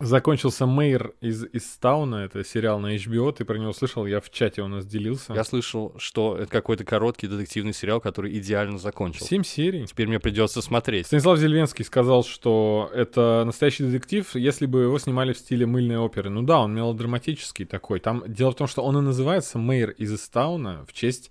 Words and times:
Закончился 0.00 0.66
Мейер 0.66 1.14
из, 1.20 1.44
из 1.44 1.78
это 1.78 2.44
сериал 2.44 2.80
на 2.80 2.96
HBO, 2.96 3.32
ты 3.32 3.44
про 3.44 3.58
него 3.58 3.72
слышал, 3.72 4.06
я 4.06 4.20
в 4.20 4.30
чате 4.30 4.62
у 4.62 4.68
нас 4.68 4.84
делился. 4.84 5.32
Я 5.34 5.44
слышал, 5.44 5.94
что 5.98 6.36
это 6.36 6.50
какой-то 6.50 6.84
короткий 6.84 7.28
детективный 7.28 7.72
сериал, 7.72 8.00
который 8.00 8.36
идеально 8.38 8.78
закончил. 8.78 9.24
Семь 9.24 9.44
серий. 9.44 9.86
Теперь 9.86 10.08
мне 10.08 10.18
придется 10.18 10.62
смотреть. 10.62 11.06
Станислав 11.06 11.38
Зельвенский 11.38 11.84
сказал, 11.84 12.24
что 12.24 12.90
это 12.92 13.44
настоящий 13.46 13.84
детектив, 13.84 14.34
если 14.34 14.66
бы 14.66 14.82
его 14.82 14.98
снимали 14.98 15.32
в 15.32 15.38
стиле 15.38 15.66
мыльной 15.66 15.98
оперы. 15.98 16.30
Ну 16.30 16.42
да, 16.42 16.60
он 16.60 16.74
мелодраматический 16.74 17.64
такой. 17.64 18.00
Там 18.00 18.24
дело 18.26 18.50
в 18.50 18.56
том, 18.56 18.66
что 18.66 18.82
он 18.82 18.98
и 18.98 19.00
называется 19.00 19.58
Мейер 19.58 19.90
из 19.90 20.12
Истауна 20.12 20.84
в 20.88 20.92
честь 20.92 21.30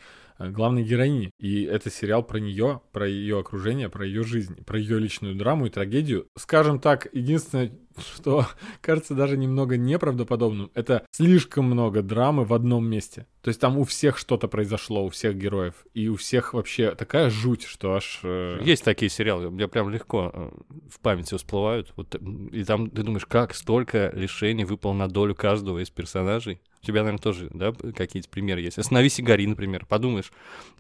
главной 0.52 0.84
героини. 0.84 1.32
И 1.40 1.64
это 1.64 1.90
сериал 1.90 2.24
про 2.24 2.40
нее, 2.40 2.82
про 2.92 3.08
ее 3.08 3.40
окружение, 3.40 3.90
про 3.90 4.06
ее 4.06 4.24
жизнь, 4.24 4.64
про 4.64 4.78
ее 4.80 5.00
личную 5.00 5.36
драму 5.36 5.68
и 5.68 5.70
трагедию. 5.70 6.28
Скажем 6.38 6.80
так, 6.80 7.08
единственное, 7.14 7.72
что 7.98 8.48
кажется 8.82 9.14
даже 9.14 9.38
немного 9.38 9.78
неправдоподобным, 9.78 10.72
это 10.74 11.06
слишком 11.12 11.66
много 11.66 12.02
драмы 12.02 12.46
в 12.46 12.54
одном 12.54 12.88
месте. 12.88 13.28
То 13.42 13.50
есть 13.50 13.60
там 13.60 13.78
у 13.78 13.84
всех 13.84 14.18
что-то 14.18 14.48
произошло, 14.48 15.06
у 15.06 15.10
всех 15.10 15.36
героев. 15.36 15.86
И 15.94 16.08
у 16.08 16.16
всех 16.16 16.54
вообще 16.54 16.96
такая 16.96 17.30
жуть, 17.30 17.64
что 17.64 17.94
аж... 17.96 18.22
э, 18.24 18.60
Есть 18.64 18.84
такие 18.84 19.10
сериалы, 19.10 19.50
мне 19.50 19.68
прям 19.68 19.90
легко 19.90 20.32
э, 20.34 20.52
в 20.90 21.00
памяти 21.00 21.36
всплывают. 21.36 21.94
Вот, 21.96 22.16
и 22.52 22.64
там 22.64 22.90
ты 22.90 23.04
думаешь, 23.04 23.26
как 23.26 23.54
столько 23.54 24.12
решений 24.14 24.66
выпало 24.66 24.94
на 24.94 25.08
долю 25.08 25.36
каждого 25.36 25.80
из 25.80 25.90
персонажей. 25.90 26.62
У 26.84 26.86
тебя, 26.86 27.04
наверное, 27.04 27.22
тоже, 27.22 27.50
да, 27.54 27.72
какие-то 27.72 28.30
примеры 28.30 28.60
есть. 28.60 28.78
«Остановись 28.78 29.18
и 29.18 29.24
гори», 29.24 29.48
например. 29.48 29.86
Подумаешь, 29.86 30.34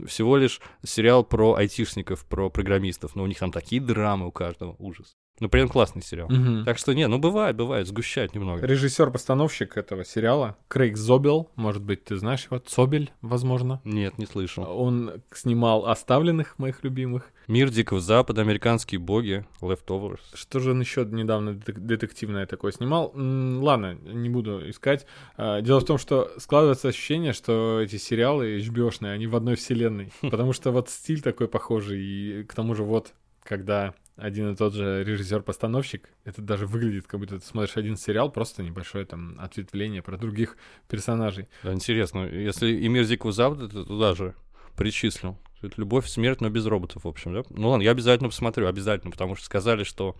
всего 0.05 0.35
лишь 0.35 0.59
сериал 0.84 1.23
про 1.23 1.55
айтишников, 1.55 2.26
про 2.26 2.49
программистов, 2.49 3.16
но 3.16 3.23
у 3.23 3.27
них 3.27 3.39
там 3.39 3.53
такие 3.53 3.81
драмы 3.81 4.27
у 4.27 4.31
каждого, 4.31 4.76
ужас. 4.79 5.16
Но 5.40 5.50
при 5.50 5.62
этом 5.62 5.72
классный 5.72 6.02
сериал. 6.04 6.30
Мгм. 6.30 6.64
Так 6.64 6.78
что, 6.78 6.94
не, 6.94 7.08
ну 7.08 7.18
бывает, 7.18 7.55
бывает, 7.55 7.88
сгущать 7.88 8.36
немного. 8.36 8.66
Режиссер-постановщик 8.66 9.78
этого 9.78 10.05
сериала 10.05 10.58
Крейг 10.68 10.96
Зобел, 10.96 11.50
может 11.55 11.82
быть, 11.82 12.04
ты 12.05 12.16
знаешь 12.18 12.46
его, 12.46 12.60
Цобель, 12.60 13.12
возможно. 13.21 13.82
Нет, 13.84 14.18
не 14.20 14.26
слышал. 14.27 14.63
Он 14.63 15.24
снимал 15.34 15.88
«Оставленных», 15.88 16.60
моих 16.60 16.84
любимых. 16.84 17.32
Мир 17.48 17.70
Дикого 17.72 17.99
Запада, 17.99 18.41
американские 18.41 18.99
боги, 18.99 19.46
Leftovers. 19.60 20.20
Что 20.34 20.60
же 20.60 20.72
он 20.72 20.80
еще 20.80 21.04
недавно 21.04 21.55
детек- 21.55 21.79
детективное 21.79 22.46
такое 22.46 22.72
снимал? 22.72 23.12
Ладно, 23.16 23.96
не 23.96 24.29
буду 24.29 24.70
искать. 24.70 25.05
А, 25.35 25.62
Дело 25.62 25.79
в 25.82 25.85
том, 25.85 25.98
что 25.98 26.32
складывается 26.38 26.88
ощущение, 26.90 27.34
что 27.34 27.82
эти 27.82 27.98
сериалы 27.98 28.60
HBO-шные, 28.60 29.12
они 29.13 29.27
в 29.27 29.35
одной 29.35 29.55
вселенной. 29.55 30.13
Потому 30.22 30.54
что 30.54 30.72
вот 30.72 30.90
стиль 30.90 31.22
такой 31.22 31.48
похожий, 31.48 32.02
и 32.02 32.44
к 32.44 32.54
тому 32.54 32.76
же 32.76 32.84
вот, 32.84 33.13
когда 33.44 33.94
один 34.16 34.52
и 34.52 34.56
тот 34.56 34.74
же 34.74 35.04
режиссер-постановщик, 35.04 36.10
это 36.24 36.42
даже 36.42 36.68
выглядит, 36.68 37.08
как 37.08 37.20
будто 37.20 37.40
ты 37.40 37.46
смотришь 37.46 37.78
один 37.78 37.98
сериал, 37.98 38.32
просто 38.32 38.64
небольшое 38.64 39.06
там 39.06 39.38
ответвление 39.40 40.02
про 40.02 40.18
других 40.18 40.58
персонажей. 40.88 41.48
Да, 41.64 41.74
интересно, 41.74 42.26
если 42.26 42.72
и 42.72 42.88
Мир 42.88 43.06
Дикого 43.06 43.32
Запада, 43.32 43.68
ты 43.68 43.84
туда 43.84 44.14
же 44.14 44.36
причислил. 44.76 45.38
Это 45.62 45.74
любовь, 45.78 46.08
смерть, 46.08 46.41
но 46.41 46.50
без 46.50 46.66
роботов, 46.66 47.06
в 47.06 47.08
общем, 47.08 47.34
да? 47.34 47.44
Ну 47.50 47.70
ладно, 47.70 47.84
я 47.84 47.91
обязательно 47.91 48.30
посмотрю, 48.30 48.68
обязательно, 48.68 49.12
потому 49.12 49.36
что 49.36 49.46
сказали, 49.46 49.84
что 49.84 50.18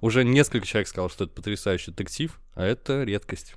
уже 0.00 0.24
несколько 0.24 0.66
человек 0.66 0.88
сказал, 0.88 1.10
что 1.10 1.24
это 1.24 1.34
потрясающий 1.34 1.90
детектив, 1.90 2.38
а 2.54 2.64
это 2.64 3.02
редкость 3.02 3.56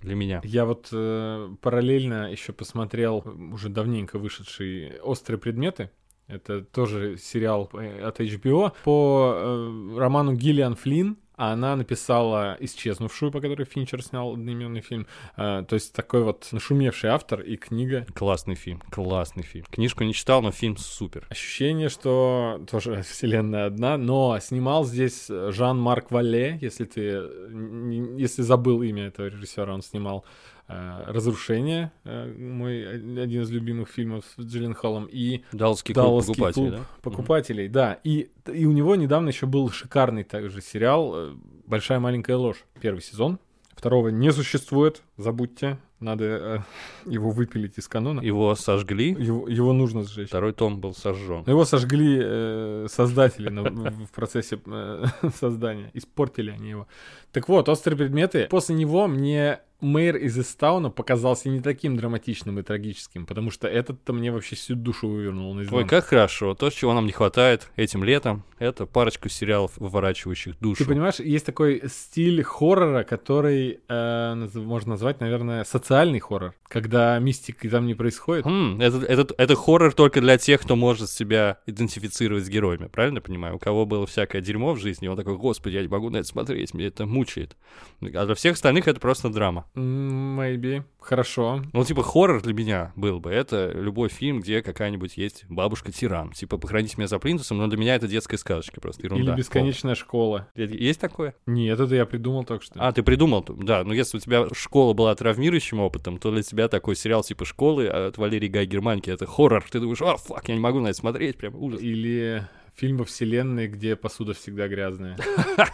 для 0.00 0.14
меня. 0.14 0.40
Я 0.44 0.64
вот 0.64 0.88
э, 0.92 1.48
параллельно 1.60 2.30
еще 2.30 2.52
посмотрел 2.52 3.24
уже 3.52 3.68
давненько 3.68 4.18
вышедший 4.18 5.00
«Острые 5.00 5.38
предметы». 5.38 5.90
Это 6.28 6.62
тоже 6.62 7.16
сериал 7.16 7.70
э, 7.72 8.02
от 8.02 8.20
HBO 8.20 8.72
по 8.84 9.34
э, 9.34 9.98
роману 9.98 10.34
Гиллиан 10.34 10.76
Флинн. 10.76 11.16
А 11.38 11.52
она 11.52 11.76
написала 11.76 12.56
«Исчезнувшую», 12.58 13.30
по 13.30 13.40
которой 13.40 13.64
Финчер 13.64 14.02
снял 14.02 14.32
одноименный 14.32 14.80
фильм. 14.80 15.06
Э, 15.36 15.64
то 15.66 15.74
есть 15.74 15.94
такой 15.94 16.24
вот 16.24 16.48
нашумевший 16.50 17.10
автор 17.10 17.40
и 17.40 17.56
книга. 17.56 18.04
Классный 18.12 18.56
фильм, 18.56 18.82
классный 18.90 19.44
фильм. 19.44 19.64
Книжку 19.70 20.02
не 20.02 20.12
читал, 20.12 20.42
но 20.42 20.50
фильм 20.50 20.76
супер. 20.76 21.28
Ощущение, 21.30 21.90
что 21.90 22.60
тоже 22.68 23.02
вселенная 23.08 23.66
одна, 23.66 23.96
но 23.96 24.36
снимал 24.40 24.84
здесь 24.84 25.28
Жан-Марк 25.28 26.10
Вале, 26.10 26.58
если 26.60 26.84
ты 26.84 27.02
э, 27.02 28.14
если 28.18 28.42
забыл 28.42 28.82
имя 28.82 29.06
этого 29.06 29.28
режиссера, 29.28 29.72
он 29.72 29.82
снимал 29.82 30.24
«Разрушение», 30.68 31.92
э, 32.04 32.32
мой 32.38 32.86
один 33.22 33.42
из 33.42 33.50
любимых 33.50 33.88
фильмов 33.88 34.24
с 34.36 34.42
Джилленхолом, 34.42 35.08
и 35.10 35.42
Далласский 35.52 35.94
клуб 35.94 36.06
«Далласский 36.06 36.34
покупателей, 36.34 36.70
клуб 36.70 36.80
да? 36.80 36.86
покупателей, 37.02 37.68
да. 37.68 37.98
И, 38.04 38.30
и 38.52 38.66
у 38.66 38.72
него 38.72 38.94
недавно 38.96 39.28
еще 39.28 39.46
был 39.46 39.70
шикарный 39.70 40.24
также 40.24 40.60
сериал 40.60 41.12
э, 41.14 41.34
«Большая 41.66 42.00
маленькая 42.00 42.36
ложь», 42.36 42.64
первый 42.80 43.00
сезон. 43.00 43.38
Второго 43.74 44.08
не 44.08 44.32
существует, 44.32 45.02
забудьте, 45.16 45.78
надо 46.00 46.24
э, 46.24 46.58
его 47.10 47.30
выпилить 47.30 47.78
из 47.78 47.88
канона. 47.88 48.20
Его 48.20 48.54
сожгли, 48.54 49.10
Его, 49.18 49.48
его 49.48 49.72
нужно 49.72 50.02
сжечь. 50.04 50.28
второй 50.28 50.52
том 50.52 50.80
был 50.80 50.94
сожжен. 50.94 51.44
Его 51.46 51.64
сожгли 51.64 52.18
э, 52.20 52.86
создатели 52.88 53.48
в 53.48 54.10
процессе 54.10 54.60
э, 54.64 55.04
создания. 55.34 55.90
Испортили 55.94 56.50
они 56.50 56.70
его. 56.70 56.88
Так 57.32 57.48
вот, 57.48 57.68
«Острые 57.68 57.96
предметы». 57.96 58.46
После 58.50 58.74
него 58.74 59.06
мне 59.06 59.60
Мэйр 59.80 60.16
из 60.16 60.36
Истауна 60.36 60.90
показался 60.90 61.48
не 61.48 61.60
таким 61.60 61.96
драматичным 61.96 62.58
и 62.58 62.62
трагическим, 62.62 63.26
потому 63.26 63.52
что 63.52 63.68
этот-то 63.68 64.12
мне 64.12 64.32
вообще 64.32 64.56
всю 64.56 64.74
душу 64.74 65.08
вывернул 65.08 65.50
Ой, 65.50 65.56
наизнанку. 65.58 65.88
как 65.88 66.06
хорошо. 66.06 66.54
То, 66.54 66.68
чего 66.70 66.94
нам 66.94 67.06
не 67.06 67.12
хватает 67.12 67.70
этим 67.76 68.02
летом, 68.02 68.42
это 68.58 68.86
парочку 68.86 69.28
сериалов, 69.28 69.76
выворачивающих 69.76 70.58
душу. 70.58 70.82
Ты 70.82 70.88
понимаешь, 70.90 71.20
есть 71.20 71.46
такой 71.46 71.82
стиль 71.86 72.42
хоррора, 72.42 73.04
который 73.04 73.80
э, 73.88 74.48
можно 74.54 74.90
назвать, 74.90 75.20
наверное, 75.20 75.62
социальный 75.62 76.18
хоррор, 76.18 76.54
когда 76.66 77.16
мистики 77.20 77.68
там 77.68 77.86
не 77.86 77.94
происходит. 77.94 78.46
Хм, 78.46 78.80
это, 78.80 78.98
это, 79.06 79.32
это 79.38 79.54
хоррор 79.54 79.94
только 79.94 80.20
для 80.20 80.38
тех, 80.38 80.60
кто 80.60 80.74
может 80.74 81.08
себя 81.08 81.58
идентифицировать 81.66 82.44
с 82.44 82.48
героями, 82.48 82.88
правильно 82.88 83.20
понимаю? 83.20 83.54
У 83.54 83.58
кого 83.60 83.86
было 83.86 84.06
всякое 84.08 84.42
дерьмо 84.42 84.74
в 84.74 84.80
жизни, 84.80 85.06
он 85.06 85.16
такой, 85.16 85.36
господи, 85.36 85.76
я 85.76 85.82
не 85.82 85.88
могу 85.88 86.10
на 86.10 86.16
это 86.16 86.26
смотреть, 86.26 86.74
меня 86.74 86.88
это 86.88 87.06
мучает. 87.06 87.56
А 88.00 88.26
для 88.26 88.34
всех 88.34 88.54
остальных 88.54 88.88
это 88.88 88.98
просто 88.98 89.28
драма. 89.28 89.67
Maybe. 89.74 90.82
Хорошо. 91.00 91.62
Ну, 91.72 91.84
типа, 91.84 92.02
хоррор 92.02 92.42
для 92.42 92.52
меня 92.52 92.92
был 92.96 93.20
бы. 93.20 93.30
Это 93.30 93.70
любой 93.72 94.08
фильм, 94.08 94.40
где 94.40 94.62
какая-нибудь 94.62 95.16
есть 95.16 95.44
бабушка-тиран. 95.48 96.32
Типа, 96.32 96.58
похороните 96.58 96.94
меня 96.98 97.06
за 97.06 97.18
плинтусом, 97.18 97.58
но 97.58 97.66
для 97.66 97.78
меня 97.78 97.94
это 97.94 98.08
детская 98.08 98.36
сказочка 98.36 98.80
просто, 98.80 99.06
ерунда. 99.06 99.32
Или 99.32 99.38
бесконечная 99.38 99.94
школа. 99.94 100.48
Полная. 100.54 100.68
Есть 100.76 101.00
такое? 101.00 101.34
Нет, 101.46 101.78
это 101.78 101.94
я 101.94 102.04
придумал 102.04 102.44
только 102.44 102.64
что. 102.64 102.74
А, 102.76 102.92
ты 102.92 103.02
придумал, 103.02 103.44
да. 103.48 103.84
Но 103.84 103.94
если 103.94 104.18
у 104.18 104.20
тебя 104.20 104.46
школа 104.52 104.92
была 104.92 105.14
травмирующим 105.14 105.80
опытом, 105.80 106.18
то 106.18 106.30
для 106.30 106.42
тебя 106.42 106.68
такой 106.68 106.96
сериал 106.96 107.22
типа 107.22 107.44
«Школы» 107.44 107.88
от 107.88 108.18
Валерии 108.18 108.48
Гай 108.48 108.66
Германки— 108.66 109.10
это 109.10 109.26
хоррор. 109.26 109.64
Ты 109.70 109.80
думаешь, 109.80 110.02
а, 110.02 110.16
фак, 110.16 110.48
я 110.48 110.54
не 110.54 110.60
могу 110.60 110.80
на 110.80 110.88
это 110.88 110.98
смотреть, 110.98 111.38
прям 111.38 111.54
ужас. 111.56 111.80
Или 111.80 112.46
фильм 112.78 112.98
во 112.98 113.04
вселенной, 113.04 113.66
где 113.66 113.96
посуда 113.96 114.34
всегда 114.34 114.68
грязная. 114.68 115.16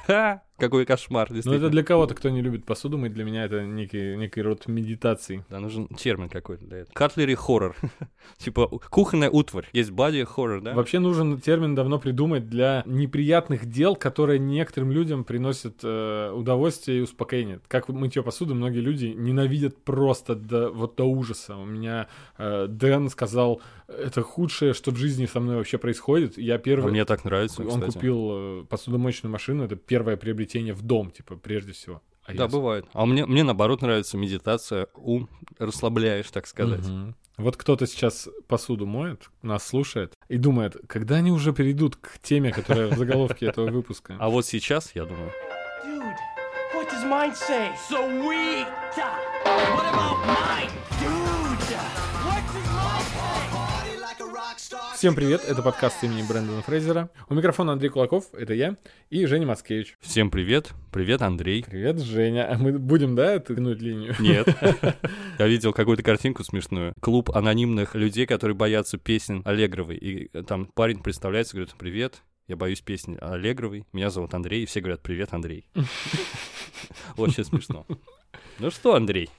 Какой 0.57 0.87
кошмар, 0.87 1.29
Но 1.31 1.35
действительно. 1.35 1.63
Ну, 1.63 1.67
это 1.67 1.73
для 1.73 1.83
кого-то, 1.83 2.15
кто 2.15 2.31
не 2.31 2.41
любит 2.41 2.65
посуду 2.65 2.97
мыть, 2.97 3.13
для 3.13 3.25
меня 3.25 3.45
это 3.45 3.65
некий, 3.65 4.17
некий 4.17 4.41
род 4.41 4.69
медитации. 4.69 5.45
Да, 5.51 5.59
нужен 5.59 5.89
термин 5.89 6.29
какой-то 6.29 6.65
для 6.65 6.79
этого. 6.79 6.95
Катлери 6.95 7.35
хоррор. 7.35 7.75
Типа 8.37 8.69
кухонная 8.69 9.31
утварь. 9.31 9.69
Есть 9.73 9.91
бади 9.91 10.23
хоррор, 10.23 10.61
да? 10.61 10.75
Вообще 10.75 11.01
нужен 11.01 11.41
термин 11.41 11.75
давно 11.75 11.99
придумать 11.99 12.49
для 12.49 12.85
неприятных 12.87 13.67
дел, 13.67 13.97
которые 13.97 14.39
некоторым 14.39 14.93
людям 14.93 15.25
приносят 15.25 15.81
э, 15.83 16.31
удовольствие 16.33 16.99
и 16.99 17.01
успокоение. 17.01 17.61
Как 17.67 17.89
мытье 17.89 18.23
посуды, 18.23 18.55
многие 18.55 18.81
люди 18.81 19.07
ненавидят 19.07 19.83
просто 19.83 20.37
до, 20.37 20.71
вот 20.71 20.95
до 20.95 21.05
ужаса. 21.05 21.57
У 21.57 21.65
меня 21.65 22.07
э, 22.39 22.69
Дэн 22.69 23.11
сказал, 23.11 23.61
это 23.89 24.23
худшее, 24.23 24.73
что 24.73 24.93
в 24.93 24.97
жизни 24.97 25.27
со 25.27 25.41
мной 25.41 25.57
вообще 25.57 25.79
происходит. 25.79 26.39
Я 26.39 26.59
первый... 26.59 26.94
Мне 26.95 27.05
так 27.05 27.25
нравится, 27.25 27.63
Он 27.63 27.81
кстати. 27.81 27.95
купил 27.95 28.31
э, 28.31 28.65
посудомоечную 28.71 29.33
машину, 29.33 29.65
это 29.65 29.75
первое 29.75 30.17
приобретение 30.17 30.75
в 30.75 30.83
дом, 30.83 31.11
типа, 31.11 31.35
прежде 31.35 31.73
всего. 31.73 32.03
А 32.25 32.33
Да, 32.33 32.45
я 32.45 32.49
бывает. 32.49 32.87
А 32.93 33.05
мне, 33.05 33.27
мне 33.27 33.43
наоборот 33.43 33.83
нравится 33.83 34.17
медитация, 34.17 34.87
ум 34.95 35.29
расслабляешь, 35.59 36.31
так 36.31 36.47
сказать. 36.47 36.87
Мгм. 36.87 37.17
Вот 37.37 37.57
кто-то 37.57 37.89
сейчас 37.89 38.29
посуду 38.47 38.87
моет, 38.87 39.29
нас 39.43 39.67
слушает 39.67 40.13
и 40.29 40.37
думает, 40.37 40.77
когда 40.87 41.17
они 41.17 41.33
уже 41.33 41.53
перейдут 41.53 41.97
к 41.97 42.21
теме, 42.23 42.53
которая 42.53 42.87
в 42.87 42.97
заголовке 42.97 43.47
этого 43.47 43.69
выпуска. 43.73 44.15
А 44.21 44.29
вот 44.29 44.47
сейчас, 44.47 44.93
я 44.95 45.05
думаю, 45.05 45.33
Dude, 45.85 46.15
what 46.77 46.89
does 46.89 47.05
mine 47.05 47.35
say? 47.35 47.73
Sweet! 47.91 48.69
What 48.97 49.85
about 49.93 50.25
mine? 50.29 50.71
Всем 55.05 55.15
привет, 55.15 55.45
это 55.47 55.61
подкаст 55.61 56.03
имени 56.03 56.27
Брэндона 56.27 56.63
Фрейзера. 56.63 57.11
У 57.29 57.35
микрофона 57.35 57.73
Андрей 57.73 57.91
Кулаков, 57.91 58.33
это 58.33 58.55
я, 58.55 58.79
и 59.11 59.27
Женя 59.27 59.47
Мацкевич. 59.47 59.99
всем 60.01 60.31
привет. 60.31 60.73
Привет, 60.93 61.21
Андрей. 61.21 61.63
Привет, 61.63 62.01
Женя. 62.01 62.51
А 62.51 62.57
мы 62.57 62.79
будем, 62.79 63.15
да, 63.15 63.39
тянуть 63.39 63.83
линию? 63.83 64.15
Нет. 64.19 64.49
Я 65.39 65.47
видел 65.47 65.75
какую-то 65.75 66.03
картинку 66.03 66.43
смешную. 66.43 66.95
Клуб 67.03 67.29
анонимных 67.37 67.95
людей, 67.95 68.25
которые 68.25 68.57
боятся 68.57 68.97
песен 68.97 69.43
Аллегровой. 69.45 69.99
И 69.99 70.29
там 70.45 70.71
парень 70.75 71.03
представляется, 71.03 71.57
говорит, 71.57 71.75
привет, 71.77 72.23
Я 72.49 72.57
боюсь 72.57 72.81
песни 72.81 73.19
Аллегровой. 73.21 73.85
Меня 73.93 74.09
зовут 74.09 74.33
Андрей, 74.33 74.63
и 74.63 74.67
все 74.67 74.81
говорят 74.81 75.03
«Привет, 75.03 75.35
Андрей». 75.35 75.67
Очень 77.19 77.45
смешно. 77.45 77.85
Ну 78.61 78.71
что, 78.71 78.95
Андрей? 78.95 79.31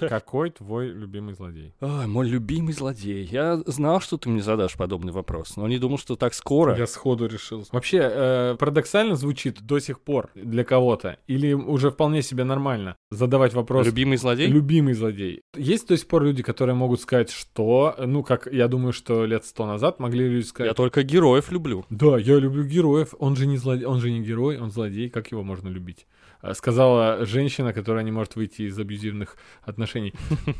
Какой 0.00 0.50
твой 0.50 0.88
любимый 0.88 1.34
злодей? 1.34 1.74
Ой, 1.80 2.06
мой 2.06 2.26
любимый 2.26 2.72
злодей. 2.72 3.24
Я 3.24 3.58
знал, 3.66 4.00
что 4.00 4.16
ты 4.16 4.30
мне 4.30 4.42
задашь 4.42 4.76
подобный 4.76 5.12
вопрос, 5.12 5.56
но 5.56 5.68
не 5.68 5.78
думал, 5.78 5.98
что 5.98 6.16
так 6.16 6.32
скоро. 6.32 6.76
Я 6.76 6.86
сходу 6.86 7.26
решил. 7.26 7.66
Вообще, 7.70 7.98
э, 8.02 8.56
парадоксально 8.58 9.16
звучит 9.16 9.60
до 9.62 9.78
сих 9.78 10.00
пор 10.00 10.30
для 10.34 10.64
кого-то? 10.64 11.18
Или 11.26 11.52
уже 11.52 11.90
вполне 11.90 12.22
себе 12.22 12.44
нормально 12.44 12.96
задавать 13.10 13.52
вопрос 13.52 13.86
Любимый 13.86 14.16
злодей? 14.16 14.46
«любимый 14.46 14.94
злодей»? 14.94 15.42
Есть 15.54 15.88
до 15.88 15.96
сих 15.96 16.06
пор 16.08 16.24
люди, 16.24 16.42
которые 16.42 16.74
могут 16.74 17.00
сказать, 17.00 17.30
что... 17.30 17.94
Ну, 17.98 18.22
как 18.22 18.48
я 18.50 18.68
думаю, 18.68 18.92
что 18.92 19.26
лет 19.26 19.44
сто 19.44 19.66
назад 19.66 20.00
могли 20.00 20.28
люди 20.28 20.46
сказать... 20.46 20.70
Я 20.70 20.74
только 20.74 21.02
героев 21.02 21.52
люблю. 21.52 21.84
Да, 21.90 22.18
я 22.18 22.38
люблю 22.38 22.64
героев. 22.64 23.14
Он 23.18 23.36
же 23.36 23.46
не 23.46 23.58
злодей, 23.58 23.84
он 23.84 24.00
же 24.00 24.10
не 24.10 24.20
герой, 24.20 24.58
он 24.58 24.70
злодей. 24.70 25.10
Как 25.10 25.30
его 25.30 25.42
можно 25.42 25.68
любить? 25.68 26.06
Э, 26.42 26.54
Сказала 26.54 27.24
женщина, 27.24 27.72
которая 27.72 28.04
не 28.04 28.10
может 28.10 28.36
выйти 28.36 28.62
из 28.62 28.78
абьюзивных 28.78 29.36
отношений. 29.62 30.14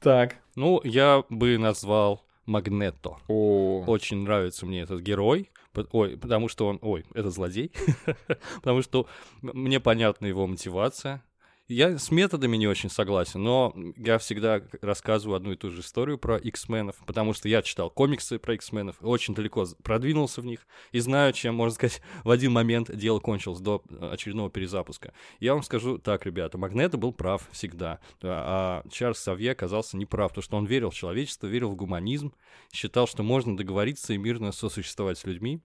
Так. 0.00 0.38
Ну, 0.56 0.80
я 0.82 1.22
бы 1.28 1.56
назвал 1.58 2.26
Магнето. 2.44 3.18
О. 3.28 3.84
Очень 3.86 4.24
нравится 4.24 4.66
мне 4.66 4.80
этот 4.80 5.00
герой. 5.00 5.52
Ой, 5.92 6.18
потому 6.18 6.48
что 6.48 6.66
он... 6.66 6.80
Ой, 6.82 7.04
это 7.14 7.30
злодей. 7.30 7.70
потому 8.56 8.82
что 8.82 9.06
мне 9.42 9.78
понятна 9.78 10.26
его 10.26 10.44
мотивация. 10.48 11.22
Я 11.72 11.98
с 11.98 12.10
методами 12.10 12.56
не 12.56 12.66
очень 12.66 12.90
согласен, 12.90 13.42
но 13.42 13.74
я 13.96 14.18
всегда 14.18 14.62
рассказываю 14.80 15.36
одну 15.36 15.52
и 15.52 15.56
ту 15.56 15.70
же 15.70 15.80
историю 15.80 16.18
про 16.18 16.36
X-менов, 16.36 16.96
потому 17.06 17.32
что 17.32 17.48
я 17.48 17.62
читал 17.62 17.90
комиксы 17.90 18.38
про 18.38 18.54
X-менов, 18.54 18.96
очень 19.00 19.34
далеко 19.34 19.66
продвинулся 19.82 20.42
в 20.42 20.44
них 20.44 20.66
и 20.92 21.00
знаю, 21.00 21.32
чем, 21.32 21.54
можно 21.54 21.74
сказать, 21.74 22.02
в 22.24 22.30
один 22.30 22.52
момент 22.52 22.94
дело 22.94 23.20
кончилось 23.20 23.60
до 23.60 23.82
э, 23.88 24.10
очередного 24.12 24.50
перезапуска. 24.50 25.12
Я 25.40 25.54
вам 25.54 25.62
скажу 25.62 25.98
так, 25.98 26.26
ребята, 26.26 26.58
Магнето 26.58 26.98
был 26.98 27.12
прав 27.12 27.48
всегда, 27.52 28.00
а 28.22 28.52
а 28.54 28.88
Чарльз 28.90 29.18
Савье 29.18 29.52
оказался 29.52 29.96
неправ, 29.96 30.30
потому 30.30 30.42
что 30.42 30.56
он 30.56 30.66
верил 30.66 30.90
в 30.90 30.94
человечество, 30.94 31.46
верил 31.46 31.70
в 31.70 31.76
гуманизм, 31.76 32.34
считал, 32.72 33.06
что 33.06 33.22
можно 33.22 33.56
договориться 33.56 34.12
и 34.12 34.18
мирно 34.18 34.52
сосуществовать 34.52 35.18
с 35.18 35.24
людьми. 35.24 35.60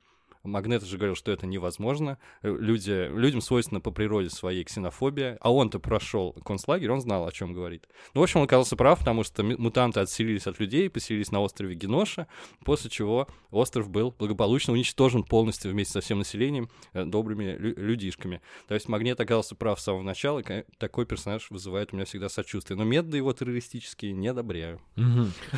Магнет 0.48 0.84
же 0.84 0.98
говорил, 0.98 1.16
что 1.16 1.32
это 1.32 1.46
невозможно. 1.46 2.18
Э, 2.42 2.56
Люди, 2.58 3.10
людям 3.16 3.42
свойственно 3.42 3.80
по 3.82 3.92
природе 3.92 4.30
своей 4.30 4.64
ксенофобия. 4.64 5.38
А 5.42 5.54
он-то 5.54 5.80
прошел 5.80 6.34
концлагерь, 6.46 6.90
он 6.92 7.02
знал, 7.02 7.28
о 7.28 7.32
чем 7.32 7.54
говорит. 7.54 7.88
Ну, 8.14 8.22
в 8.22 8.24
общем, 8.24 8.40
он 8.40 8.46
оказался 8.46 8.76
прав, 8.76 9.00
потому 9.00 9.24
что 9.24 9.44
мутанты 9.44 10.00
отселились 10.00 10.48
от 10.48 10.60
людей, 10.60 10.90
поселились 10.90 11.32
на 11.32 11.42
острове 11.42 11.76
Геноша, 11.76 12.28
после 12.64 12.90
чего 12.90 13.28
остров 13.52 13.90
был 13.90 14.16
благополучно 14.18 14.74
уничтожен 14.74 15.24
полностью 15.24 15.72
вместе 15.72 15.94
со 15.94 16.02
всем 16.02 16.20
населением 16.20 16.70
э, 16.94 17.04
добрыми 17.06 17.56
лю- 17.58 17.76
людишками. 17.78 18.42
То 18.68 18.74
есть 18.74 18.88
Магнет 18.88 19.20
оказался 19.20 19.56
прав 19.56 19.80
с 19.80 19.84
самого 19.84 20.02
начала, 20.04 20.40
и 20.40 20.44
ко- 20.44 20.66
такой 20.78 21.06
персонаж 21.06 21.50
вызывает 21.52 21.92
у 21.94 21.96
меня 21.96 22.06
всегда 22.06 22.30
сочувствие. 22.30 22.78
Но 22.78 22.84
методы 22.84 23.18
его 23.18 23.34
террористические 23.34 24.14
не 24.14 24.28
одобряю. 24.28 24.80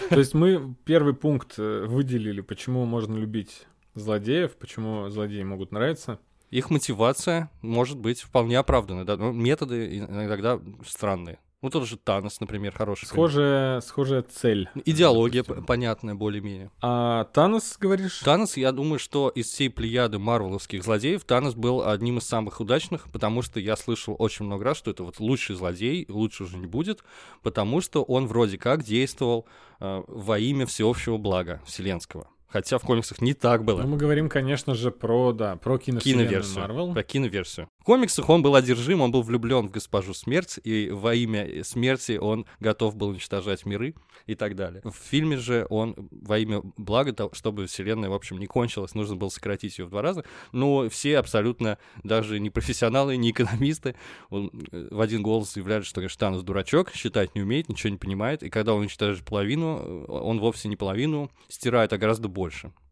То 0.09 0.17
есть 0.19 0.33
мы 0.33 0.75
первый 0.85 1.13
пункт 1.13 1.55
э, 1.57 1.85
выделили, 1.87 2.41
почему 2.41 2.85
можно 2.85 3.15
любить 3.15 3.67
злодеев, 3.95 4.55
почему 4.57 5.09
злодеи 5.09 5.43
могут 5.43 5.71
нравиться. 5.71 6.19
Их 6.49 6.69
мотивация 6.69 7.51
может 7.61 7.97
быть 7.97 8.21
вполне 8.21 8.57
оправдана, 8.57 9.05
да, 9.05 9.17
но 9.17 9.31
методы 9.31 9.99
иногда 9.99 10.59
странные. 10.85 11.37
Ну, 11.61 11.69
тот 11.69 11.85
же 11.85 11.97
Танос, 11.97 12.39
например, 12.39 12.73
хороший. 12.73 13.01
пример. 13.09 13.29
Схожая, 13.29 13.81
схожая 13.81 14.21
цель. 14.21 14.69
Идеология 14.85 15.43
Допустим. 15.43 15.65
понятная 15.65 16.15
более-менее. 16.15 16.71
А 16.81 17.25
Танос, 17.25 17.75
говоришь? 17.77 18.19
Танос, 18.19 18.55
я 18.55 18.71
думаю, 18.71 18.97
что 18.97 19.27
из 19.27 19.47
всей 19.47 19.69
плеяды 19.69 20.19
марвеловских 20.19 20.81
злодеев 20.83 21.25
Танос 21.25 21.55
был 21.55 21.85
одним 21.85 22.19
из 22.19 22.23
самых 22.23 22.61
удачных, 22.61 23.11
потому 23.11 23.41
что 23.41 23.59
я 23.59 23.75
слышал 23.75 24.15
очень 24.17 24.45
много 24.45 24.63
раз, 24.63 24.77
что 24.77 24.89
это 24.91 25.03
вот 25.03 25.19
лучший 25.19 25.57
злодей, 25.57 26.05
лучше 26.07 26.43
уже 26.45 26.55
не 26.55 26.65
будет, 26.65 27.03
потому 27.43 27.81
что 27.81 28.03
он 28.03 28.27
вроде 28.27 28.57
как 28.57 28.83
действовал 28.83 29.45
э, 29.81 30.01
во 30.07 30.39
имя 30.39 30.65
всеобщего 30.65 31.17
блага 31.17 31.61
вселенского. 31.65 32.29
Хотя 32.49 32.79
в 32.79 32.81
комиксах 32.81 33.21
не 33.21 33.33
так 33.33 33.63
было. 33.63 33.81
Ну, 33.83 33.89
мы 33.89 33.97
говорим, 33.97 34.27
конечно 34.27 34.73
же, 34.73 34.89
про, 34.89 35.33
да, 35.33 35.55
про 35.55 35.77
киновселенную 35.77 36.27
киноверсию. 36.27 36.61
Марвел. 36.61 36.93
Про 36.93 37.03
киноверсию. 37.03 37.69
Комиксах 37.89 38.29
он 38.29 38.43
был 38.43 38.53
одержим, 38.53 39.01
он 39.01 39.09
был 39.09 39.23
влюблен 39.23 39.67
в 39.67 39.71
госпожу 39.71 40.13
смерть, 40.13 40.59
и 40.63 40.91
во 40.91 41.15
имя 41.15 41.63
смерти 41.63 42.19
он 42.21 42.45
готов 42.59 42.95
был 42.95 43.07
уничтожать 43.07 43.65
миры 43.65 43.95
и 44.27 44.35
так 44.35 44.55
далее. 44.55 44.83
В 44.83 44.93
фильме 44.93 45.37
же 45.37 45.65
он 45.71 45.95
во 46.11 46.37
имя 46.37 46.61
блага, 46.77 47.13
того, 47.13 47.31
чтобы 47.33 47.65
вселенная, 47.65 48.11
в 48.11 48.13
общем, 48.13 48.37
не 48.37 48.45
кончилась, 48.45 48.93
нужно 48.93 49.15
было 49.15 49.29
сократить 49.29 49.79
ее 49.79 49.85
в 49.85 49.89
два 49.89 50.03
раза. 50.03 50.23
Но 50.51 50.87
все 50.87 51.17
абсолютно, 51.17 51.79
даже 52.03 52.39
не 52.39 52.51
профессионалы, 52.51 53.17
не 53.17 53.31
экономисты, 53.31 53.95
он, 54.29 54.51
э, 54.71 54.89
в 54.91 55.01
один 55.01 55.23
голос 55.23 55.53
заявляли, 55.53 55.81
что 55.81 56.07
Танос 56.15 56.43
дурачок, 56.43 56.91
считать 56.93 57.33
не 57.33 57.41
умеет, 57.41 57.69
ничего 57.69 57.89
не 57.89 57.97
понимает, 57.97 58.43
и 58.43 58.51
когда 58.51 58.75
он 58.75 58.81
уничтожает 58.81 59.25
половину, 59.25 59.79
э, 59.79 60.05
он 60.11 60.39
вовсе 60.39 60.67
не 60.67 60.75
половину 60.75 61.31
стирает, 61.47 61.91
а 61.91 61.97
гораздо 61.97 62.27
больше 62.27 62.67
э, 62.67 62.88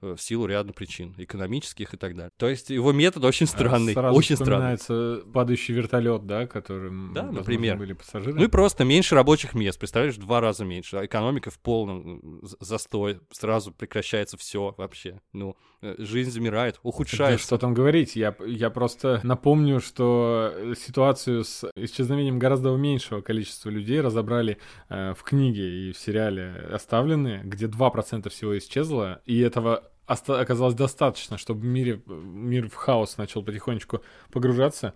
в 0.00 0.18
силу 0.18 0.46
ряда 0.46 0.72
причин, 0.72 1.14
экономических 1.16 1.94
и 1.94 1.96
так 1.96 2.14
далее. 2.14 2.30
То 2.36 2.48
есть 2.48 2.70
его 2.70 2.92
метод 2.92 3.24
очень 3.24 3.46
странный, 3.46 3.94
Сразу 3.94 4.16
очень 4.16 4.36
странный. 4.36 5.22
падающий 5.32 5.74
вертолет, 5.74 6.26
да, 6.26 6.46
которым, 6.46 7.12
Да, 7.14 7.22
возможно, 7.22 7.40
например. 7.40 7.76
были 7.78 7.92
пассажиры. 7.94 8.34
Ну 8.38 8.44
и 8.44 8.48
просто 8.48 8.84
меньше 8.84 9.14
рабочих 9.14 9.54
мест, 9.54 9.78
представляешь, 9.78 10.16
в 10.16 10.20
два 10.20 10.40
раза 10.40 10.64
меньше. 10.64 10.96
А 10.98 11.06
Экономика 11.06 11.50
в 11.50 11.58
полном 11.58 12.40
э, 12.42 12.46
застой, 12.60 13.20
сразу 13.30 13.72
прекращается 13.72 14.36
все 14.36 14.74
вообще. 14.76 15.20
Ну, 15.32 15.56
э, 15.82 15.94
жизнь 15.98 16.30
замирает, 16.30 16.74
Да 16.74 16.80
ухудшается. 16.82 17.46
что 17.46 17.58
там 17.58 17.72
говорить, 17.74 18.16
я, 18.16 18.34
я 18.46 18.70
просто 18.70 19.20
напомню, 19.22 19.80
что 19.80 20.52
э, 20.54 20.74
ситуацию 20.78 21.44
с 21.44 21.70
исчезновением 21.76 22.38
гораздо 22.38 22.70
меньшего 22.76 23.20
количества 23.20 23.70
людей 23.70 24.00
разобрали 24.00 24.58
э, 24.88 25.14
в 25.14 25.22
книге 25.22 25.88
и 25.88 25.92
в 25.92 25.98
сериале 25.98 26.52
«Оставленные», 26.72 27.42
где 27.44 27.66
2% 27.66 28.28
всего 28.28 28.56
исчезло, 28.58 29.20
и 29.24 29.38
этого 29.40 29.85
оказалось 30.06 30.74
достаточно, 30.74 31.38
чтобы 31.38 31.66
мире, 31.66 32.00
мир 32.06 32.68
в 32.68 32.74
хаос 32.74 33.16
начал 33.18 33.42
потихонечку 33.42 34.02
погружаться. 34.30 34.94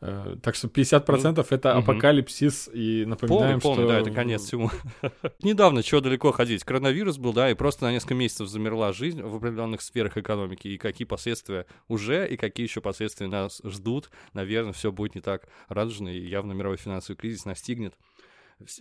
Э, 0.00 0.36
Так 0.42 0.54
что 0.54 0.68
50% 0.68 1.44
это 1.50 1.74
мгм. 1.74 1.78
апокалипсис, 1.78 2.70
и 2.72 3.04
напоминаем, 3.04 3.60
Полный, 3.60 3.84
полный, 3.84 3.84
что... 3.84 3.92
да, 3.92 4.00
это 4.00 4.10
конец 4.10 4.42
всему. 4.42 4.70
Недавно, 5.42 5.82
чего 5.82 6.00
далеко 6.00 6.30
ходить, 6.32 6.62
коронавирус 6.64 7.18
был, 7.18 7.32
да, 7.32 7.50
и 7.50 7.54
просто 7.54 7.84
на 7.84 7.92
несколько 7.92 8.14
месяцев 8.14 8.48
замерла 8.48 8.92
жизнь 8.92 9.20
в 9.22 9.34
определенных 9.34 9.82
сферах 9.82 10.16
экономики, 10.16 10.68
и 10.68 10.78
какие 10.78 11.06
последствия 11.06 11.66
уже, 11.88 12.28
и 12.28 12.36
какие 12.36 12.66
еще 12.66 12.80
последствия 12.80 13.26
нас 13.26 13.60
ждут. 13.64 14.10
Наверное, 14.34 14.72
все 14.72 14.92
будет 14.92 15.14
не 15.16 15.20
так 15.20 15.48
радужно, 15.68 16.08
и 16.08 16.20
явно 16.20 16.52
мировой 16.52 16.76
финансовый 16.76 17.16
кризис 17.16 17.44
настигнет. 17.44 17.94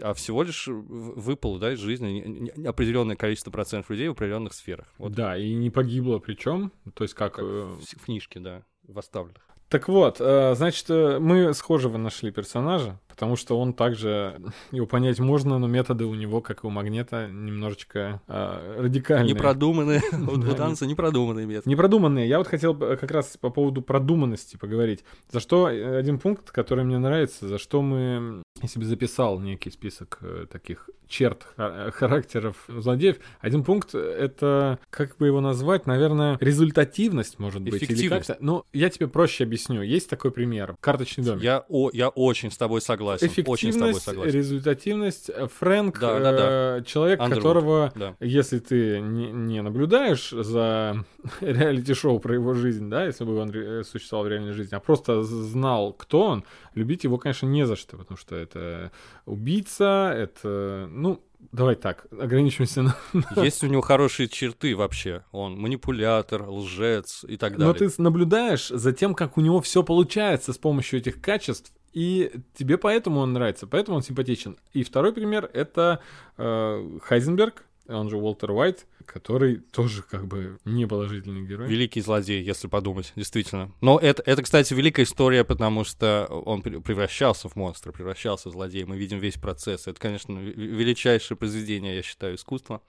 А 0.02 0.14
всего 0.14 0.44
лишь 0.44 0.68
выпало, 0.68 1.60
да, 1.60 1.74
из 1.74 1.80
жизни 1.80 2.68
определенное 2.68 3.16
количество 3.16 3.52
процентов 3.52 3.90
людей 3.92 4.08
в 4.08 4.14
определенных 4.14 4.54
сферах. 4.54 4.88
Вот 4.98 5.14
Да, 5.14 5.38
и 5.38 5.54
не 5.54 5.70
погибло 5.70 6.20
причем, 6.20 6.72
то 6.94 7.04
есть 7.04 7.14
как... 7.14 7.36
как 7.36 7.44
э, 7.44 7.48
в, 7.48 7.82
в 7.82 8.06
книжке, 8.06 8.40
да, 8.40 8.64
в 8.84 8.98
оставленных. 8.98 9.44
Так 9.70 9.88
вот, 9.90 10.18
э, 10.20 10.56
значит, 10.56 10.90
э, 10.90 11.20
мы 11.20 11.54
схожего 11.54 11.98
нашли 11.98 12.32
персонажа, 12.32 13.00
потому 13.18 13.36
что 13.36 13.60
он 13.60 13.74
также, 13.74 14.40
его 14.72 14.86
понять 14.86 15.20
можно, 15.20 15.58
но 15.58 15.66
методы 15.66 16.06
у 16.06 16.14
него, 16.14 16.40
как 16.40 16.64
и 16.64 16.68
у 16.68 16.70
Магнета, 16.70 17.28
немножечко 17.28 18.22
э, 18.28 18.76
радикальные. 18.78 19.34
Непродуманные, 19.34 20.02
у 20.12 20.38
Да, 20.38 20.52
у 20.52 20.56
танца 20.56 20.86
непродуманные 20.86 21.48
методы. 21.48 21.68
Непродуманные. 21.72 22.30
Я 22.30 22.38
вот 22.38 22.48
хотел 22.48 22.80
э, 22.80 22.96
как 22.96 23.10
раз 23.10 23.36
по 23.38 23.50
поводу 23.50 23.82
продуманности 23.82 24.56
поговорить. 24.56 25.04
За 25.32 25.40
что 25.40 25.68
э, 25.68 25.98
один 25.98 26.20
пункт, 26.20 26.52
который 26.52 26.84
мне 26.84 27.00
нравится, 27.00 27.48
за 27.48 27.58
что 27.58 27.82
мы, 27.82 28.44
я 28.62 28.68
себе 28.68 28.86
записал 28.86 29.40
некий 29.40 29.72
список 29.72 30.20
э, 30.22 30.46
таких 30.52 30.88
черт 31.08 31.48
ха- 31.56 31.90
характеров 31.92 32.66
злодеев. 32.68 33.18
Один 33.40 33.64
пункт— 33.64 33.96
это, 33.96 34.78
как 34.90 35.18
бы 35.18 35.28
его 35.28 35.42
назвать, 35.42 35.88
наверное, 35.88 36.38
результативность, 36.40 37.40
может 37.40 37.62
быть. 37.62 37.76
Или 37.76 37.86
Эффективность. 37.86 38.28
как-то. 38.28 38.44
Ну, 38.44 38.64
я 38.74 38.90
тебе 38.90 39.08
проще 39.08 39.46
объясню. 39.46 39.82
Есть 39.82 40.10
такой 40.10 40.32
пример. 40.32 40.76
Карточный 40.82 41.24
домик. 41.24 41.44
Я, 41.44 41.66
о, 41.70 41.90
я 41.94 42.10
очень 42.10 42.52
с 42.52 42.58
тобой 42.58 42.82
согласен. 42.82 43.07
Очень 43.14 43.74
с 43.74 43.78
тобой 43.78 43.94
согласен. 43.96 44.34
результативность. 44.34 45.32
Фрэнк, 45.60 46.00
Да, 46.00 46.20
да, 46.20 46.78
э, 46.78 46.84
человек, 46.86 47.20
Андервуд, 47.20 47.44
которого, 47.44 47.92
да. 47.96 48.16
если 48.20 48.60
ты 48.60 49.00
не, 49.00 49.32
не 49.32 49.62
наблюдаешь 49.62 50.30
за 50.32 51.06
реалити-шоу 51.42 52.20
про 52.20 52.36
его 52.36 52.54
жизнь, 52.54 52.90
да, 52.90 53.06
если 53.06 53.24
бы 53.24 53.38
он 53.38 53.84
существовал 53.84 54.26
в 54.26 54.30
реальной 54.30 54.54
жизни, 54.54 54.76
а 54.76 54.80
просто 54.80 55.24
знал, 55.24 55.94
кто 55.94 56.26
он, 56.26 56.44
любить 56.76 57.04
его, 57.04 57.18
конечно, 57.18 57.48
не 57.48 57.66
за 57.66 57.76
что, 57.76 57.98
потому 57.98 58.18
что 58.18 58.36
это 58.36 58.92
убийца, 59.26 60.14
это, 60.16 60.88
ну, 60.90 61.22
давай 61.52 61.76
так, 61.76 62.08
ограничимся 62.12 62.82
на... 63.14 63.44
Есть 63.44 63.64
у 63.64 63.68
него 63.68 63.82
хорошие 63.82 64.28
черты 64.28 64.76
вообще. 64.76 65.24
Он 65.32 65.58
манипулятор, 65.58 66.50
лжец 66.50 67.24
и 67.28 67.38
так 67.38 67.58
далее. 67.58 67.68
Но 67.68 67.74
ты 67.74 67.90
наблюдаешь 68.02 68.68
за 68.70 68.92
тем, 68.94 69.14
как 69.14 69.38
у 69.38 69.42
него 69.42 69.62
все 69.62 69.84
получается 69.84 70.54
с 70.54 70.58
помощью 70.58 71.00
этих 71.00 71.22
качеств, 71.22 71.72
и 71.98 72.32
тебе 72.54 72.78
поэтому 72.78 73.22
он 73.22 73.34
нравится, 73.34 73.66
поэтому 73.66 73.98
он 73.98 74.04
симпатичен. 74.04 74.56
И 74.72 74.84
второй 74.84 75.14
пример— 75.14 75.50
это 75.54 76.00
э, 76.38 77.00
Хайзенберг 77.02 77.64
он 77.88 78.10
же 78.10 78.18
Уолтер 78.18 78.52
Уайт, 78.52 78.86
который 79.06 79.56
тоже 79.72 80.04
как 80.04 80.28
бы 80.28 80.60
не 80.64 80.86
положительный 80.86 81.48
герой. 81.48 81.68
Великий 81.68 82.02
злодей, 82.02 82.44
если 82.44 82.68
подумать, 82.68 83.14
действительно. 83.16 83.72
Но 83.82 83.98
это, 83.98 84.22
это, 84.26 84.44
кстати, 84.44 84.76
великая 84.76 85.04
история, 85.04 85.44
потому 85.44 85.86
что 85.86 86.26
он 86.28 86.62
пре- 86.62 86.82
превращался 86.82 87.50
в 87.50 87.56
монстра, 87.56 87.92
превращался 87.92 88.50
в 88.50 88.52
злодея. 88.52 88.86
Мы 88.86 88.98
видим 88.98 89.20
весь 89.20 89.38
процесс. 89.38 89.88
Это, 89.88 90.00
конечно, 90.00 90.34
ве- 90.34 90.54
величайшее 90.54 91.36
произведение, 91.36 91.96
я 91.96 92.04
считаю, 92.04 92.36
искусства. 92.36 92.82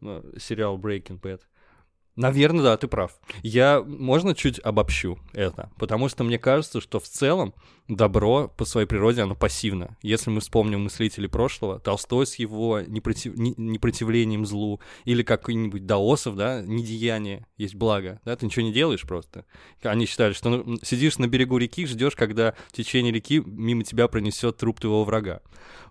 Ну, 0.00 0.24
Сериал 0.38 0.78
Breaking 0.78 1.20
Bad. 1.20 1.42
Наверное, 2.16 2.62
да, 2.62 2.76
ты 2.76 2.88
прав. 2.88 3.18
Я, 3.42 3.82
можно 3.82 4.34
чуть 4.34 4.58
обобщу 4.58 5.18
это, 5.32 5.70
потому 5.78 6.08
что 6.08 6.24
мне 6.24 6.38
кажется, 6.38 6.80
что 6.80 6.98
в 7.00 7.04
целом 7.04 7.54
добро 7.88 8.48
по 8.48 8.64
своей 8.64 8.86
природе, 8.86 9.22
оно 9.22 9.34
пассивно. 9.34 9.96
Если 10.02 10.30
мы 10.30 10.40
вспомним 10.40 10.82
мыслителей 10.82 11.28
прошлого, 11.28 11.78
Толстой 11.80 12.26
с 12.26 12.36
его 12.36 12.80
непротив... 12.80 13.36
не- 13.36 13.54
непротивлением 13.56 14.46
злу, 14.46 14.80
или 15.04 15.22
какой-нибудь 15.22 15.86
Даосов, 15.86 16.36
да, 16.36 16.62
недеяние 16.62 17.46
есть 17.56 17.74
благо, 17.74 18.20
да, 18.24 18.36
ты 18.36 18.46
ничего 18.46 18.64
не 18.64 18.72
делаешь 18.72 19.02
просто. 19.02 19.44
Они 19.82 20.06
считали, 20.06 20.32
что 20.32 20.50
ну, 20.50 20.78
сидишь 20.82 21.18
на 21.18 21.26
берегу 21.26 21.58
реки, 21.58 21.86
ждешь, 21.86 22.16
когда 22.16 22.54
в 22.68 22.72
течение 22.72 23.12
реки 23.12 23.42
мимо 23.44 23.84
тебя 23.84 24.08
пронесет 24.08 24.56
труп 24.56 24.80
твоего 24.80 25.04
врага. 25.04 25.40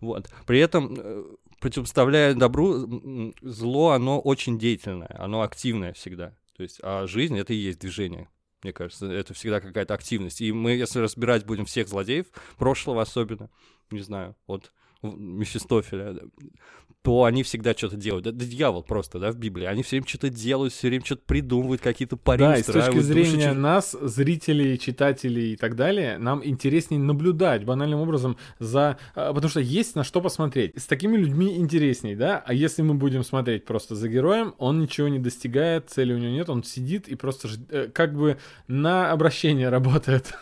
Вот. 0.02 0.30
При 0.46 0.60
этом 0.60 0.96
э, 0.98 1.24
противопоставляя 1.60 2.34
добру, 2.34 3.34
зло, 3.42 3.90
оно 3.92 4.20
очень 4.20 4.58
деятельное, 4.60 5.16
оно 5.20 5.42
активное 5.42 5.94
всегда. 5.94 6.36
То 6.56 6.64
есть, 6.64 6.80
а 6.84 7.08
жизнь— 7.08 7.38
это 7.40 7.54
и 7.54 7.58
есть 7.58 7.80
движение. 7.80 8.30
Мне 8.64 8.74
кажется, 8.74 9.06
это 9.06 9.34
всегда 9.34 9.62
какая-то 9.62 9.94
активность. 9.94 10.42
И 10.42 10.52
мы, 10.52 10.72
если 10.72 11.00
разбирать 11.00 11.46
будем 11.46 11.66
всех 11.66 11.88
злодеев, 11.88 12.28
прошлого 12.58 13.02
особенно, 13.02 13.50
не 13.92 14.02
знаю, 14.02 14.36
от 14.48 14.74
Мефистофеля, 15.02 16.18
то 17.02 17.24
они 17.24 17.44
всегда 17.44 17.74
что-то 17.74 17.96
делают. 17.96 18.26
Да, 18.26 18.32
да 18.32 18.46
дьявол 18.46 18.84
просто, 18.84 19.20
да, 19.20 19.32
в 19.32 19.38
Библии. 19.38 19.66
Они 19.66 19.84
все 19.84 19.96
время 19.96 20.08
что-то 20.08 20.30
делают, 20.30 20.74
все 20.74 20.90
время 20.90 21.06
что-то 21.06 21.22
придумывают, 21.26 21.82
какие-то 21.82 22.18
пари 22.18 22.40
Да, 22.40 22.58
и 22.58 22.62
с 22.62 22.66
точки 22.66 22.96
души 22.96 23.02
зрения 23.04 23.52
чер- 23.52 23.54
нас, 23.54 23.96
зрителей, 24.02 24.78
читателей 24.78 25.54
и 25.54 25.56
так 25.56 25.76
далее, 25.78 26.18
нам 26.18 26.46
интереснее 26.46 27.00
наблюдать 27.00 27.64
банальным 27.64 28.02
образом 28.02 28.36
за... 28.60 28.98
а, 29.16 29.34
Потому 29.34 29.50
что 29.50 29.62
есть 29.62 29.96
на 29.96 30.04
что 30.04 30.20
посмотреть. 30.20 30.74
С 30.78 30.88
такими 30.88 31.16
людьми 31.16 31.56
интересней, 31.56 32.16
да? 32.16 32.44
А 32.46 32.54
если 32.54 32.82
мы 32.82 32.96
будем 32.96 33.24
смотреть 33.24 33.64
просто 33.64 33.96
за 33.96 34.10
героем, 34.10 34.54
он 34.58 34.82
ничего 34.82 35.08
не 35.08 35.20
достигает, 35.20 35.90
цели 35.90 36.14
у 36.14 36.18
него 36.18 36.34
нет, 36.34 36.50
он 36.50 36.64
сидит 36.66 37.08
и 37.08 37.16
просто 37.16 37.48
жд- 37.48 37.66
э, 37.70 37.88
как 37.88 38.14
бы 38.14 38.38
на 38.68 39.12
обращение 39.12 39.70
работает. 39.70 40.34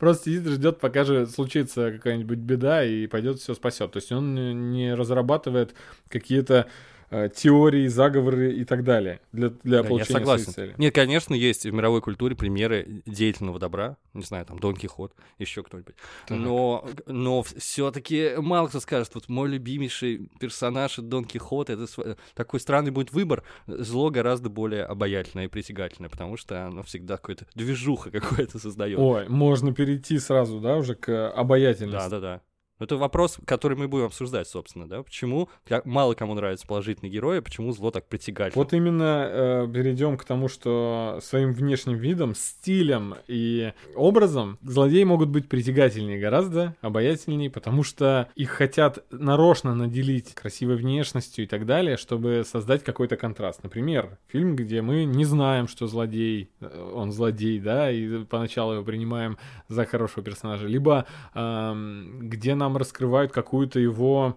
Просто 0.00 0.24
сидит 0.30 0.48
ждет, 0.48 0.80
пока 0.80 1.04
же 1.04 1.26
случится 1.28 1.92
какая-нибудь 1.92 2.38
беда 2.38 2.84
и 2.84 3.06
пойдет 3.06 3.38
все 3.38 3.54
спасет. 3.54 3.92
То 3.92 3.98
есть 3.98 4.10
он 4.10 4.72
не 4.72 4.92
разрабатывает 4.94 5.72
какие-то 6.08 6.68
э, 7.10 7.28
теории, 7.34 7.86
заговоры 7.86 8.52
и 8.54 8.64
так 8.64 8.82
далее 8.82 9.20
для, 9.32 9.50
для 9.50 9.58
Да, 9.62 9.76
я 9.78 9.84
получения 9.84 10.18
согласен. 10.18 10.52
своей 10.52 10.68
цели. 10.70 10.74
Нет, 10.78 10.94
конечно, 10.94 11.34
есть 11.34 11.64
в 11.64 11.72
мировой 11.72 12.00
культуре 12.00 12.34
примеры 12.34 13.02
деятельного 13.06 13.58
добра. 13.58 13.96
Не 14.14 14.22
знаю, 14.22 14.46
там 14.46 14.58
Дон 14.58 14.74
Кихот, 14.74 15.12
еще 15.38 15.62
кто-нибудь. 15.62 15.94
Так. 16.26 16.38
Но, 16.38 16.88
но 17.06 17.42
все-таки 17.42 18.32
мало 18.38 18.68
кто 18.68 18.80
скажет, 18.80 19.14
вот 19.14 19.28
мой 19.28 19.48
любимейший 19.48 20.28
персонаж 20.40 20.96
Дон 20.96 21.24
Кихот, 21.24 21.70
это 21.70 21.86
такой 22.34 22.60
странный 22.60 22.90
будет 22.90 23.12
выбор. 23.12 23.44
Зло 23.66 24.10
гораздо 24.10 24.48
более 24.48 24.84
обаятельное 24.84 25.44
и 25.44 25.48
притягательное, 25.48 26.10
потому 26.10 26.36
что 26.36 26.66
оно 26.66 26.82
всегда 26.82 27.16
какое-то 27.16 27.46
движуха 27.54 28.10
какое-то 28.10 28.58
создает. 28.58 28.98
Ой, 28.98 29.28
можно 29.28 29.72
перейти 29.74 30.18
сразу, 30.18 30.60
да, 30.60 30.76
уже 30.76 30.94
к 30.94 31.30
обаятельности. 31.30 32.08
Да, 32.08 32.08
да, 32.08 32.20
да. 32.20 32.40
Это 32.80 32.96
вопрос, 32.96 33.38
который 33.46 33.76
мы 33.78 33.86
будем 33.86 34.06
обсуждать, 34.06 34.48
собственно, 34.48 34.88
да? 34.88 35.02
Почему 35.02 35.48
мало 35.84 36.14
кому 36.14 36.34
нравятся 36.34 36.66
положительные 36.66 37.10
герои, 37.10 37.38
почему 37.38 37.72
зло 37.72 37.92
так 37.92 38.08
притягательно? 38.08 38.60
Вот 38.60 38.72
именно 38.72 39.28
э, 39.28 39.68
перейдем 39.72 40.18
к 40.18 40.24
тому, 40.24 40.48
что 40.48 41.20
своим 41.22 41.52
внешним 41.52 41.96
видом, 41.96 42.34
стилем 42.34 43.14
и 43.28 43.72
образом 43.94 44.58
злодеи 44.62 45.04
могут 45.04 45.28
быть 45.28 45.48
притягательнее 45.48 46.18
гораздо, 46.18 46.74
обаятельнее, 46.80 47.48
потому 47.48 47.84
что 47.84 48.28
их 48.34 48.50
хотят 48.50 49.04
нарочно 49.12 49.74
наделить 49.74 50.34
красивой 50.34 50.74
внешностью 50.76 51.44
и 51.44 51.48
так 51.48 51.66
далее, 51.66 51.96
чтобы 51.96 52.42
создать 52.44 52.82
какой-то 52.82 53.16
контраст. 53.16 53.62
Например, 53.62 54.18
фильм, 54.26 54.56
где 54.56 54.82
мы 54.82 55.04
не 55.04 55.24
знаем, 55.24 55.68
что 55.68 55.86
злодей, 55.86 56.50
э, 56.60 56.92
он 56.92 57.12
злодей, 57.12 57.60
да, 57.60 57.88
и 57.88 58.24
поначалу 58.24 58.72
его 58.72 58.84
принимаем 58.84 59.38
за 59.68 59.84
хорошего 59.84 60.24
персонажа, 60.24 60.66
либо 60.66 61.06
эм, 61.34 62.28
где 62.28 62.56
нам 62.56 62.63
раскрывают 62.76 63.32
какую-то 63.32 63.78
его 63.78 64.36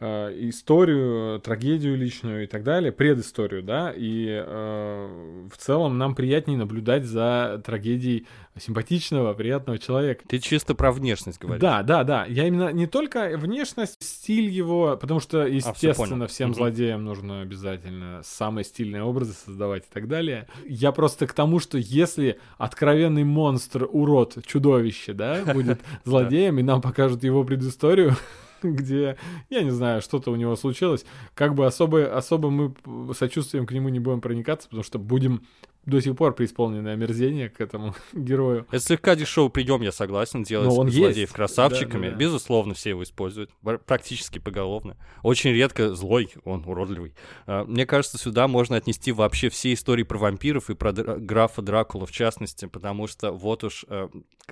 историю, 0.00 1.40
трагедию 1.40 1.96
личную 1.96 2.44
и 2.44 2.46
так 2.46 2.62
далее, 2.62 2.90
предысторию, 2.92 3.62
да, 3.62 3.92
и 3.94 4.26
э, 4.28 5.46
в 5.52 5.56
целом 5.58 5.98
нам 5.98 6.14
приятнее 6.14 6.58
наблюдать 6.58 7.04
за 7.04 7.62
трагедией 7.64 8.26
симпатичного, 8.58 9.32
приятного 9.34 9.78
человека. 9.78 10.24
Ты 10.26 10.38
чисто 10.38 10.74
про 10.74 10.92
внешность 10.92 11.40
говоришь. 11.40 11.60
Да, 11.60 11.82
да, 11.82 12.04
да. 12.04 12.24
Я 12.26 12.46
именно 12.46 12.72
не 12.72 12.86
только 12.86 13.36
внешность, 13.36 13.96
стиль 14.00 14.48
его, 14.48 14.96
потому 15.00 15.20
что, 15.20 15.46
естественно, 15.46 16.08
понял. 16.08 16.26
всем 16.26 16.50
Мгм. 16.50 16.56
злодеям 16.56 17.04
нужно 17.04 17.42
обязательно 17.42 18.22
самые 18.24 18.64
стильные 18.64 19.02
образы 19.02 19.32
создавать 19.32 19.84
и 19.84 19.92
так 19.92 20.08
далее. 20.08 20.48
Я 20.66 20.92
просто 20.92 21.26
к 21.26 21.32
тому, 21.32 21.58
что 21.60 21.78
если 21.78 22.38
откровенный 22.58 23.24
монстр, 23.24 23.88
урод, 23.90 24.38
чудовище, 24.46 25.12
да, 25.12 25.42
будет 25.54 25.80
злодеем, 26.04 26.58
и 26.58 26.62
нам 26.62 26.80
покажут 26.82 27.22
его 27.22 27.44
предысторию, 27.44 28.16
где, 28.68 29.16
я 29.48 29.62
не 29.62 29.70
знаю, 29.70 30.02
что-то 30.02 30.30
у 30.30 30.36
него 30.36 30.56
случилось, 30.56 31.04
как 31.34 31.54
бы 31.54 31.66
особо, 31.66 32.16
особо 32.16 32.50
мы 32.50 32.74
сочувствием 33.14 33.66
к 33.66 33.72
нему 33.72 33.88
не 33.88 34.00
будем 34.00 34.20
проникаться, 34.20 34.68
потому 34.68 34.82
что 34.82 34.98
будем 34.98 35.46
до 35.86 35.98
сих 36.02 36.14
пор 36.14 36.34
преисполнены 36.34 36.88
омерзения 36.90 37.48
к 37.48 37.58
этому 37.60 37.94
герою. 38.12 38.66
Это 38.70 38.80
слегка 38.84 39.16
дешево 39.16 39.48
прием, 39.48 39.80
я 39.80 39.92
согласен, 39.92 40.42
делать 40.42 40.68
Но 40.68 40.76
он 40.76 40.90
злодеев 40.90 41.16
есть. 41.16 41.32
красавчиками. 41.32 42.02
Да, 42.02 42.08
да, 42.08 42.12
да. 42.12 42.18
Безусловно, 42.18 42.74
все 42.74 42.90
его 42.90 43.02
используют. 43.02 43.50
пр- 43.62 43.78
Практически 43.78 44.38
поголовно. 44.38 44.98
Очень 45.22 45.52
редко 45.52 45.94
злой, 45.94 46.32
он 46.44 46.64
уродливый. 46.66 47.14
А, 47.46 47.64
Мне 47.64 47.86
кажется, 47.86 48.18
сюда 48.18 48.46
можно 48.46 48.76
отнести 48.76 49.10
вообще 49.10 49.48
все 49.48 49.72
истории 49.72 50.02
про 50.02 50.18
вампиров 50.18 50.68
и 50.68 50.74
про 50.74 50.92
графа 50.92 51.62
Дракула 51.62 52.04
в 52.04 52.12
частности, 52.12 52.66
потому 52.66 53.06
что 53.06 53.32
вот 53.32 53.64
уж 53.64 53.86
э, 53.88 54.08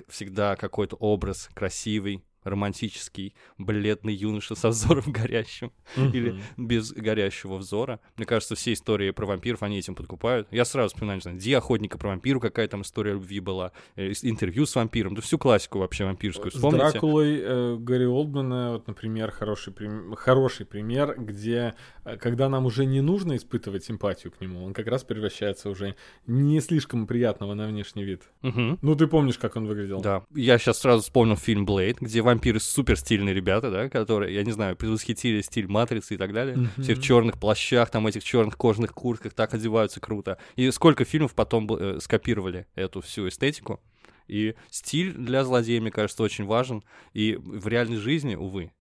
всегда 0.07 0.55
какой-то 0.55 0.95
образ 0.95 1.49
красивый, 1.53 2.23
романтический, 2.43 3.33
бледный 3.57 4.13
юноша 4.13 4.55
со 4.55 4.69
взором 4.69 5.03
горящим 5.07 5.71
или 5.95 6.41
без 6.57 6.91
горящего 6.91 7.55
взора. 7.57 7.99
Мне 8.17 8.25
кажется, 8.25 8.55
все 8.55 8.73
истории 8.73 9.11
про 9.11 9.25
вампиров, 9.25 9.63
они 9.63 9.77
этим 9.79 9.95
подкупают. 9.95 10.47
Я 10.51 10.65
сразу 10.65 10.93
вспоминаю, 10.93 11.17
не 11.17 11.21
знаю, 11.21 11.37
Ди 11.37 11.53
охотника 11.53 11.97
про 11.97 12.09
вампиру, 12.09 12.39
какая 12.39 12.67
там 12.67 12.81
история 12.81 13.13
любви 13.13 13.39
была, 13.39 13.71
э, 13.95 14.11
с- 14.13 14.23
интервью 14.23 14.65
с 14.65 14.75
вампиром, 14.75 15.15
да 15.15 15.21
всю 15.21 15.37
классику 15.37 15.79
вообще 15.79 16.05
вампирскую 16.05 16.51
С 16.51 16.55
вспомните. 16.55 16.83
Дракулой 16.91 17.39
э, 17.41 17.75
Гарри 17.79 18.05
Олдмана, 18.05 18.73
вот, 18.73 18.87
например, 18.87 19.31
хороший, 19.31 19.73
прим- 19.73 20.15
хороший 20.15 20.65
пример, 20.65 21.15
где, 21.17 21.75
э, 22.05 22.17
когда 22.17 22.49
нам 22.49 22.65
уже 22.65 22.85
не 22.85 23.01
нужно 23.01 23.35
испытывать 23.35 23.83
симпатию 23.83 24.31
к 24.31 24.41
нему, 24.41 24.63
он 24.63 24.73
как 24.73 24.87
раз 24.87 25.03
превращается 25.03 25.69
уже 25.69 25.95
не 26.27 26.59
слишком 26.61 27.07
приятного 27.07 27.53
на 27.53 27.67
внешний 27.67 28.03
вид. 28.03 28.23
Ну, 28.41 28.95
ты 28.95 29.07
помнишь, 29.07 29.37
как 29.37 29.55
он 29.55 29.65
выглядел? 29.67 30.01
Да, 30.01 30.23
я 30.33 30.57
сейчас 30.57 30.79
сразу 30.79 31.03
вспомнил 31.03 31.35
фильм 31.35 31.65
Блейд, 31.65 31.99
где 31.99 32.21
вампиры 32.29 32.59
супер 32.59 32.97
стильные 32.97 33.33
ребята, 33.33 33.71
да, 33.71 33.89
которые, 33.89 34.33
я 34.33 34.43
не 34.43 34.51
знаю, 34.51 34.75
предвосхитили 34.75 35.41
стиль 35.41 35.67
Матрицы 35.67 36.15
и 36.15 36.17
так 36.17 36.33
далее. 36.33 36.69
Все 36.77 36.95
в 36.95 37.01
черных 37.01 37.39
плащах, 37.39 37.89
там 37.89 38.07
этих 38.07 38.23
черных 38.23 38.57
кожаных 38.57 38.93
куртках, 38.93 39.33
так 39.33 39.53
одеваются 39.53 39.99
круто. 39.99 40.37
И 40.55 40.69
сколько 40.71 41.05
фильмов 41.05 41.33
потом 41.33 41.67
э, 41.73 41.99
скопировали 41.99 42.67
эту 42.75 43.01
всю 43.01 43.27
эстетику. 43.27 43.79
И 44.27 44.55
стиль 44.69 45.13
для 45.13 45.43
злодея, 45.43 45.81
мне 45.81 45.91
кажется, 45.91 46.23
очень 46.23 46.45
важен. 46.45 46.83
И 47.13 47.35
в 47.35 47.67
реальной 47.67 47.97
жизни, 47.97 48.35
увы, 48.35 48.71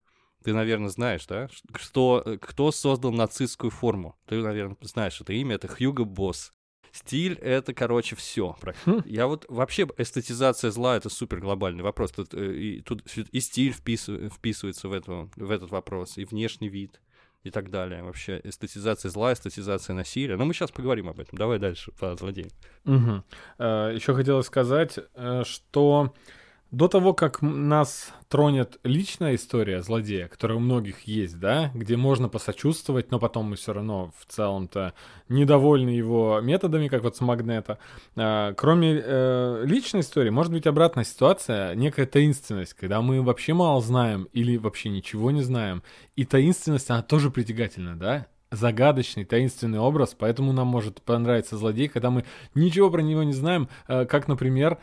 ты, 0.45 0.53
наверное, 0.53 0.91
знаешь, 0.91 1.27
да, 1.27 1.49
что, 1.77 2.23
э, 2.25 2.39
кто 2.41 2.71
создал 2.71 3.13
нацистскую 3.13 3.71
форму. 3.71 4.17
Ты, 4.27 4.43
наверное, 4.43 4.77
знаешь 4.83 5.21
это 5.21 5.33
имя, 5.33 5.57
это 5.57 5.69
Хьюго 5.69 6.05
Босс. 6.05 6.53
Стиль— 6.93 7.35
это, 7.43 7.75
короче, 7.75 8.17
все. 8.17 8.57
Я 9.05 9.27
вот 9.27 9.45
вообще 9.49 9.87
эстетизация 9.97 10.71
зла— 10.71 10.97
это 10.99 11.09
супер 11.09 11.41
глобальный 11.41 11.83
вопрос. 11.83 12.13
Тут, 12.13 12.35
э, 12.35 12.53
и, 12.55 12.81
тут 12.81 13.03
и 13.17 13.41
стиль 13.41 13.73
вписыв- 13.73 14.31
вписывается 14.31 14.89
в, 14.89 14.93
эту, 14.93 15.31
в 15.37 15.51
этот 15.51 15.71
вопрос, 15.71 16.19
и 16.19 16.25
внешний 16.25 16.69
вид, 16.69 17.01
и 17.45 17.51
так 17.51 17.71
далее. 17.71 18.03
Вообще 18.03 18.41
эстетизация 18.45 19.11
зла, 19.11 19.33
эстетизация 19.33 19.95
насилия. 19.95 20.37
Но 20.37 20.45
мы 20.45 20.55
сейчас 20.55 20.71
поговорим 20.71 21.09
об 21.09 21.21
этом. 21.21 21.39
Давай 21.39 21.59
дальше 21.59 21.93
по 21.93 22.17
злодеям. 22.17 22.51
Еще 23.59 24.15
хотелось 24.15 24.47
сказать, 24.47 24.99
э, 25.15 25.43
что 25.45 26.15
до 26.71 26.89
того, 26.89 27.15
как 27.15 27.41
нас 27.41 28.13
тронет 28.29 28.79
личная 28.85 29.37
история 29.37 29.83
злодея, 29.83 30.29
которая 30.29 30.59
у 30.59 30.61
многих 30.61 31.03
есть, 31.03 31.39
да, 31.39 31.71
где 31.75 31.97
можно 31.97 32.29
посочувствовать, 32.29 33.11
но 33.11 33.19
потом 33.19 33.47
мы 33.47 33.57
все 33.57 33.73
равно 33.73 34.13
в 34.19 34.31
целом-то 34.31 34.93
недовольны 35.31 35.89
его 35.89 36.41
методами, 36.43 36.89
как 36.89 37.03
вот 37.03 37.17
с 37.17 37.21
Магнета. 37.21 37.79
А, 38.17 38.53
Кроме 38.53 39.01
э, 39.03 39.63
личной 39.65 40.01
истории, 40.01 40.31
может 40.31 40.53
быть 40.53 40.67
обратная 40.67 41.05
ситуация, 41.05 41.75
некая 41.75 42.05
таинственность, 42.05 42.75
когда 42.75 43.01
мы 43.01 43.23
вообще 43.23 43.55
мало 43.55 43.81
знаем 43.81 44.29
или 44.35 44.59
вообще 44.59 44.91
ничего 44.91 45.31
не 45.31 45.43
знаем. 45.43 45.83
И 46.17 46.27
таинственность, 46.27 46.91
она 46.91 47.03
тоже 47.03 47.31
притягательна, 47.31 47.97
да? 47.97 48.27
загадочный, 48.51 49.25
таинственный 49.25 49.79
образ, 49.79 50.17
поэтому 50.19 50.53
нам 50.53 50.69
может 50.69 51.03
понравиться 51.03 51.57
злодей, 51.57 51.89
когда 51.89 52.11
мы 52.11 52.25
ничего 52.55 52.91
про 52.91 53.03
него 53.03 53.23
не 53.23 53.35
знаем, 53.35 53.69
э, 53.89 54.07
как, 54.07 54.27
например, 54.27 54.79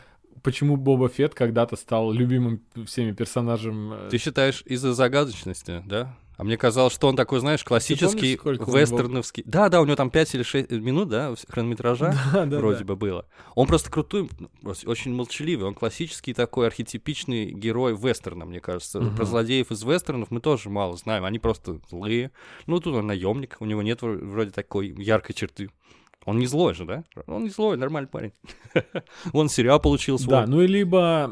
почему 0.45 0.77
Боба 0.77 1.09
Фетт 1.09 1.33
когда-то 1.33 1.75
стал 1.75 2.11
любимым 2.13 2.61
всеми 2.85 3.11
персонажем. 3.11 3.91
э, 3.93 4.07
Ты 4.11 4.17
считаешь 4.17 4.61
из-за 4.65 4.93
загадочности, 4.93 5.83
да? 5.85 6.15
А 6.37 6.43
мне 6.43 6.57
казалось, 6.57 6.91
что 6.93 7.07
он 7.07 7.15
такой, 7.15 7.39
знаешь, 7.39 7.63
классический 7.63 8.33
него? 8.43 8.77
вестерновский. 8.77 9.43
Да, 9.47 9.69
да, 9.69 9.79
у 9.79 9.85
него 9.85 9.95
там 9.95 10.09
5 10.09 10.35
или 10.35 10.43
6 10.43 10.69
минут, 10.71 11.07
да, 11.07 11.33
хронометража 11.47 12.13
Да, 12.33 12.45
да, 12.45 12.57
вроде 12.57 12.79
да. 12.79 12.85
бы 12.85 12.95
было. 12.97 13.25
Он 13.55 13.67
просто 13.67 13.89
крутой, 13.89 14.29
просто 14.61 14.89
очень 14.89 15.13
молчаливый. 15.13 15.65
Он 15.65 15.73
классический 15.73 16.33
такой 16.33 16.67
архетипичный 16.67 17.51
герой 17.51 17.95
вестерна, 17.95 18.43
мне 18.45 18.59
кажется. 18.59 18.99
Мгм. 18.99 19.15
Про 19.15 19.23
злодеев 19.25 19.71
из 19.71 19.81
вестернов 19.83 20.29
мы 20.29 20.41
тоже 20.41 20.69
мало 20.69 20.97
знаем. 20.97 21.23
Они 21.23 21.39
просто 21.39 21.79
злые. 21.89 22.31
Ну, 22.67 22.81
тут 22.81 22.95
он 22.95 23.07
наемник, 23.07 23.55
у 23.61 23.65
него 23.65 23.81
нет 23.81 24.01
вро- 24.01 24.17
вроде 24.21 24.51
такой 24.51 24.89
яркой 24.97 25.35
черты. 25.35 25.69
Он 26.25 26.39
не 26.39 26.47
злой 26.47 26.73
же, 26.73 26.85
да? 26.85 27.03
Он 27.27 27.43
не 27.43 27.49
злой, 27.49 27.77
нормальный 27.77 28.09
парень. 28.09 28.33
Он 29.33 29.47
сериал 29.47 29.79
получил 29.79 30.17
свой. 30.17 30.41
Да, 30.41 30.47
ну 30.47 30.61
и 30.61 30.67
либо, 30.67 31.31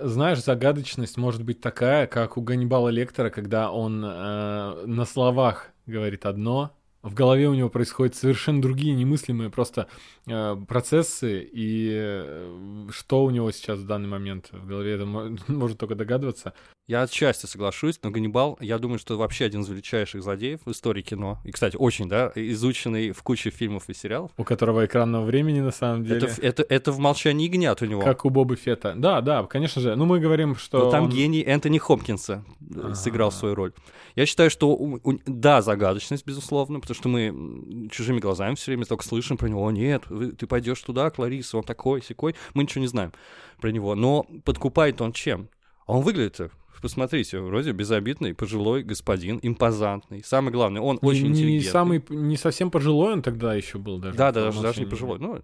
знаешь, 0.00 0.42
загадочность 0.42 1.16
может 1.16 1.42
быть 1.42 1.60
такая, 1.60 2.06
как 2.06 2.36
у 2.36 2.40
Ганнибала 2.40 2.88
Лектора, 2.88 3.30
когда 3.30 3.72
он 3.72 4.04
э, 4.04 4.86
на 4.86 5.04
словах 5.04 5.70
говорит 5.86 6.24
одно, 6.24 6.72
в 7.02 7.14
голове 7.14 7.48
у 7.48 7.54
него 7.54 7.68
происходят 7.68 8.14
совершенно 8.14 8.62
другие 8.62 8.94
немыслимые 8.94 9.50
просто 9.50 9.88
э, 10.26 10.56
процессы, 10.68 11.42
и 11.52 11.90
э, 11.92 12.88
что 12.90 13.24
у 13.24 13.30
него 13.30 13.50
сейчас 13.50 13.80
в 13.80 13.86
данный 13.86 14.08
момент 14.08 14.48
в 14.52 14.66
голове, 14.66 14.92
это 14.94 15.06
мо- 15.06 15.36
может 15.48 15.78
только 15.78 15.94
догадываться. 15.94 16.54
Я 16.88 17.02
отчасти 17.02 17.44
соглашусь, 17.44 18.00
но 18.02 18.10
Ганнибал, 18.10 18.56
я 18.62 18.78
думаю, 18.78 18.98
что 18.98 19.18
вообще 19.18 19.44
один 19.44 19.60
из 19.60 19.68
величайших 19.68 20.22
злодеев 20.22 20.60
в 20.64 20.70
истории 20.70 21.02
кино. 21.02 21.38
И, 21.44 21.50
кстати, 21.52 21.76
очень, 21.76 22.08
да, 22.08 22.32
изученный 22.34 23.10
в 23.10 23.22
куче 23.22 23.50
фильмов 23.50 23.90
и 23.90 23.94
сериалов. 23.94 24.30
У 24.38 24.42
которого 24.44 24.86
экранного 24.86 25.26
времени 25.26 25.60
на 25.60 25.70
самом 25.70 26.04
деле, 26.04 26.26
Это, 26.26 26.40
это, 26.40 26.62
это 26.66 26.92
в 26.92 26.98
«Молчании 26.98 27.46
ягнят» 27.46 27.82
у 27.82 27.84
него. 27.84 28.00
как 28.00 28.24
у 28.24 28.30
Бобы 28.30 28.56
Фета. 28.56 28.94
Да, 28.96 29.20
да, 29.20 29.44
конечно 29.44 29.82
же. 29.82 29.96
Ну, 29.96 30.06
мы 30.06 30.18
говорим, 30.18 30.56
что... 30.56 30.86
Но 30.86 30.90
там 30.90 31.04
он- 31.04 31.10
гений 31.10 31.42
Энтони 31.42 31.76
Хопкинса 31.76 32.42
э, 32.74 32.94
сыграл 32.94 33.32
свою 33.32 33.54
роль. 33.54 33.74
Я 34.16 34.24
считаю, 34.24 34.48
что, 34.48 34.70
у- 34.70 34.98
у- 35.04 35.18
да, 35.26 35.60
загадочность, 35.60 36.24
безусловно, 36.24 36.80
потому 36.80 36.94
что 36.94 37.10
мы 37.10 37.88
чужими 37.90 38.18
глазами 38.18 38.54
все 38.54 38.70
время 38.70 38.86
только 38.86 39.04
слышим 39.04 39.36
про 39.36 39.46
него. 39.46 39.62
О, 39.62 39.70
нет, 39.70 40.04
вы- 40.08 40.32
ты 40.32 40.46
пойдешь 40.46 40.80
туда, 40.80 41.10
Клариса, 41.10 41.58
он 41.58 41.64
такой, 41.64 42.00
секой. 42.02 42.34
Мы 42.54 42.62
ничего 42.62 42.80
не 42.80 42.88
знаем 42.88 43.12
про 43.60 43.70
него. 43.72 43.94
Но 43.94 44.26
подкупает 44.46 45.02
он 45.02 45.12
чем? 45.12 45.50
А 45.86 45.92
он 45.92 46.02
выглядит 46.02 46.40
Посмотрите, 46.80 47.40
вроде 47.40 47.72
безобидный, 47.72 48.34
пожилой 48.34 48.82
господин, 48.82 49.38
импозантный. 49.42 50.22
Самое 50.24 50.52
главное, 50.52 50.80
он 50.80 50.98
не- 51.02 51.08
очень 51.08 51.24
не, 51.24 51.28
интеллигентный. 51.30 51.70
самый, 51.70 52.04
не 52.08 52.36
совсем 52.36 52.70
пожилой 52.70 53.12
он 53.14 53.22
тогда 53.22 53.54
еще 53.54 53.78
был 53.78 53.98
даже. 53.98 54.16
Да, 54.16 54.32
да, 54.32 54.44
даже, 54.46 54.60
даже 54.62 54.80
не 54.80 54.86
«Молчании 54.86 54.90
пожилой. 54.90 55.18
Ну, 55.18 55.42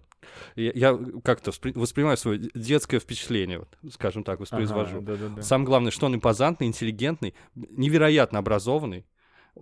я, 0.55 0.71
я 0.73 0.99
как-то 1.23 1.51
воспри- 1.51 1.77
воспринимаю 1.77 2.17
свое 2.17 2.49
детское 2.53 2.99
впечатление, 2.99 3.59
вот, 3.59 3.93
скажем 3.93 4.23
так, 4.23 4.39
воспроизвожу. 4.39 4.97
Ага, 4.97 5.05
да-да-да. 5.05 5.41
Самое 5.41 5.65
главное, 5.67 5.91
что 5.91 6.05
он 6.05 6.15
импозантный, 6.15 6.67
интеллигентный, 6.67 7.33
невероятно 7.55 8.39
образованный. 8.39 9.05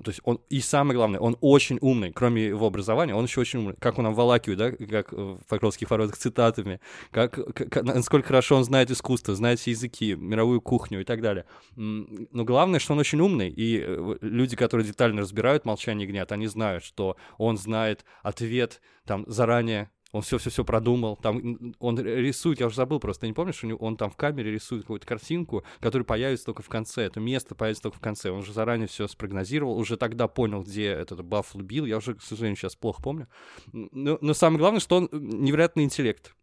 То 0.04 0.10
есть 0.10 0.22
он, 0.24 0.40
и 0.50 0.60
самое 0.60 0.96
главное, 0.98 1.20
он 1.20 1.38
очень 1.40 1.78
умный, 1.80 2.12
кроме 2.12 2.48
его 2.48 2.66
образования, 2.66 3.14
он 3.14 3.26
еще 3.26 3.42
очень 3.42 3.60
умный. 3.60 3.76
Как 3.80 4.00
он 4.00 4.08
обволакивает, 4.08 4.58
да, 4.58 4.72
как 4.88 5.14
в 5.14 5.40
фольклорских 5.48 5.90
воротах 5.92 6.18
цитатами, 6.18 6.80
как, 7.12 7.34
как- 7.54 7.84
насколько 7.84 8.28
хорошо 8.30 8.56
он 8.58 8.64
знает 8.64 8.90
искусство, 8.90 9.36
знает 9.36 9.60
все 9.60 9.72
языки, 9.72 10.16
мировую 10.16 10.62
кухню 10.62 11.02
и 11.02 11.04
так 11.04 11.22
далее. 11.22 11.46
Но 11.76 12.44
главное, 12.44 12.80
что 12.80 12.94
он 12.94 13.00
очень 13.00 13.20
умный, 13.20 13.50
и 13.50 13.84
э, 13.86 14.18
люди, 14.22 14.56
которые 14.56 14.88
детально 14.88 15.22
разбирают 15.22 15.66
«Молчание 15.66 16.08
ягнят», 16.08 16.32
они 16.32 16.48
знают, 16.48 16.84
что 16.84 17.16
он 17.38 17.58
знает 17.58 18.04
ответ 18.24 18.82
там 19.06 19.26
заранее, 19.28 19.92
он 20.14 20.22
все-все-все 20.22 20.64
продумал, 20.64 21.18
там 21.18 21.74
он 21.80 22.00
рисует, 22.00 22.60
я 22.60 22.68
уже 22.68 22.76
забыл 22.76 23.00
просто, 23.00 23.28
не 23.28 23.34
помнишь, 23.34 23.64
у 23.64 23.68
него- 23.68 23.80
он 23.80 23.98
там 23.98 24.12
в 24.12 24.16
камере 24.16 24.52
рисует 24.52 24.84
какую-то 24.84 25.06
картинку, 25.06 25.64
которая 25.82 26.06
появится 26.06 26.46
только 26.46 26.62
в 26.62 26.70
конце, 26.70 27.04
это 27.04 27.20
место 27.20 27.56
появится 27.56 27.84
только 27.84 27.98
в 27.98 28.02
конце, 28.02 28.30
он 28.30 28.40
уже 28.40 28.54
заранее 28.54 28.88
все 28.88 29.08
спрогнозировал, 29.08 29.78
уже 29.78 29.98
тогда 29.98 30.28
понял, 30.28 30.64
где 30.64 30.86
этот 30.86 31.26
Баффало 31.26 31.64
Билл, 31.64 31.86
я 31.86 31.98
уже, 31.98 32.14
к 32.14 32.22
сожалению, 32.22 32.56
сейчас 32.56 32.76
плохо 32.76 33.02
помню, 33.02 33.28
но, 33.74 34.20
но 34.22 34.34
самое 34.34 34.60
главное, 34.60 34.80
что 34.80 34.98
он 34.98 35.10
невероятный 35.12 35.84
интеллект, 35.84 36.36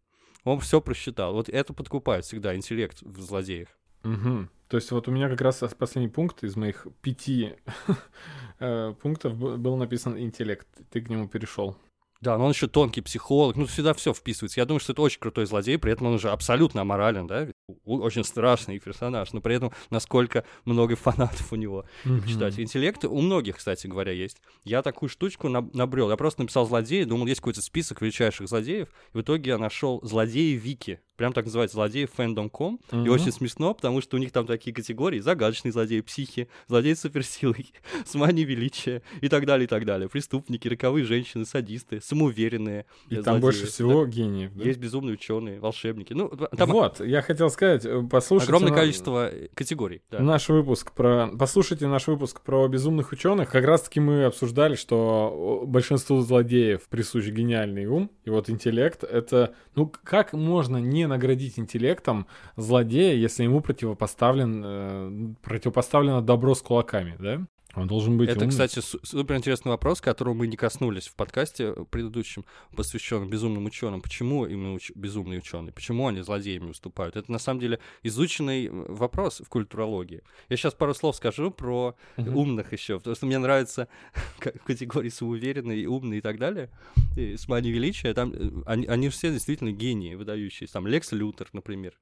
он 0.43 0.59
все 0.59 0.81
просчитал, 0.81 1.33
вот 1.33 1.49
это 1.49 1.73
подкупает 1.73 2.25
всегда, 2.25 2.57
интеллект 2.57 3.01
в 3.03 3.21
злодеях. 3.23 3.69
Мгм. 4.03 4.51
То 4.69 4.77
есть 4.77 4.91
вот 4.91 5.09
у 5.09 5.11
меня 5.11 5.29
как 5.29 5.41
раз 5.43 5.63
последний 5.79 6.11
пункт 6.11 6.43
из 6.43 6.57
моих 6.57 6.87
пяти 7.03 7.55
э, 8.59 8.95
пунктов 9.01 9.37
был 9.37 9.77
написан 9.77 10.19
интеллект. 10.19 10.67
Ты 10.91 11.03
к 11.03 11.11
нему 11.11 11.29
перешел. 11.29 11.77
Да, 12.21 12.37
но 12.37 12.45
он 12.45 12.51
еще 12.53 12.67
тонкий 12.69 13.01
психолог, 13.01 13.57
ну, 13.57 13.67
сюда 13.67 13.95
все 13.95 14.13
вписывается. 14.13 14.61
Я 14.61 14.67
думаю, 14.67 14.81
что 14.81 14.93
это 14.93 15.01
очень 15.01 15.21
крутой 15.21 15.47
злодей, 15.47 15.79
при 15.79 15.93
этом 15.93 16.09
он 16.09 16.15
уже 16.15 16.29
абсолютно 16.31 16.83
аморален, 16.83 17.27
да, 17.27 17.49
очень 17.87 18.25
страшный 18.25 18.79
персонаж, 18.79 19.33
но 19.33 19.41
при 19.41 19.55
этом 19.57 19.73
насколько 19.89 20.45
много 20.67 20.97
фанатов 20.97 21.51
у 21.53 21.57
него 21.57 21.87
читать. 22.29 22.61
Интеллект 22.61 23.05
у 23.07 23.21
многих, 23.21 23.57
кстати 23.57 23.87
говоря, 23.87 24.13
есть. 24.13 24.37
Я 24.65 24.83
такую 24.83 25.09
штучку 25.09 25.49
наб- 25.49 25.73
набрел. 25.75 26.11
Я 26.11 26.17
просто 26.17 26.43
написал 26.43 26.67
злодеи, 26.67 27.05
думал, 27.05 27.27
есть 27.27 27.41
какой-то 27.41 27.63
список 27.63 28.03
величайших 28.03 28.49
злодеев, 28.49 28.89
и 29.15 29.17
в 29.19 29.23
итоге 29.23 29.53
я 29.53 29.59
нашел 29.59 30.01
злодеи 30.03 30.53
Вики. 30.57 31.01
Прям 31.17 31.33
так 31.35 31.45
называется, 31.45 31.75
злодеи 31.75 32.07
fandom.com. 32.17 32.81
И 32.93 32.97
Мгм. 32.97 33.11
очень 33.11 33.31
смешно, 33.33 33.75
потому 33.75 34.01
что 34.01 34.17
у 34.17 34.21
них 34.21 34.33
там 34.33 34.47
такие 34.47 34.73
категории. 34.75 35.19
Загадочные 35.21 35.71
злодеи, 35.71 36.01
психи, 36.01 36.49
злодеи 36.67 36.95
с 36.95 37.01
суперсилой, 37.01 37.73
с 38.07 38.15
манией 38.15 38.47
величия 38.47 39.03
и 39.21 39.29
так 39.29 39.45
далее, 39.47 39.65
и 39.65 39.69
так 39.69 39.85
далее. 39.85 40.09
Преступники, 40.09 40.67
роковые 40.67 41.05
женщины, 41.05 41.45
садисты, 41.45 42.01
самоуверенные. 42.11 42.87
И 43.09 43.15
э, 43.15 43.23
там 43.23 43.35
злодеи. 43.35 43.41
больше 43.43 43.61
Да. 43.63 43.67
всего 43.69 44.07
гениев. 44.07 44.53
да? 44.55 44.65
Есть 44.65 44.79
безумные 44.79 45.15
ученые, 45.15 45.61
волшебники. 45.61 46.13
Ну, 46.13 46.29
там 46.29 46.71
Вот, 46.71 47.01
я 47.01 47.23
хотел 47.23 47.51
сказать, 47.51 47.85
э, 47.85 48.03
послушайте... 48.11 48.51
огромное 48.53 48.71
на- 48.71 48.77
количество 48.77 49.31
э, 49.31 49.49
категорий. 49.55 50.03
да. 50.11 50.21
Наш 50.21 50.49
выпуск 50.49 50.93
про... 50.93 51.29
Послушайте 51.39 51.87
наш 51.87 52.07
выпуск 52.07 52.41
про 52.43 52.67
безумных 52.69 53.13
ученых. 53.13 53.51
Как 53.51 53.65
раз-таки 53.65 54.01
мы 54.01 54.25
обсуждали, 54.25 54.75
что 54.75 55.65
большинству 55.67 56.21
злодеев 56.21 56.89
присущ 56.89 57.27
гениальный 57.29 57.87
ум, 57.87 58.11
и 58.25 58.31
вот 58.31 58.51
интеллект— 58.51 59.05
это... 59.05 59.55
Ну, 59.75 59.93
как 60.05 60.33
можно 60.33 60.77
не 60.79 61.07
наградить 61.07 61.59
интеллектом 61.59 62.27
злодея, 62.57 63.15
если 63.15 63.45
ему 63.45 63.61
противопоставлен, 63.61 64.63
э, 64.65 65.35
противопоставлено 65.43 66.21
добро 66.21 66.55
с 66.55 66.63
кулаками, 66.63 67.17
да? 67.19 67.47
Он 67.75 67.87
должен 67.87 68.19
быть 68.19 68.29
Это, 68.29 68.39
умным. 68.41 68.51
кстати, 68.51 68.81
супер 68.81 69.37
интересный 69.37 69.71
вопрос, 69.71 70.01
которого 70.01 70.35
мы 70.35 70.49
не 70.49 70.57
коснулись 70.57 71.07
в 71.07 71.15
подкасте 71.15 71.73
э, 71.77 71.85
предыдущем, 71.89 72.45
посвященном 72.75 73.31
безумным 73.31 73.65
ученым. 73.67 74.03
Почему 74.03 74.45
именно 74.45 74.75
уч- 74.75 74.91
безумные 74.97 75.39
ученые? 75.39 75.73
Почему 75.73 76.09
они 76.09 76.21
злодеями 76.23 76.67
выступают? 76.69 77.15
Это 77.17 77.31
на 77.31 77.39
самом 77.39 77.61
деле 77.61 77.79
изученный 78.03 78.67
э, 78.67 78.71
вопрос 78.71 79.41
в 79.41 79.49
культурологии. 79.49 80.23
Я 80.49 80.57
сейчас 80.57 80.75
пару 80.75 80.95
слов 80.95 81.15
скажу 81.17 81.51
про 81.53 81.95
Мгм. 82.17 82.37
умных 82.37 82.73
еще, 82.73 82.99
потому 82.99 83.15
что 83.15 83.27
мне 83.27 83.39
нравится 83.39 83.87
категории 84.67 85.09
самоуверенный, 85.11 85.87
умный 85.87 86.19
и 86.19 86.21
так 86.21 86.39
далее, 86.39 86.71
и 87.17 87.37
с 87.37 87.47
манией 87.49 87.73
величия, 87.75 88.13
там 88.15 88.33
э, 88.35 88.51
они, 88.67 88.87
они 88.87 89.09
все 89.11 89.31
действительно 89.31 89.71
гении 89.71 90.17
выдающиеся. 90.17 90.73
Там 90.73 90.87
Лекс 90.89 91.13
Лютер, 91.13 91.49
например, 91.53 91.93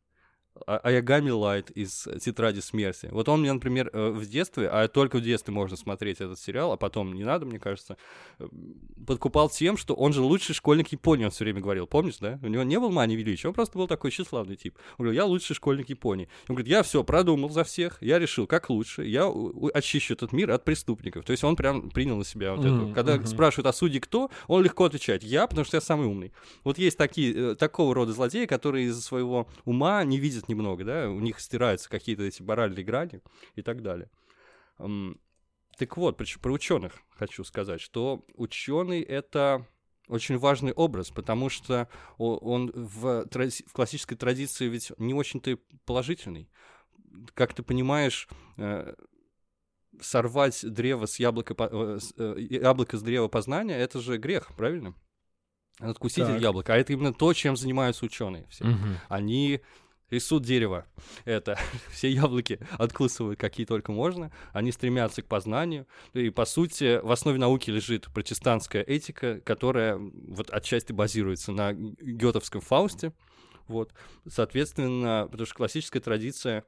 а- 0.67 0.79
Аягами 0.79 1.31
Лайт 1.31 1.71
из 1.71 2.09
«Тетради 2.21 2.61
смерти». 2.61 3.09
Вот 3.11 3.29
он 3.29 3.41
мне, 3.41 3.53
например, 3.53 3.91
э, 3.93 4.11
в 4.11 4.27
детстве, 4.27 4.69
а 4.69 4.89
только 4.89 5.19
в 5.19 5.23
детстве 5.23 5.53
можно 5.53 5.77
смотреть 5.77 6.21
этот 6.21 6.39
сериал, 6.39 6.73
а 6.73 6.77
потом 6.77 7.15
не 7.15 7.25
надо, 7.25 7.47
мне 7.47 7.59
кажется, 7.59 7.97
э, 8.39 8.47
подкупал 9.07 9.49
тем, 9.49 9.77
что 9.77 9.95
он 9.95 10.13
же 10.13 10.23
лучший 10.23 10.55
школьник 10.55 10.89
Японии, 10.89 11.25
он 11.25 11.31
все 11.31 11.45
время 11.45 11.61
говорил, 11.61 11.87
помнишь, 11.87 12.19
да? 12.19 12.39
У 12.43 12.49
него 12.49 12.63
не 12.63 12.79
был 12.79 12.91
мании 12.91 13.17
величия, 13.17 13.49
он 13.49 13.55
просто 13.55 13.79
был 13.79 13.87
такой 13.87 14.11
тщеславный 14.11 14.57
тип. 14.57 14.75
Он 14.99 15.05
говорил, 15.05 15.17
я 15.17 15.25
лучший 15.25 15.55
школьник 15.55 15.89
Японии. 15.89 16.29
Он 16.49 16.55
говорит, 16.55 16.69
я 16.69 16.83
все 16.83 17.03
продумал 17.05 17.51
за 17.51 17.65
всех, 17.65 17.99
я 18.01 18.19
решил, 18.19 18.47
как 18.47 18.71
лучше, 18.71 19.05
я 19.05 19.31
очищу 19.75 20.15
этот 20.15 20.33
мир 20.33 20.51
от 20.51 20.65
преступников. 20.65 21.25
То 21.25 21.33
есть 21.33 21.45
он 21.45 21.57
прям 21.57 21.91
принял 21.91 22.17
на 22.17 22.25
себя 22.25 22.55
вот 22.55 22.65
Мгм, 22.65 22.85
это. 22.85 22.95
Когда 22.95 23.17
мгм. 23.17 23.27
спрашивают 23.27 23.67
о 23.67 23.73
суде 23.73 24.01
кто, 24.01 24.31
он 24.47 24.63
легко 24.63 24.85
отвечает, 24.85 25.23
я, 25.23 25.47
потому 25.47 25.65
что 25.65 25.77
я 25.77 25.81
самый 25.81 26.07
умный. 26.07 26.33
Вот 26.65 26.79
есть 26.79 26.97
такие, 26.99 27.53
э, 27.53 27.55
такого 27.55 27.95
рода 27.95 28.13
злодеи, 28.13 28.47
которые 28.47 28.87
из-за 28.87 29.03
своего 29.03 29.49
ума 29.65 30.03
не 30.05 30.19
видят 30.19 30.48
немного, 30.49 30.85
да, 30.85 31.11
у 31.11 31.21
них 31.21 31.41
стираются 31.41 31.89
какие-то 31.89 32.23
эти 32.23 32.43
моральные 32.43 32.85
грани 32.85 33.21
и 33.55 33.63
так 33.63 33.83
далее. 33.83 34.11
Так 34.77 35.97
вот, 35.97 36.17
про, 36.17 36.25
про 36.41 36.53
ученых 36.53 36.95
хочу 37.11 37.45
сказать, 37.45 37.81
что 37.81 38.25
ученый 38.35 39.01
это 39.01 39.67
очень 40.09 40.39
важный 40.39 40.73
образ, 40.73 41.11
потому 41.11 41.49
что 41.49 41.89
он 42.17 42.73
в, 42.75 43.27
тради- 43.27 43.65
в 43.67 43.73
классической 43.73 44.17
традиции 44.17 44.67
ведь 44.67 44.93
не 44.99 45.15
очень-то 45.15 45.59
положительный. 45.85 46.49
Как 47.35 47.55
ты 47.55 47.63
понимаешь, 47.63 48.29
э, 48.57 48.95
сорвать 50.01 50.65
древо 50.65 51.07
с 51.07 51.19
яблока, 51.19 51.55
э, 51.59 51.99
э, 52.17 52.35
яблоко 52.39 52.97
с 52.97 53.03
древа 53.03 53.29
познания, 53.29 53.77
это 53.77 54.01
же 54.01 54.17
грех, 54.19 54.55
правильно? 54.57 54.95
Откусить 55.79 56.27
Так. 56.27 56.41
яблоко. 56.41 56.75
А 56.75 56.77
это 56.77 56.93
именно 56.93 57.13
то, 57.13 57.33
чем 57.33 57.57
занимаются 57.57 58.05
ученые 58.05 58.47
все. 58.49 58.65
Мгм. 58.65 58.99
Они 59.09 59.61
рисуют 60.11 60.45
дерево. 60.45 60.87
Это 61.25 61.59
все 61.91 62.11
яблоки 62.11 62.59
откусывают, 62.79 63.39
какие 63.39 63.67
только 63.67 63.93
можно. 63.93 64.31
Они 64.53 64.73
стремятся 64.73 65.23
к 65.23 65.27
познанию. 65.27 65.87
И, 66.15 66.31
по 66.31 66.45
сути, 66.45 67.01
в 67.03 67.11
основе 67.11 67.39
науки 67.39 67.71
лежит 67.71 68.13
протестантская 68.13 68.83
этика, 68.83 69.41
которая 69.41 69.99
вот 69.99 70.51
отчасти 70.51 70.93
базируется 70.93 71.53
на 71.53 71.73
гетовском 71.73 72.61
Фаусте. 72.61 73.13
Вот. 73.67 73.93
Соответственно, 74.27 75.29
потому 75.31 75.47
что 75.47 75.55
классическая 75.55 76.01
традиция 76.01 76.65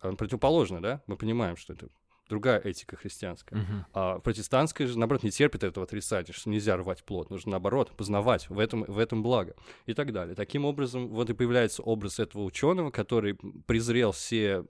она 0.00 0.14
противоположна, 0.14 0.82
да? 0.82 1.02
Мы 1.06 1.16
понимаем, 1.16 1.56
что 1.56 1.72
это 1.72 1.88
другая 2.28 2.60
этика 2.60 2.96
христианская. 2.96 3.56
Мгм. 3.56 3.86
А 3.92 4.18
протестантская 4.20 4.86
же, 4.86 4.98
наоборот, 4.98 5.22
не 5.22 5.30
терпит 5.30 5.64
этого 5.64 5.84
отрицания, 5.84 6.32
что 6.32 6.50
нельзя 6.50 6.76
рвать 6.76 7.04
плод. 7.04 7.30
Нужно, 7.30 7.52
наоборот, 7.52 7.90
познавать, 7.96 8.48
в 8.50 8.58
этом, 8.58 8.84
в 8.84 8.98
этом 8.98 9.22
благо. 9.22 9.54
И 9.86 9.94
так 9.94 10.12
далее. 10.12 10.34
Таким 10.34 10.64
образом, 10.64 11.08
вот 11.08 11.30
и 11.30 11.34
появляется 11.34 11.82
образ 11.82 12.18
этого 12.18 12.42
ученого, 12.42 12.90
который 12.90 13.34
презрел 13.66 14.12
все 14.12 14.64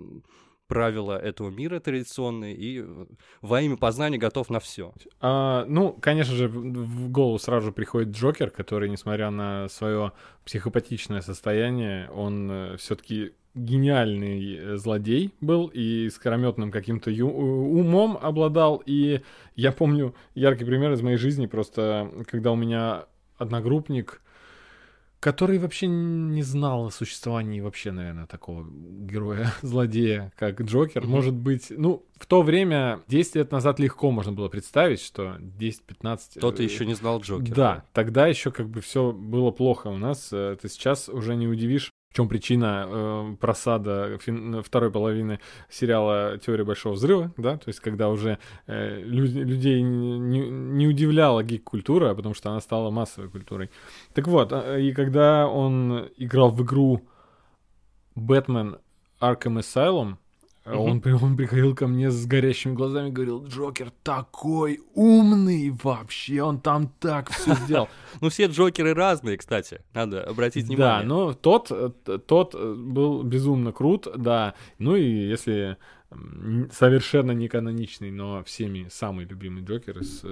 правила 0.69 1.19
этого 1.19 1.51
мира 1.51 1.81
традиционные 1.81 2.55
и 2.55 2.81
э, 2.81 3.07
во 3.41 3.61
имя 3.61 3.77
познания 3.77 4.19
готов 4.19 4.51
на 4.51 4.61
все. 4.61 4.93
А, 5.21 5.65
ну, 5.67 5.93
конечно 5.93 6.35
же, 6.35 6.49
в 6.49 7.11
голову 7.11 7.39
сразу 7.39 7.67
же 7.67 7.73
приходит 7.73 8.15
Джокер, 8.15 8.51
который, 8.51 8.89
несмотря 8.89 9.31
на 9.31 9.69
свое 9.69 10.13
психопатичное 10.45 11.23
состояние, 11.23 12.09
он 12.11 12.77
все-таки 12.79 13.33
гениальный 13.55 14.57
э, 14.57 14.77
злодей 14.77 15.35
был 15.41 15.71
и 15.73 16.09
скорометным 16.11 16.71
каким-то 16.71 17.11
ю- 17.11 17.29
умом 17.29 18.19
обладал. 18.21 18.83
И 18.87 19.23
я 19.57 19.73
помню 19.73 20.15
яркий 20.35 20.65
пример 20.65 20.93
из 20.93 21.03
моей 21.03 21.17
жизни, 21.17 21.47
просто 21.47 22.11
когда 22.27 22.53
у 22.53 22.57
меня 22.57 23.07
одногруппник, 23.37 24.21
который 25.21 25.59
вообще 25.59 25.87
не 25.87 26.43
знал 26.43 26.87
о 26.87 26.91
существовании 26.91 27.61
вообще, 27.61 27.93
наверное, 27.93 28.27
такого 28.27 28.67
героя-злодея, 28.71 30.33
как 30.39 30.61
Джокер. 30.61 31.07
Может 31.07 31.35
быть, 31.35 31.67
ну, 31.71 32.05
в 32.17 32.27
то 32.27 32.43
время, 32.43 33.01
10 33.09 33.37
лет 33.37 33.53
назад 33.53 33.79
легко 33.81 34.11
можно 34.11 34.33
было 34.33 34.49
представить, 34.49 35.01
что 35.01 35.37
10-15... 35.39 36.39
Кто-то 36.39 36.63
э, 36.63 36.67
еще 36.67 36.87
не 36.87 36.95
знал 36.95 37.21
Джокера. 37.21 37.55
Да, 37.55 37.85
тогда 37.93 38.27
еще 38.27 38.51
как 38.51 38.69
бы 38.69 38.81
все 38.81 39.13
было 39.13 39.51
плохо 39.51 39.89
у 39.89 39.97
нас. 39.97 40.29
э, 40.33 40.57
Ты 40.61 40.69
сейчас 40.69 41.09
уже 41.09 41.35
не 41.37 41.47
удивишь, 41.49 41.91
в 42.11 42.17
чем 42.17 42.29
причина 42.29 42.87
э, 42.89 43.37
просада 43.39 44.19
фин- 44.19 44.63
второй 44.63 44.91
половины 44.91 45.41
сериала 45.69 46.39
«Теория 46.39 46.65
большого 46.65 46.95
взрыва», 46.95 47.33
да, 47.37 47.57
то 47.59 47.69
есть 47.69 47.81
когда 47.81 48.09
уже 48.09 48.39
э, 48.67 49.01
лю- 49.03 49.45
людей 49.45 49.83
не, 49.83 50.49
не- 50.49 50.87
удивляла 50.87 51.43
гик-культура, 51.43 52.15
потому 52.15 52.35
что 52.35 52.51
она 52.51 52.61
стала 52.61 52.91
массовой 52.91 53.29
культурой. 53.29 53.71
Так 54.15 54.27
вот, 54.27 54.53
э, 54.53 54.81
и 54.83 54.93
когда 54.93 55.47
он 55.47 56.09
играл 56.17 56.51
в 56.51 56.63
игру 56.63 57.03
«Бэтмен 58.15 58.79
Arkham 59.21 59.59
Asylum», 59.59 60.17
э, 60.73 60.75
он, 60.77 61.03
он 61.23 61.37
приходил 61.37 61.75
ко 61.75 61.87
мне 61.87 62.11
с 62.11 62.27
горящими 62.27 62.75
глазами 62.75 63.09
и 63.09 63.13
говорил, 63.13 63.45
Джокер 63.47 63.91
такой 64.03 64.81
умный 64.95 65.71
вообще, 65.83 66.43
он 66.43 66.61
там 66.61 66.93
так 67.01 67.31
все 67.31 67.55
сделал. 67.65 67.89
Ну, 68.21 68.29
все 68.29 68.47
Джокеры 68.47 68.95
разные, 68.95 69.37
кстати. 69.37 69.81
Надо 69.95 70.23
обратить 70.25 70.67
Да, 70.69 70.75
внимание. 71.01 71.07
но 71.09 71.33
тот, 71.35 71.69
э, 71.71 71.91
тот 72.27 72.55
э, 72.55 72.75
был 72.75 73.23
безумно 73.23 73.73
крут, 73.73 74.07
да. 74.17 74.55
Ну 74.79 74.97
и 74.97 75.03
если 75.05 75.77
совершенно 76.73 77.33
не 77.33 77.49
каноничный, 77.49 78.11
но 78.11 78.43
всеми 78.45 78.89
самый 78.91 79.27
любимый 79.27 79.63
Джокер 79.63 79.99
из 79.99 80.25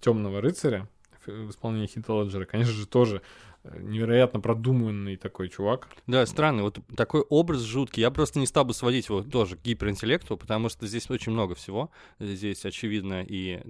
Темного 0.00 0.40
рыцаря 0.40 0.88
в 1.26 1.50
исполнении 1.50 1.86
Хита 1.86 2.12
Леджера, 2.22 2.44
конечно 2.44 2.72
же, 2.72 2.86
тоже 2.86 3.20
невероятно 3.64 4.40
продуманный 4.40 5.16
такой 5.16 5.48
чувак. 5.48 5.88
Да, 6.06 6.24
странный, 6.26 6.62
вот 6.62 6.78
такой 6.96 7.20
образ 7.22 7.60
жуткий. 7.60 8.00
Я 8.00 8.10
просто 8.10 8.38
не 8.38 8.46
стал 8.46 8.64
бы 8.64 8.74
сводить 8.74 9.08
его 9.08 9.22
тоже 9.22 9.56
к 9.56 9.62
гиперинтеллекту, 9.62 10.36
потому 10.36 10.68
что 10.68 10.86
здесь 10.86 11.10
очень 11.10 11.32
много 11.32 11.54
всего. 11.54 11.90
Здесь, 12.18 12.64
очевидно, 12.64 13.22
и, 13.22 13.60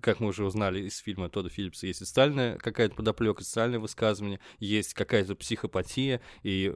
как 0.00 0.20
мы 0.20 0.28
уже 0.28 0.44
узнали 0.44 0.80
из 0.80 0.98
фильма 0.98 1.28
Тодда 1.28 1.48
Филлипса, 1.48 1.86
есть 1.86 2.00
социальная 2.00 2.58
какая-то 2.58 2.96
подоплека, 2.96 3.44
социальное 3.44 3.78
высказывание, 3.78 4.40
есть 4.58 4.94
какая-то 4.94 5.36
психопатия, 5.36 6.20
и, 6.42 6.72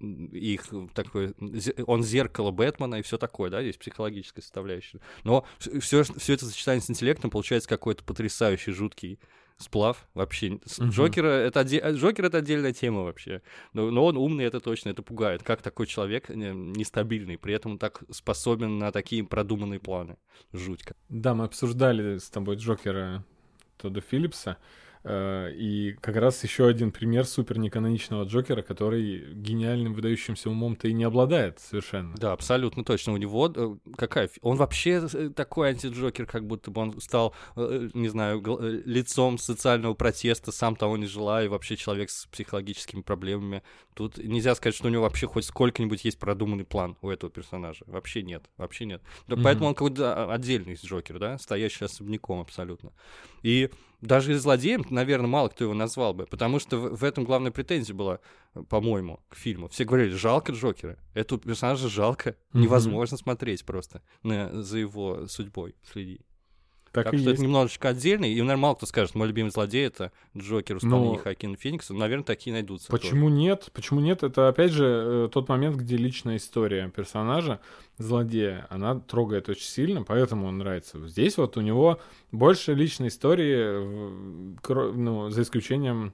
и 0.00 0.54
их 0.54 0.64
такой... 0.94 1.34
Он 1.86 2.02
зеркало 2.02 2.50
Бэтмена 2.50 2.96
и 2.96 3.02
все 3.02 3.18
такое, 3.18 3.50
да, 3.50 3.62
здесь 3.62 3.76
психологическая 3.76 4.42
составляющая. 4.42 5.00
Но 5.22 5.46
все, 5.58 6.02
все 6.02 6.34
это 6.34 6.46
сочетание 6.46 6.82
с 6.82 6.90
интеллектом 6.90 7.30
получается 7.30 7.68
какой-то 7.68 8.02
потрясающий, 8.02 8.72
жуткий 8.72 9.20
сплав 9.60 10.08
вообще. 10.14 10.58
Мгм. 10.78 10.90
Джокера 10.90 11.26
это, 11.28 11.60
отде- 11.60 11.92
Джокер 11.92 12.24
это 12.24 12.38
отдельная 12.38 12.72
тема 12.72 13.02
вообще. 13.04 13.42
Но, 13.74 13.90
но 13.90 14.04
он 14.06 14.16
умный, 14.16 14.44
это 14.46 14.58
точно, 14.58 14.88
это 14.88 15.02
пугает. 15.02 15.42
Как 15.42 15.62
такой 15.62 15.86
человек 15.86 16.28
нестабильный, 16.30 17.36
при 17.38 17.54
этом 17.54 17.78
так 17.78 18.02
способен 18.10 18.78
на 18.78 18.90
такие 18.90 19.22
продуманные 19.24 19.78
планы. 19.78 20.16
Жутько. 20.52 20.96
Да, 21.08 21.34
мы 21.34 21.44
обсуждали 21.44 22.16
с 22.18 22.30
тобой 22.30 22.56
Джокера 22.56 23.24
Тодда 23.76 24.00
Филлипса, 24.00 24.56
и 25.04 25.96
как 26.00 26.16
раз 26.16 26.42
еще 26.44 26.66
один 26.66 26.92
пример 26.92 27.24
супер 27.24 27.58
неканоничного 27.58 28.24
Джокера, 28.24 28.62
который 28.62 29.32
гениальным 29.32 29.94
выдающимся 29.94 30.50
умом-то 30.50 30.88
и 30.88 30.92
не 30.92 31.04
обладает 31.04 31.58
совершенно. 31.58 32.14
Да, 32.16 32.32
абсолютно 32.32 32.84
точно. 32.84 33.14
У 33.14 33.16
него 33.16 33.52
э, 33.54 33.76
какая... 33.96 34.28
Он 34.42 34.56
вообще 34.56 35.06
э, 35.12 35.30
такой 35.30 35.70
антиджокер, 35.70 36.26
как 36.26 36.46
будто 36.46 36.70
бы 36.70 36.82
он 36.82 37.00
стал, 37.00 37.34
э, 37.56 37.88
не 37.94 38.08
знаю, 38.08 38.42
э, 38.44 38.82
лицом 38.84 39.38
социального 39.38 39.94
протеста, 39.94 40.52
сам 40.52 40.76
того 40.76 40.96
не 40.96 41.06
желая, 41.06 41.46
и 41.46 41.48
вообще 41.48 41.76
человек 41.76 42.10
с 42.10 42.26
психологическими 42.26 43.00
проблемами. 43.00 43.62
Тут 43.94 44.18
нельзя 44.18 44.54
сказать, 44.54 44.74
что 44.74 44.88
у 44.88 44.90
него 44.90 45.02
вообще 45.02 45.26
хоть 45.26 45.44
сколько-нибудь 45.44 46.04
есть 46.04 46.18
продуманный 46.18 46.64
план 46.64 46.96
у 47.00 47.08
этого 47.10 47.30
персонажа. 47.30 47.84
Вообще 47.86 48.22
нет, 48.22 48.44
вообще 48.56 48.84
нет. 48.84 49.02
Мгм. 49.28 49.42
Поэтому 49.42 49.68
он 49.68 49.74
какой-то 49.74 50.14
а, 50.14 50.34
отдельный 50.34 50.74
Джокер, 50.74 51.18
да, 51.18 51.38
стоящий 51.38 51.84
особняком 51.84 52.40
абсолютно. 52.40 52.92
И 53.42 53.70
даже 54.00 54.38
злодеем, 54.38 54.84
наверное, 54.90 55.28
мало 55.28 55.48
кто 55.48 55.64
его 55.64 55.74
назвал 55.74 56.14
бы, 56.14 56.26
потому 56.26 56.58
что 56.58 56.78
в, 56.78 56.96
в 56.96 57.04
этом 57.04 57.24
главная 57.24 57.50
претензия 57.50 57.94
была, 57.94 58.20
по-моему, 58.68 59.20
к 59.28 59.36
фильму. 59.36 59.68
Все 59.68 59.84
говорили, 59.84 60.14
жалко 60.14 60.52
Джокера, 60.52 60.98
этого 61.14 61.40
персонажа 61.40 61.88
жалко, 61.88 62.36
невозможно 62.52 63.16
смотреть 63.16 63.64
просто 63.64 64.02
на, 64.22 64.62
за 64.62 64.78
его 64.78 65.26
судьбой, 65.26 65.74
следить. 65.92 66.22
Так, 66.92 67.04
Так, 67.04 67.14
и 67.14 67.18
что 67.18 67.28
есть. 67.28 67.34
это 67.34 67.42
немножечко 67.44 67.88
отдельный, 67.90 68.30
и, 68.32 68.40
наверное, 68.40 68.56
мало 68.56 68.74
кто 68.74 68.84
скажет, 68.86 69.14
мой 69.14 69.28
любимый 69.28 69.50
злодей— 69.50 69.86
это 69.86 70.10
Джокер 70.36 70.74
в 70.74 70.78
исполнении 70.78 71.16
Ну, 71.18 71.22
Хакина 71.22 71.56
Феникса. 71.56 71.94
Наверное, 71.94 72.24
такие 72.24 72.52
найдутся. 72.52 72.88
тоже. 72.88 73.00
Почему 73.02 73.28
нет? 73.28 73.68
Почему 73.72 74.00
нет? 74.00 74.22
Это 74.24 74.48
опять 74.48 74.72
же 74.72 74.84
э, 74.86 75.28
тот 75.32 75.48
момент, 75.48 75.76
где 75.76 75.96
личная 75.96 76.36
история 76.38 76.88
персонажа, 76.88 77.60
злодея, 77.98 78.66
она 78.70 78.98
трогает 78.98 79.48
очень 79.48 79.64
сильно, 79.66 80.02
поэтому 80.02 80.46
он 80.48 80.58
нравится. 80.58 81.06
Здесь 81.06 81.36
вот 81.36 81.56
у 81.56 81.60
него 81.60 82.00
больше 82.32 82.74
личной 82.74 83.08
истории, 83.08 84.58
ну, 84.96 85.30
за 85.30 85.42
исключением 85.42 86.12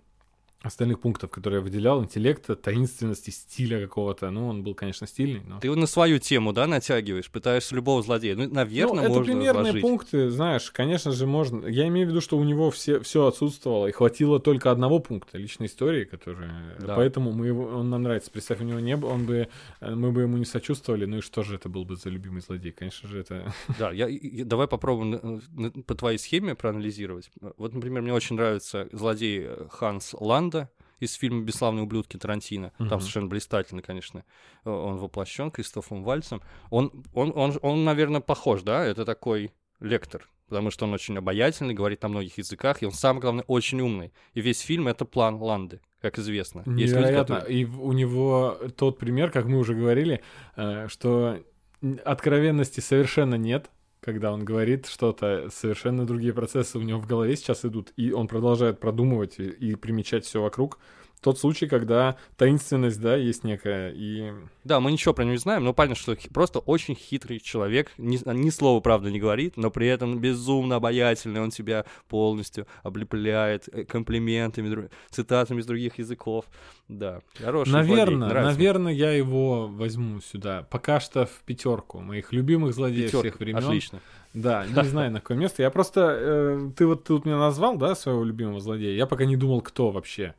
остальных 0.66 1.00
пунктов, 1.00 1.31
которые 1.31 1.59
я 1.59 1.64
выделял, 1.64 2.02
интеллекта, 2.02 2.57
таинственности, 2.57 3.31
стиля 3.31 3.81
какого-то. 3.81 4.31
Ну, 4.31 4.48
он 4.48 4.62
был, 4.62 4.74
конечно, 4.74 5.07
стильный, 5.07 5.42
но... 5.46 5.61
Ты 5.61 5.68
его 5.68 5.76
на 5.76 5.87
свою 5.87 6.18
тему, 6.18 6.52
да, 6.52 6.66
натягиваешь, 6.66 7.31
пытаешься 7.31 7.74
любого 7.74 8.02
злодея. 8.02 8.37
Ну, 8.37 8.48
наверное, 8.48 8.94
ну, 8.94 9.00
это 9.00 9.09
можно 9.11 9.24
примерные 9.24 9.62
изложить. 9.62 9.83
пункты, 9.83 10.31
знаешь, 10.31 10.70
конечно 10.70 11.12
же, 11.12 11.26
можно. 11.26 11.66
Я 11.66 11.87
имею 11.88 12.07
в 12.07 12.11
виду, 12.11 12.20
что 12.20 12.37
у 12.37 12.44
него 12.44 12.70
все, 12.70 13.00
все 13.00 13.26
отсутствовало, 13.26 13.87
и 13.87 13.92
хватило 13.92 14.40
только 14.40 14.70
одного 14.70 14.98
пункта 14.98 15.38
личной 15.38 15.66
истории, 15.66 16.05
которая. 16.05 16.76
Да. 16.79 16.94
Поэтому 16.96 17.33
мы 17.33 17.46
его, 17.46 17.64
он 17.64 17.90
нам 17.90 18.02
нравится. 18.02 18.31
Представь, 18.31 18.61
у 18.61 18.64
него 18.64 18.81
не 18.81 18.96
было, 18.96 19.11
он 19.11 19.26
бы, 19.26 19.48
э, 19.81 19.94
мы 19.94 20.12
бы 20.12 20.22
ему 20.22 20.37
не 20.37 20.44
сочувствовали. 20.44 21.05
Ну 21.07 21.18
и 21.18 21.20
что 21.20 21.42
же 21.42 21.55
это 21.55 21.68
был 21.68 21.85
бы 21.85 21.96
за 21.96 22.09
любимый 22.09 22.40
злодей? 22.40 22.72
Конечно 22.72 23.09
же, 23.09 23.20
это. 23.20 23.52
Да, 23.79 23.90
я, 23.92 24.09
я- 24.09 24.44
давай 24.44 24.68
попробуем 24.68 25.40
э, 25.57 25.70
по 25.83 25.94
твоей 25.94 26.18
схеме 26.18 26.55
проанализировать. 26.55 27.31
Вот, 27.57 27.74
например, 27.74 28.02
мне 28.02 28.12
очень 28.12 28.37
нравится 28.37 28.88
злодей 28.92 29.44
э, 29.44 29.66
Ханс 29.70 30.14
Ланда 30.56 30.70
из 30.98 31.12
фильма 31.14 31.42
«Бесславные 31.42 31.82
ублюдки» 31.84 32.16
Тарантино. 32.16 32.72
Там 32.78 32.86
Мгм. 32.86 33.00
совершенно 33.00 33.26
блистательно, 33.26 33.82
конечно. 33.82 34.24
э, 34.64 34.70
Он 34.70 34.96
воплощен 34.96 35.50
Кристофом 35.50 36.02
Вальцем. 36.02 36.40
Он, 36.70 36.90
он, 37.14 37.32
он, 37.36 37.58
он, 37.62 37.84
наверное, 37.84 38.20
похож, 38.20 38.62
да? 38.62 38.84
Это 38.84 39.04
такой 39.04 39.52
лектор. 39.80 40.28
Потому 40.48 40.70
что 40.70 40.86
он 40.86 40.94
очень 40.94 41.18
обаятельный, 41.18 41.74
говорит 41.74 42.02
на 42.02 42.08
многих 42.08 42.38
языках, 42.38 42.80
и 42.82 42.86
он, 42.86 42.92
самое 42.92 43.20
главное, 43.20 43.44
очень 43.48 43.80
умный. 43.80 44.12
И 44.32 44.40
весь 44.40 44.60
фильм— 44.60 44.86
это 44.88 45.04
план 45.04 45.34
Ланды, 45.42 45.80
как 46.00 46.18
известно. 46.18 46.60
Есть 46.60 46.68
люди, 46.68 46.82
Невероятно. 47.06 47.36
которые- 47.40 47.60
И 47.60 47.64
у 47.66 47.92
него 47.92 48.56
тот 48.76 48.98
пример, 48.98 49.30
как 49.32 49.44
мы 49.46 49.58
уже 49.58 49.74
говорили, 49.74 50.22
э, 50.56 50.86
что 50.88 51.38
откровенности 52.04 52.80
совершенно 52.80 53.34
нет, 53.34 53.70
когда 54.06 54.32
он 54.32 54.44
говорит 54.44 54.86
что-то, 54.86 55.48
совершенно 55.50 56.06
другие 56.06 56.32
процессы 56.32 56.78
у 56.78 56.82
него 56.82 57.00
в 57.00 57.08
голове 57.08 57.34
сейчас 57.34 57.64
идут, 57.64 57.92
и 57.96 58.12
он 58.12 58.28
продолжает 58.28 58.78
продумывать 58.78 59.40
и, 59.40 59.48
и 59.48 59.74
примечать 59.74 60.24
все 60.24 60.40
вокруг. 60.40 60.78
Тот 61.20 61.38
случай, 61.38 61.66
когда 61.66 62.16
таинственность, 62.37 63.00
да, 63.00 63.16
есть 63.16 63.44
некая, 63.44 63.92
и... 63.94 64.33
Да, 64.64 64.81
мы 64.81 64.92
ничего 64.92 65.14
про 65.14 65.22
него 65.22 65.33
не 65.33 65.38
знаем, 65.38 65.64
но 65.64 65.72
понятно, 65.72 65.96
что 65.96 66.16
просто 66.33 66.59
очень 66.61 66.94
хитрый 66.94 67.40
человек, 67.40 67.90
ни, 67.98 68.18
ни 68.33 68.50
слова, 68.50 68.81
правда, 68.81 69.11
не 69.11 69.18
говорит, 69.18 69.57
но 69.57 69.70
при 69.70 69.87
этом 69.88 70.18
безумно 70.18 70.76
обаятельный, 70.76 71.40
он 71.40 71.50
тебя 71.50 71.85
полностью 72.09 72.66
облепляет 72.83 73.68
э, 73.72 73.85
комплиментами, 73.85 74.88
цитатами 75.11 75.61
из 75.61 75.66
других 75.66 75.98
языков. 75.98 76.44
Да, 76.88 77.20
хороший 77.38 77.70
злодей, 77.70 77.90
Наверное, 77.90 78.29
мне. 78.29 78.42
наверное, 78.42 78.92
я 78.92 79.11
его 79.11 79.66
возьму 79.66 80.20
сюда. 80.20 80.66
Пока 80.70 81.00
что 81.00 81.26
в 81.26 81.42
пятерку 81.44 82.00
моих 82.00 82.33
любимых 82.33 82.74
злодеев 82.74 83.07
Пятёрка, 83.07 83.29
всех 83.29 83.40
времен. 83.40 83.59
Отлично. 83.59 84.00
Да, 84.35 84.66
не 84.66 84.85
знаю, 84.88 85.11
на 85.11 85.20
какое 85.20 85.37
место. 85.37 85.62
Я 85.62 85.70
просто... 85.70 86.16
э, 86.20 86.70
ты 86.76 86.87
вот 86.87 87.05
тут 87.05 87.24
меня 87.24 87.38
назвал, 87.38 87.76
да, 87.76 87.94
своего 87.94 88.22
любимого 88.22 88.61
злодея? 88.61 88.94
Я 88.96 89.07
пока 89.07 89.24
не 89.24 89.37
думал, 89.37 89.62
кто 89.62 89.90
вообще. 89.90 90.35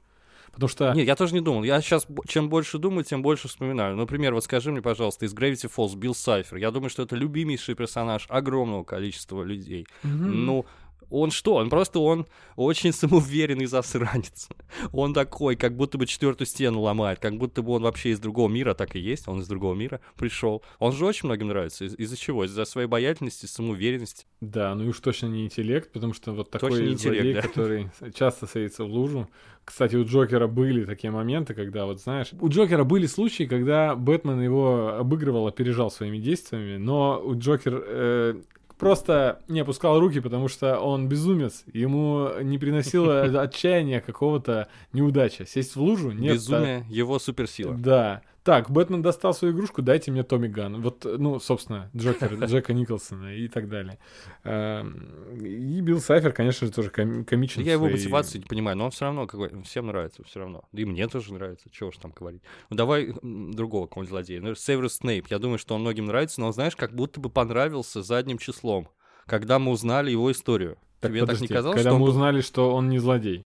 Потому 0.58 0.70
что... 0.70 0.92
Нет, 0.94 1.06
я 1.06 1.16
тоже 1.16 1.36
не 1.36 1.42
думал. 1.42 1.62
Я 1.64 1.80
сейчас, 1.82 2.08
чем 2.28 2.50
больше 2.50 2.80
думаю, 2.80 3.04
тем 3.04 3.22
больше 3.22 3.48
вспоминаю. 3.48 3.96
Например, 3.96 4.34
вот 4.34 4.44
скажи 4.44 4.72
мне, 4.72 4.82
пожалуйста, 4.82 5.28
из 5.28 5.36
Gravity 5.36 5.72
Falls 5.72 5.96
Билл 5.96 6.16
Сайфер. 6.16 6.58
Я 6.58 6.72
думаю, 6.72 6.90
что 6.90 7.04
это 7.04 7.16
любимейший 7.16 7.76
персонаж 7.76 8.26
огромного 8.28 8.84
количества 8.84 9.44
людей. 9.44 9.86
Мгм. 10.02 10.46
Ну, 10.48 10.66
он 11.10 11.32
что? 11.32 11.56
Он 11.56 11.70
просто, 11.70 12.00
он 12.00 12.26
очень 12.56 12.92
самоуверенный 12.94 13.66
засранец. 13.66 14.50
Он 14.92 15.14
такой, 15.14 15.56
как 15.56 15.76
будто 15.76 15.98
бы 15.98 16.06
четвертую 16.06 16.48
стену 16.48 16.82
ломает, 16.82 17.20
как 17.20 17.38
будто 17.38 17.62
бы 17.62 17.72
он 17.74 17.84
вообще 17.84 18.10
из 18.10 18.20
другого 18.20 18.50
мира, 18.50 18.74
так 18.74 18.96
и 18.96 19.00
есть, 19.00 19.28
он 19.28 19.40
из 19.40 19.48
другого 19.48 19.74
мира 19.76 20.02
пришел. 20.18 20.64
Он 20.80 20.92
же 20.92 21.06
очень 21.06 21.28
многим 21.28 21.48
нравится. 21.48 21.86
Из- 21.86 21.96
Из-за 21.98 22.18
чего? 22.18 22.46
Из-за 22.46 22.66
своей 22.66 22.88
обаятельности, 22.88 23.46
самоуверенности. 23.46 24.26
Да, 24.42 24.76
ну 24.76 24.84
и 24.84 24.88
уж 24.88 25.00
точно 25.00 25.28
не 25.28 25.46
интеллект, 25.46 25.92
потому 25.92 26.14
что 26.14 26.32
вот 26.34 26.52
такой 26.52 26.70
Точно 26.72 26.84
не 26.84 26.94
интеллект, 26.94 27.22
злодей, 27.24 27.34
да. 27.34 27.42
который 27.42 28.12
часто 28.14 28.46
садится 28.48 28.84
в 28.84 28.88
лужу. 28.88 29.28
Кстати, 29.66 29.98
у 29.98 30.06
Джокера 30.06 30.48
были 30.48 30.86
такие 30.86 31.12
моменты, 31.12 31.54
когда, 31.54 31.86
вот 31.86 32.00
знаешь, 32.00 32.30
у 32.40 32.48
Джокера 32.48 32.86
были 32.86 33.06
случаи, 33.06 33.44
когда 33.44 33.96
Бэтмен 33.96 34.40
его 34.42 34.94
обыгрывал, 34.98 35.46
опережал 35.48 35.92
своими 35.92 36.20
действиями, 36.20 36.78
но 36.78 37.22
у 37.22 37.38
Джокер 37.38 37.84
э, 37.86 38.42
просто 38.78 39.40
не 39.48 39.60
опускал 39.60 40.00
руки, 40.00 40.20
потому 40.20 40.48
что 40.48 40.80
он 40.80 41.08
безумец, 41.08 41.64
ему 41.74 42.30
не 42.42 42.58
приносило 42.58 43.22
отчаяния 43.42 44.02
какого-то 44.02 44.68
неудача. 44.94 45.46
Сесть 45.46 45.76
в 45.76 45.82
лужу? 45.82 46.12
Нет. 46.12 46.36
Безумие, 46.36 46.86
его 46.90 47.20
суперсила. 47.20 47.74
Да. 47.74 48.22
Так, 48.48 48.72
Бэтмен 48.72 49.02
достал 49.02 49.34
свою 49.34 49.54
игрушку, 49.54 49.82
дайте 49.82 50.10
мне 50.10 50.24
Томми 50.24 50.48
Ган. 50.48 50.82
Вот, 50.82 51.04
ну, 51.04 51.38
собственно, 51.38 51.92
Джокер, 51.94 52.34
Джека 52.46 52.74
Николсона 52.74 53.36
и 53.36 53.50
так 53.50 53.68
далее. 53.68 54.00
Эм, 54.46 55.36
И 55.44 55.82
Билл 55.82 56.00
Сайфер, 56.00 56.32
конечно 56.32 56.66
же, 56.66 56.72
тоже 56.72 56.90
ком- 56.90 57.26
комичен. 57.26 57.62
Я 57.62 57.74
его 57.74 57.90
мотивацию 57.90 58.40
не 58.42 58.48
понимаю, 58.48 58.78
но 58.78 58.86
он 58.86 58.92
все 58.92 59.04
равно 59.04 59.28
какой, 59.28 59.62
всем 59.64 59.88
нравится, 59.88 60.24
все 60.24 60.40
равно. 60.40 60.64
Да 60.72 60.82
и 60.82 60.86
мне 60.86 61.10
тоже 61.10 61.34
нравится, 61.34 61.70
чего 61.70 61.90
уж 61.90 61.98
там 61.98 62.14
говорить. 62.18 62.42
Ну 62.70 62.78
давай 62.78 63.14
другого 63.22 63.86
какого-нибудь 63.88 64.12
злодея. 64.12 64.40
Ну, 64.40 64.56
Северус 64.56 64.94
Снейп. 64.96 65.28
Я 65.28 65.40
думаю, 65.40 65.58
что 65.58 65.76
он 65.76 65.82
многим 65.82 66.06
нравится, 66.06 66.40
но 66.40 66.50
знаешь, 66.54 66.78
как 66.78 66.94
будто 66.96 67.20
бы 67.20 67.30
понравился 67.30 68.02
задним 68.02 68.38
числом, 68.38 68.88
когда 69.26 69.60
мы 69.60 69.72
узнали 69.74 70.10
его 70.12 70.32
историю. 70.32 70.78
Так, 71.02 71.12
Тебе 71.12 71.20
подожди, 71.20 71.48
так 71.48 71.50
не 71.50 71.56
казалось, 71.58 71.76
когда 71.76 71.90
что 71.90 72.00
мы 72.00 72.06
был- 72.06 72.12
узнали, 72.14 72.40
что 72.40 72.74
он 72.74 72.88
не 72.88 72.98
злодей. 73.00 73.44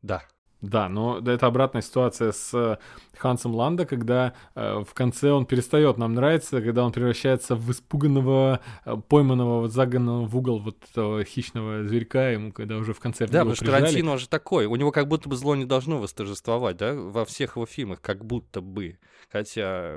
Да. 0.00 0.22
Да, 0.62 0.88
но 0.88 1.18
это 1.18 1.46
обратная 1.46 1.80
ситуация 1.80 2.32
с 2.32 2.52
э, 2.52 2.76
Хансом 3.16 3.54
Ланда, 3.54 3.86
когда 3.86 4.34
э, 4.54 4.82
в 4.86 4.92
конце 4.92 5.30
он 5.30 5.46
перестает 5.46 5.96
нам 5.96 6.12
нравиться, 6.14 6.60
когда 6.60 6.84
он 6.84 6.92
превращается 6.92 7.56
в 7.56 7.70
испуганного, 7.70 8.60
э, 8.84 8.96
пойманного, 9.08 9.60
вот 9.60 9.72
загнанного 9.72 10.26
в 10.26 10.36
угол 10.36 10.58
вот 10.58 10.76
этого 10.90 11.24
хищного 11.24 11.84
зверька, 11.84 12.28
ему 12.28 12.52
когда 12.52 12.76
уже 12.76 12.92
в 12.92 13.00
конце 13.00 13.26
Да, 13.26 13.40
потому 13.40 13.54
что. 13.54 13.64
Тарантино 13.66 14.18
же 14.18 14.28
такой. 14.28 14.66
У 14.66 14.76
него 14.76 14.92
как 14.92 15.08
будто 15.08 15.30
бы 15.30 15.36
зло 15.36 15.56
не 15.56 15.64
должно 15.64 15.98
восторжествовать, 15.98 16.76
да, 16.76 16.94
во 16.94 17.24
всех 17.24 17.56
его 17.56 17.64
фильмах, 17.64 18.02
как 18.02 18.24
будто 18.24 18.60
бы. 18.60 18.98
Хотя 19.30 19.96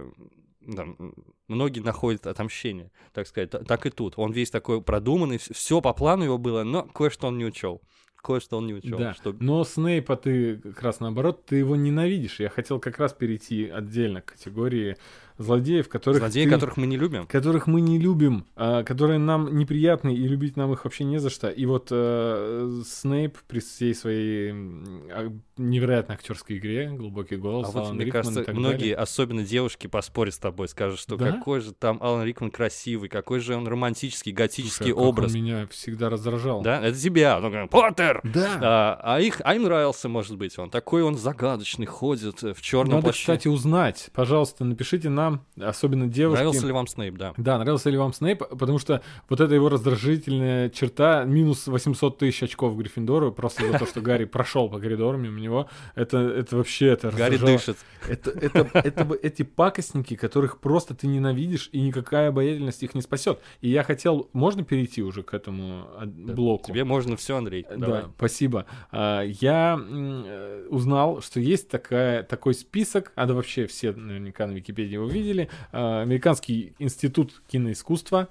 да, 0.62 0.84
м, 0.84 1.14
многие 1.48 1.82
находят 1.82 2.26
отомщение, 2.26 2.92
так 3.12 3.28
сказать. 3.28 3.52
Так 3.52 3.86
и 3.86 3.90
тут. 3.90 4.14
Он 4.18 4.32
весь 4.32 4.50
такой 4.50 4.82
продуманный, 4.82 5.38
все 5.38 5.82
по 5.82 5.94
плану 5.94 6.24
его 6.24 6.38
было, 6.38 6.64
но 6.64 6.84
кое-что 6.84 7.28
он 7.28 7.38
не 7.38 7.46
учел. 7.46 7.82
Кое-что 8.24 8.58
он 8.58 8.68
не 8.68 8.74
учел. 8.74 8.98
Да, 8.98 9.14
Что... 9.14 9.36
но 9.38 9.66
Снейпа 9.66 10.16
ты 10.16 10.56
как 10.58 10.82
раз 10.82 11.02
наоборот, 11.02 11.46
ты 11.46 11.58
его 11.58 11.76
ненавидишь. 11.76 12.40
Я 12.40 12.48
хотел 12.48 12.80
как 12.80 12.98
раз 12.98 13.12
перейти 13.12 13.68
отдельно 13.68 14.22
к 14.22 14.32
категории 14.32 14.96
злодеев, 15.38 15.90
которых 15.90 16.20
Злодеи, 16.20 16.46
ты- 16.46 16.50
которых 16.52 16.78
мы 16.78 16.86
не 16.88 16.98
любим. 16.98 17.26
которых 17.28 17.68
мы 17.68 17.82
не 17.82 17.98
любим, 18.00 18.46
а, 18.56 18.84
которые 18.84 19.20
нам 19.20 19.58
неприятны, 19.58 20.14
и 20.14 20.28
любить 20.28 20.56
нам 20.58 20.74
их 20.74 20.84
вообще 20.86 21.04
не 21.04 21.18
за 21.20 21.30
что. 21.30 21.50
И 21.50 21.66
вот 21.66 21.88
э, 21.92 22.82
Снейп 22.86 23.38
при 23.48 23.60
всей 23.60 23.94
своей 23.96 24.52
а, 24.52 25.32
невероятной 25.58 26.16
актерской 26.16 26.58
игре, 26.58 26.90
глубокий 26.92 27.36
голос, 27.36 27.70
А 27.70 27.72
вот, 27.72 27.80
Алан 27.86 27.96
мне 27.96 28.06
Рикман 28.06 28.24
кажется, 28.24 28.54
многие, 28.54 28.78
далее. 28.80 28.96
особенно 28.96 29.44
девушки, 29.44 29.88
поспорят 29.88 30.34
с 30.34 30.38
тобой, 30.40 30.68
скажут, 30.68 31.00
что 31.00 31.16
Да? 31.18 31.32
какой 31.32 31.62
же 31.62 31.74
там 31.74 31.98
Алан 32.02 32.24
Рикман 32.26 32.52
красивый, 32.52 33.10
какой 33.10 33.40
же 33.40 33.56
он 33.56 33.68
романтический, 33.68 34.32
готический 34.32 34.92
Слушай, 34.92 35.06
а 35.06 35.08
образ. 35.10 35.34
Он 35.34 35.42
меня 35.42 35.68
всегда 35.68 36.10
раздражал. 36.10 36.62
Да, 36.62 36.82
это 36.82 36.98
тебя. 36.98 37.38
Он 37.38 37.50
говорит, 37.50 37.70
Поттер! 37.70 38.22
Да. 38.24 38.60
А, 38.62 39.00
а 39.16 39.22
их, 39.22 39.42
а 39.44 39.56
им 39.56 39.64
нравился, 39.64 40.10
может 40.10 40.38
быть, 40.38 40.58
он 40.58 40.70
такой 40.70 41.04
он 41.04 41.18
загадочный, 41.18 41.86
ходит 41.86 42.44
э, 42.44 42.54
в 42.54 42.62
черном 42.62 42.96
Надо, 42.96 43.04
плаще. 43.06 43.20
кстати, 43.22 43.48
узнать. 43.48 44.10
Пожалуйста, 44.14 44.64
напишите 44.66 45.10
нам, 45.10 45.33
особенно 45.60 46.08
девушки. 46.08 46.40
Нравился 46.40 46.66
ли 46.66 46.72
вам 46.72 46.88
Снейп, 46.88 47.18
да? 47.18 47.34
Да, 47.38 47.58
нравился 47.58 47.90
ли 47.90 47.98
вам 47.98 48.14
Снейп, 48.14 48.40
потому 48.40 48.80
что 48.80 49.02
вот 49.30 49.40
эта 49.40 49.54
его 49.54 49.70
раздражительная 49.70 50.70
черта, 50.70 51.24
минус 51.24 51.68
800 51.68 52.18
тысяч 52.18 52.44
очков 52.44 52.78
Гриффиндору, 52.78 53.32
просто 53.32 53.72
за 53.72 53.80
то, 53.80 53.86
что 53.86 54.02
Гарри 54.02 54.26
прошел 54.26 54.70
по 54.70 54.80
коридору 54.80 55.18
мимо 55.18 55.40
него, 55.40 55.70
это, 55.96 56.18
это 56.18 56.58
вообще 56.58 56.88
это 56.88 57.12
Гарри 57.12 57.38
дышит. 57.38 57.78
Это, 58.08 58.32
это, 58.32 59.18
эти 59.22 59.44
пакостники, 59.44 60.16
которых 60.16 60.60
просто 60.60 60.94
ты 60.94 61.08
ненавидишь, 61.08 61.70
и 61.72 61.82
никакая 61.82 62.30
обаятельность 62.30 62.84
их 62.84 62.96
не 62.96 63.02
спасет. 63.02 63.40
И 63.62 63.70
я 63.70 63.84
хотел, 63.84 64.30
можно 64.34 64.64
перейти 64.64 65.02
уже 65.02 65.24
к 65.24 65.34
этому 65.34 65.88
а, 65.98 66.06
блоку? 66.06 66.72
Тебе 66.72 66.84
можно 66.84 67.16
все, 67.16 67.38
Андрей. 67.38 67.66
Да, 67.76 68.10
спасибо. 68.18 68.66
А, 68.92 69.22
Я 69.22 69.80
э, 69.80 70.68
узнал, 70.70 71.22
что 71.22 71.40
есть 71.40 71.70
такая, 71.70 72.24
такой 72.24 72.54
список, 72.54 73.12
а 73.16 73.26
да 73.26 73.34
вообще 73.34 73.68
все 73.68 73.92
наверняка 73.92 74.48
на 74.48 74.54
Википедии 74.54 74.94
его 74.94 75.06
видели, 75.14 75.50
а, 75.72 76.02
Американский 76.02 76.76
институт 76.80 77.42
киноискусства, 77.48 78.30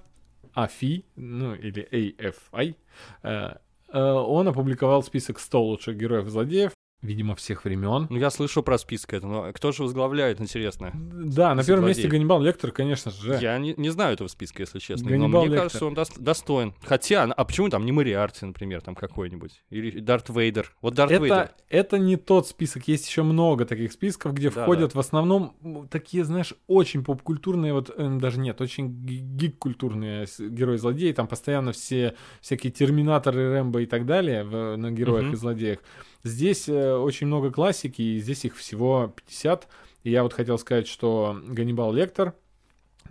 АФИ, 0.55 1.05
ну 1.17 1.55
или 1.55 1.89
AFI, 1.91 2.77
э, 3.23 3.55
э, 3.89 3.99
он 3.99 4.49
опубликовал 4.49 5.03
список 5.03 5.39
100 5.39 5.63
лучших 5.63 5.97
героев 5.97 6.27
и 6.27 6.31
злодеев, 6.31 6.73
видимо, 7.03 7.35
всех 7.35 7.65
времен. 7.65 8.07
Ну, 8.09 8.17
я 8.17 8.31
слышал 8.31 8.63
про 8.63 8.79
список 8.79 9.13
это, 9.15 9.27
но 9.27 9.53
кто 9.53 9.73
же 9.73 9.83
возглавляет, 9.83 10.41
интересно? 10.41 10.93
Да, 10.95 11.55
на 11.55 11.65
первом 11.65 11.87
месте. 11.89 12.07
Ганнибал 12.09 12.41
Лектор, 12.41 12.71
конечно 12.71 13.11
же. 13.11 13.39
Я 13.41 13.59
не, 13.59 13.75
не 13.77 13.91
знаю 13.91 14.15
этого 14.15 14.29
списка, 14.29 14.63
если 14.63 14.79
честно. 14.79 15.09
Ганнибал 15.11 15.29
но 15.29 15.39
мне 15.41 15.49
Лектор. 15.49 15.65
кажется, 15.65 15.87
он 15.87 15.95
дос- 15.95 16.21
достоин. 16.21 16.75
Хотя, 16.85 17.25
а 17.25 17.45
почему 17.45 17.69
там 17.69 17.85
не 17.85 17.93
Мариарти, 17.93 18.47
например, 18.47 18.81
там 18.83 18.95
какой-нибудь? 18.95 19.63
Или 19.71 19.99
Дарт 20.01 20.29
Вейдер? 20.31 20.75
Вот 20.81 20.95
Дарт 20.95 21.11
Вейдер. 21.11 21.27
Это, 21.33 21.55
это 21.69 21.99
не 21.99 22.17
тот 22.17 22.47
список, 22.49 22.87
есть 22.89 23.09
еще 23.09 23.23
много 23.25 23.65
таких 23.67 23.93
списков, 23.93 24.33
где 24.35 24.51
Да, 24.51 24.63
входят 24.63 24.95
в 24.95 24.99
основном 24.99 25.89
такие, 25.91 26.25
знаешь, 26.25 26.55
очень 26.69 27.03
поп-культурные, 27.05 27.73
вот 27.73 27.91
эм, 27.97 28.21
даже 28.21 28.39
нет, 28.39 28.61
очень 28.61 28.89
ги- 29.05 29.19
гик-культурные 29.21 30.27
герои-злодеи, 30.39 31.13
там 31.13 31.27
постоянно 31.27 31.73
все 31.73 32.15
всякие 32.41 32.73
терминаторы, 32.73 33.53
Рэмбо 33.53 33.83
и 33.83 33.87
так 33.87 34.07
далее 34.07 34.45
в- 34.45 34.77
на 34.77 34.91
героях 34.91 35.25
Мгм. 35.25 35.33
и 35.33 35.37
злодеях. 35.37 35.79
Здесь 36.25 36.69
э, 36.69 36.95
очень 36.95 37.27
много 37.27 37.51
классики, 37.51 38.03
и 38.03 38.19
здесь 38.21 38.45
их 38.45 38.57
всего 38.57 39.13
50. 39.17 39.69
И 40.05 40.11
я 40.11 40.23
вот 40.23 40.33
хотел 40.33 40.59
сказать, 40.59 40.87
что 40.87 41.41
Ганнибал 41.47 41.93
Лектор, 41.93 42.35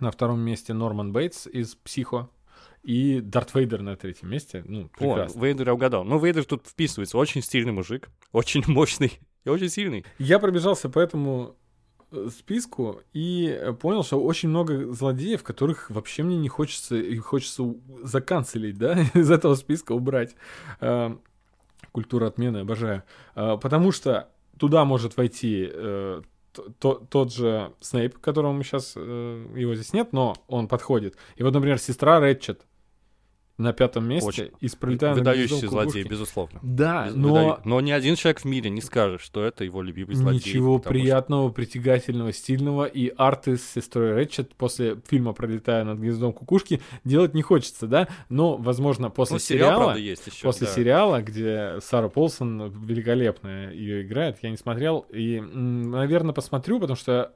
на 0.00 0.10
втором 0.10 0.40
месте 0.40 0.72
Норман 0.72 1.12
Бейтс 1.12 1.46
из 1.46 1.74
«Психо», 1.74 2.28
и 2.82 3.20
Дарт 3.20 3.54
Вейдер 3.54 3.80
на 3.80 3.96
третьем 3.96 4.30
месте. 4.30 4.64
Ну, 4.66 4.86
О, 4.86 4.88
прекрасно. 4.98 5.40
Вейдер 5.40 5.68
я 5.68 5.74
угадал. 5.74 6.04
Ну, 6.04 6.18
Вейдер 6.18 6.44
тут 6.44 6.66
вписывается. 6.66 7.16
Очень 7.16 7.42
стильный 7.42 7.72
мужик. 7.72 8.10
Очень 8.32 8.64
мощный 8.66 9.20
и 9.44 9.48
очень 9.48 9.68
сильный. 9.68 10.04
Я 10.18 10.38
пробежался 10.38 10.88
по 10.88 11.00
этому 11.00 11.56
э, 12.10 12.28
списку 12.36 13.02
и 13.12 13.46
э, 13.46 13.72
понял, 13.72 14.04
что 14.04 14.22
очень 14.22 14.48
много 14.48 14.92
злодеев, 14.92 15.42
которых 15.42 15.90
вообще 15.90 16.22
мне 16.22 16.36
не 16.36 16.48
хочется, 16.48 16.96
и 16.96 17.16
хочется 17.18 17.74
заканцелить, 18.02 18.78
да, 18.78 19.00
из 19.14 19.30
этого 19.30 19.54
списка 19.56 19.92
убрать. 19.92 20.34
Э, 21.82 21.86
Культура 21.92 22.26
отмены, 22.26 22.58
обожаю. 22.58 23.02
Э, 23.34 23.58
Потому 23.60 23.92
что 23.92 24.28
туда 24.58 24.84
может 24.84 25.16
войти 25.16 25.68
э, 25.72 26.22
то- 26.78 27.02
тот 27.08 27.32
же 27.32 27.72
Снейп, 27.80 28.18
которого 28.18 28.52
мы 28.52 28.62
сейчас, 28.62 28.94
его 28.96 29.74
здесь 29.74 29.92
нет, 29.94 30.12
но 30.12 30.34
он 30.48 30.68
подходит. 30.68 31.16
И 31.36 31.42
вот, 31.42 31.54
например, 31.54 31.78
сестра 31.78 32.20
Рэтчет 32.20 32.66
на 33.58 33.72
пятом 33.72 34.08
месте 34.08 34.26
Очень 34.26 34.50
из 34.60 34.74
«Пролетая 34.74 35.14
Выдающийся 35.14 35.68
злодей, 35.68 36.02
кукушки». 36.02 36.08
безусловно. 36.08 36.58
Да, 36.62 37.06
Без- 37.06 37.14
но 37.14 37.28
выдаю- 37.36 37.60
но 37.64 37.80
ни 37.80 37.90
один 37.90 38.16
человек 38.16 38.40
в 38.40 38.44
мире 38.46 38.70
не 38.70 38.80
скажет, 38.80 39.20
что 39.20 39.44
это 39.44 39.62
его 39.64 39.82
любимый 39.82 40.14
злодей. 40.14 40.38
ничего 40.38 40.78
потому 40.78 40.80
что- 40.80 40.88
приятного, 41.02 41.48
притягательного, 41.50 42.32
стильного 42.32 42.86
и 42.86 43.12
арты 43.16 43.56
с 43.58 43.62
сестрой 43.64 44.14
Рэтчет 44.14 44.54
после 44.54 44.96
фильма 45.06 45.32
«Пролетая 45.34 45.84
над 45.84 45.98
гнездом 45.98 46.32
кукушки» 46.32 46.80
делать 47.04 47.34
не 47.34 47.42
хочется, 47.42 47.86
да? 47.86 48.08
Но, 48.28 48.56
возможно, 48.56 49.10
после 49.10 49.34
Ну, 49.34 49.38
сериал, 49.40 49.68
сериала... 49.68 49.84
правда, 49.84 50.00
есть 50.00 50.26
еще. 50.26 50.42
После 50.42 50.66
да. 50.66 50.72
сериала, 50.72 51.22
где 51.22 51.78
Сара 51.82 52.08
Полсон 52.08 52.70
великолепно 52.86 53.70
ее 53.72 54.02
играет, 54.02 54.38
я 54.42 54.50
не 54.50 54.56
смотрел. 54.56 55.06
И, 55.10 55.40
наверное, 55.40 56.32
посмотрю, 56.32 56.80
потому 56.80 56.96
что 56.96 57.32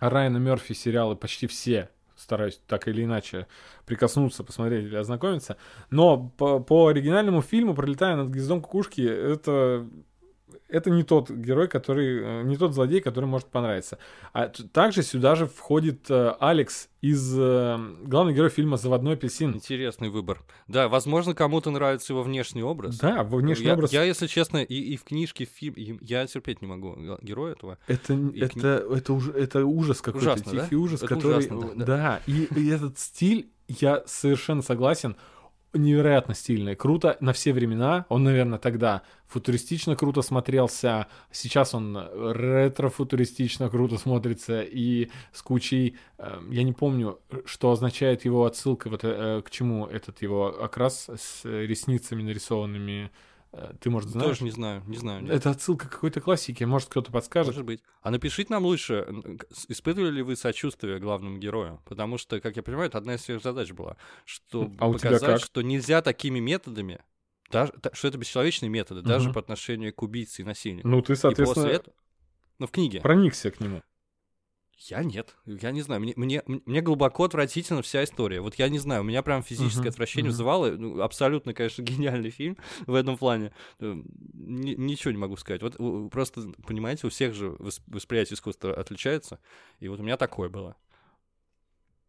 Райана 0.00 0.38
Мерфи 0.38 0.72
сериалы 0.72 1.14
почти 1.14 1.46
все 1.46 1.88
стараюсь 2.22 2.60
так 2.66 2.88
или 2.88 3.04
иначе 3.04 3.46
прикоснуться, 3.86 4.44
посмотреть 4.44 4.84
или 4.84 4.96
ознакомиться. 4.96 5.56
Но 5.90 6.30
по, 6.36 6.60
по 6.60 6.88
оригинальному 6.88 7.42
фильму 7.42 7.74
«Пролетая 7.74 8.16
над 8.16 8.28
гнездом 8.28 8.62
кукушки» 8.62 9.02
это 9.02 9.86
это 10.68 10.90
не 10.90 11.02
тот 11.02 11.30
герой, 11.30 11.68
который, 11.68 12.40
э, 12.40 12.42
не 12.42 12.56
тот 12.56 12.74
злодей, 12.74 13.00
который 13.00 13.26
может 13.26 13.48
понравиться. 13.48 13.98
А 14.32 14.48
также 14.48 15.02
сюда 15.02 15.34
же 15.34 15.46
входит 15.46 16.10
э, 16.10 16.34
Алекс 16.40 16.88
из 17.00 17.36
э, 17.36 17.78
главный 18.04 18.32
герой 18.32 18.50
фильма 18.50 18.76
«Заводной 18.76 19.14
апельсин». 19.14 19.54
Интересный 19.54 20.08
выбор. 20.08 20.42
Да, 20.68 20.88
возможно, 20.88 21.34
кому-то 21.34 21.70
нравится 21.70 22.12
его 22.12 22.22
внешний 22.22 22.62
образ. 22.62 22.98
Да, 22.98 23.22
внешний 23.24 23.66
я, 23.66 23.74
образ 23.74 23.92
я, 23.92 24.04
если 24.04 24.26
честно, 24.26 24.58
и, 24.58 24.74
и 24.74 24.96
в 24.96 25.04
книжке, 25.04 25.46
в 25.46 25.48
фильме, 25.48 25.98
я 26.00 26.26
терпеть 26.26 26.62
не 26.62 26.68
могу 26.68 26.96
героя 27.20 27.52
этого. 27.52 27.78
Это, 27.86 28.14
И 28.14 28.40
это, 28.40 28.86
это, 28.90 29.12
уж, 29.12 29.28
это 29.28 29.64
ужас 29.64 30.00
какой-то, 30.00 30.32
Ужасно, 30.32 30.52
да? 30.52 30.64
тихий 30.64 30.76
ужас, 30.76 31.02
Это 31.02 31.14
который... 31.14 31.38
ужасно, 31.38 31.72
да, 31.76 31.84
да. 31.84 32.20
и, 32.26 32.44
и 32.54 32.68
этот 32.68 32.98
стиль, 32.98 33.50
я 33.68 34.02
совершенно 34.06 34.62
согласен, 34.62 35.16
невероятно 35.72 36.34
стильный, 36.34 36.76
круто 36.76 37.16
на 37.20 37.32
все 37.32 37.52
времена, 37.52 38.06
он, 38.08 38.24
наверное, 38.24 38.58
тогда 38.58 39.02
футуристично 39.26 39.96
круто 39.96 40.22
смотрелся, 40.22 41.06
сейчас 41.30 41.74
он 41.74 41.96
ретро-футуристично 41.96 43.70
круто 43.70 43.98
смотрится, 43.98 44.62
и 44.62 45.10
с 45.32 45.42
кучей, 45.42 45.96
э, 46.18 46.40
я 46.50 46.62
не 46.62 46.72
помню, 46.72 47.18
что 47.44 47.70
означает 47.70 48.24
его 48.24 48.44
отсылка, 48.44 48.88
вот 48.88 49.00
э, 49.04 49.42
к 49.44 49.50
чему 49.50 49.86
этот 49.86 50.22
его 50.22 50.62
окрас 50.62 51.08
с 51.08 51.44
ресницами 51.44 52.22
нарисованными, 52.22 53.04
Э, 53.04 53.08
ты, 53.80 53.90
может, 53.90 54.08
знаешь? 54.10 54.28
Тоже 54.28 54.44
не 54.44 54.50
знаю, 54.50 54.82
не 54.86 54.96
знаю. 54.96 55.22
нет. 55.22 55.32
Это 55.32 55.50
отсылка 55.50 55.86
к 55.88 55.92
какой-то 55.92 56.20
классике, 56.20 56.64
может, 56.64 56.88
кто-то 56.88 57.12
подскажет. 57.12 57.52
Может 57.52 57.66
быть. 57.66 57.82
А 58.00 58.10
напишите 58.10 58.52
нам 58.52 58.64
лучше, 58.64 59.06
испытывали 59.68 60.10
ли 60.10 60.22
вы 60.22 60.36
сочувствие 60.36 60.98
главному 60.98 61.36
герою? 61.38 61.80
Потому 61.84 62.16
что, 62.18 62.40
как 62.40 62.56
я 62.56 62.62
понимаю, 62.62 62.88
это 62.88 62.98
одна 62.98 63.14
из 63.14 63.22
своих 63.22 63.42
задач 63.42 63.70
была, 63.72 63.96
что 64.24 64.70
А 64.78 64.90
показать, 64.90 65.42
что 65.42 65.60
нельзя 65.62 66.00
такими 66.00 66.38
методами, 66.38 67.00
даже, 67.50 67.72
что 67.92 68.08
это 68.08 68.16
бесчеловечные 68.16 68.70
методы, 68.70 69.02
даже 69.02 69.26
Мгм. 69.26 69.34
по 69.34 69.40
отношению 69.40 69.92
к 69.94 70.02
убийце 70.02 70.40
и 70.40 70.44
насильнику. 70.44 70.88
Ну, 70.88 71.02
ты, 71.02 71.12
и 71.12 71.16
соответственно, 71.16 71.64
после 71.66 71.76
этого... 71.76 71.94
Ну, 72.58 72.66
в 72.66 72.70
книге. 72.70 73.00
проникся 73.00 73.50
к 73.50 73.60
нему. 73.60 73.82
Я 74.88 75.04
нет. 75.04 75.36
Я 75.46 75.70
не 75.70 75.82
знаю. 75.82 76.00
Мне, 76.00 76.12
мне, 76.16 76.42
мне 76.46 76.80
глубоко 76.80 77.24
отвратительна 77.24 77.82
вся 77.82 78.02
история. 78.04 78.40
Вот 78.40 78.56
я 78.56 78.68
не 78.68 78.78
знаю, 78.78 79.02
у 79.02 79.04
меня 79.04 79.22
прям 79.22 79.42
физическое 79.42 79.80
Мгм, 79.82 79.88
отвращение 79.90 80.24
мгм. 80.24 80.32
вызывало. 80.32 80.70
Ну, 80.72 81.00
абсолютно, 81.02 81.54
конечно, 81.54 81.82
гениальный 81.82 82.30
фильм 82.30 82.56
в 82.86 82.94
этом 82.94 83.16
плане. 83.16 83.52
Э, 83.80 83.94
ни- 84.34 84.74
ничего 84.74 85.12
не 85.12 85.18
могу 85.18 85.36
сказать. 85.36 85.62
Вот 85.62 85.78
у- 85.78 86.08
просто, 86.08 86.52
понимаете, 86.66 87.06
у 87.06 87.10
всех 87.10 87.34
же 87.34 87.48
вос- 87.50 87.80
восприятие 87.86 88.34
искусства 88.34 88.74
отличается. 88.74 89.38
И 89.78 89.88
вот 89.88 90.00
у 90.00 90.02
меня 90.02 90.16
такое 90.16 90.48
было. 90.48 90.74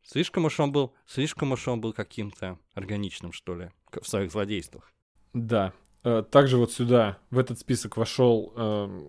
Слишком 0.06 0.46
уж 0.46 0.60
он 0.60 0.72
был, 0.72 0.94
слишком 1.06 1.52
уж 1.54 1.68
он 1.68 1.80
был 1.80 1.94
каким-то 1.94 2.60
органичным, 2.74 3.32
что 3.32 3.56
ли, 3.56 3.72
в 3.92 4.08
своих 4.08 4.32
злодействах. 4.32 4.92
Да. 5.34 5.74
Э, 6.04 6.24
Также 6.30 6.58
вот 6.58 6.72
сюда, 6.74 7.18
в 7.30 7.38
этот 7.38 7.60
список 7.60 7.96
вошел 7.98 8.52
эм, 8.58 9.08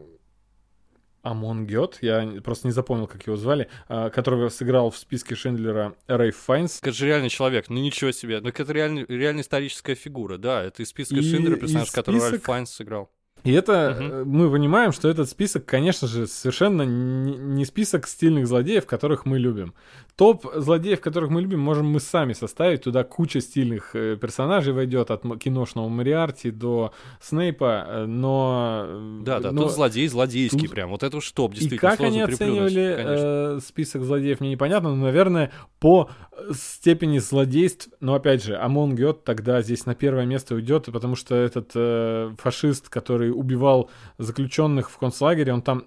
Амон 1.25 1.67
Гет, 1.67 1.99
я 2.03 2.41
просто 2.45 2.69
не 2.69 2.73
запомнил, 2.73 3.07
как 3.07 3.27
его 3.27 3.37
звали, 3.37 3.69
э, 3.89 4.11
которого 4.11 4.49
сыграл 4.51 4.91
в 4.91 4.97
списке 4.97 5.35
Шиндлера 5.35 5.95
Рейф 6.07 6.37
Файнс. 6.37 6.79
Это 6.83 6.93
же 6.93 7.07
реальный 7.07 7.31
человек, 7.31 7.71
ну 7.71 7.81
ничего 7.81 8.13
себе. 8.13 8.41
Ну 8.41 8.49
это 8.51 8.73
реальный, 8.73 9.05
реальная 9.09 9.43
историческая 9.43 9.95
фигура, 9.95 10.37
да. 10.37 10.63
Это 10.63 10.83
из 10.83 10.89
списка 10.91 11.17
И- 11.17 11.23
Шиндлера 11.23 11.57
персонаж, 11.57 11.89
список- 11.89 12.09
Ральф 12.09 12.43
Файнс 12.45 12.71
сыграл. 12.71 13.11
И 13.45 13.53
это 13.53 13.97
э, 14.01 14.25
мы 14.25 14.51
понимаем, 14.51 14.93
что 14.93 15.09
этот 15.09 15.29
список, 15.29 15.67
конечно 15.67 16.09
же, 16.09 16.27
совершенно 16.27 16.83
не, 16.83 17.65
список 17.67 18.07
стильных 18.07 18.47
злодеев, 18.47 18.87
которых 18.87 19.27
мы 19.27 19.39
любим. 19.39 19.75
Топ 20.17 20.47
злодеев, 20.55 21.01
которых 21.01 21.31
мы 21.31 21.43
любим, 21.43 21.61
можем 21.61 21.87
мы 21.87 22.01
сами 22.01 22.33
составить. 22.33 22.83
Туда 22.83 23.05
куча 23.05 23.41
стильных 23.41 23.91
э, 23.95 24.17
персонажей 24.17 24.73
войдет, 24.73 25.11
от 25.11 25.23
киношного 25.39 25.89
Мариарти 25.89 26.51
до 26.51 26.93
Снейпа, 27.21 27.85
э, 27.87 28.07
но... 28.07 29.21
Да, 29.23 29.41
да, 29.41 29.53
но- 29.53 29.65
тут 29.65 29.73
злодей 29.73 30.09
злодейский 30.09 30.61
тут- 30.61 30.71
прям. 30.71 30.91
Вот 30.91 31.03
это 31.03 31.17
уж 31.19 31.31
топ, 31.33 31.53
И 31.53 31.57
действительно. 31.57 31.91
как 31.91 32.01
они 32.01 32.19
сложно 32.19 32.35
оценивали 32.35 32.95
конечно. 32.97 33.25
э, 33.27 33.61
список 33.67 34.05
злодеев, 34.05 34.41
мне 34.41 34.53
непонятно, 34.53 34.95
но, 34.95 35.05
наверное, 35.05 35.53
по 35.81 36.09
степени 36.53 37.19
злодейств, 37.19 37.89
но 38.01 38.15
опять 38.15 38.43
же, 38.43 38.57
Амон 38.57 38.95
Гет 38.95 39.25
тогда 39.25 39.61
здесь 39.63 39.85
на 39.85 39.95
первое 39.95 40.25
место 40.27 40.55
уйдет, 40.55 40.87
потому 40.87 41.15
что 41.15 41.35
этот 41.35 41.73
э, 41.75 42.33
фашист, 42.39 42.89
который 42.89 43.34
убивал 43.35 43.91
заключенных 44.19 44.91
в 44.91 44.99
концлагере, 44.99 45.53
он 45.53 45.63
там 45.63 45.85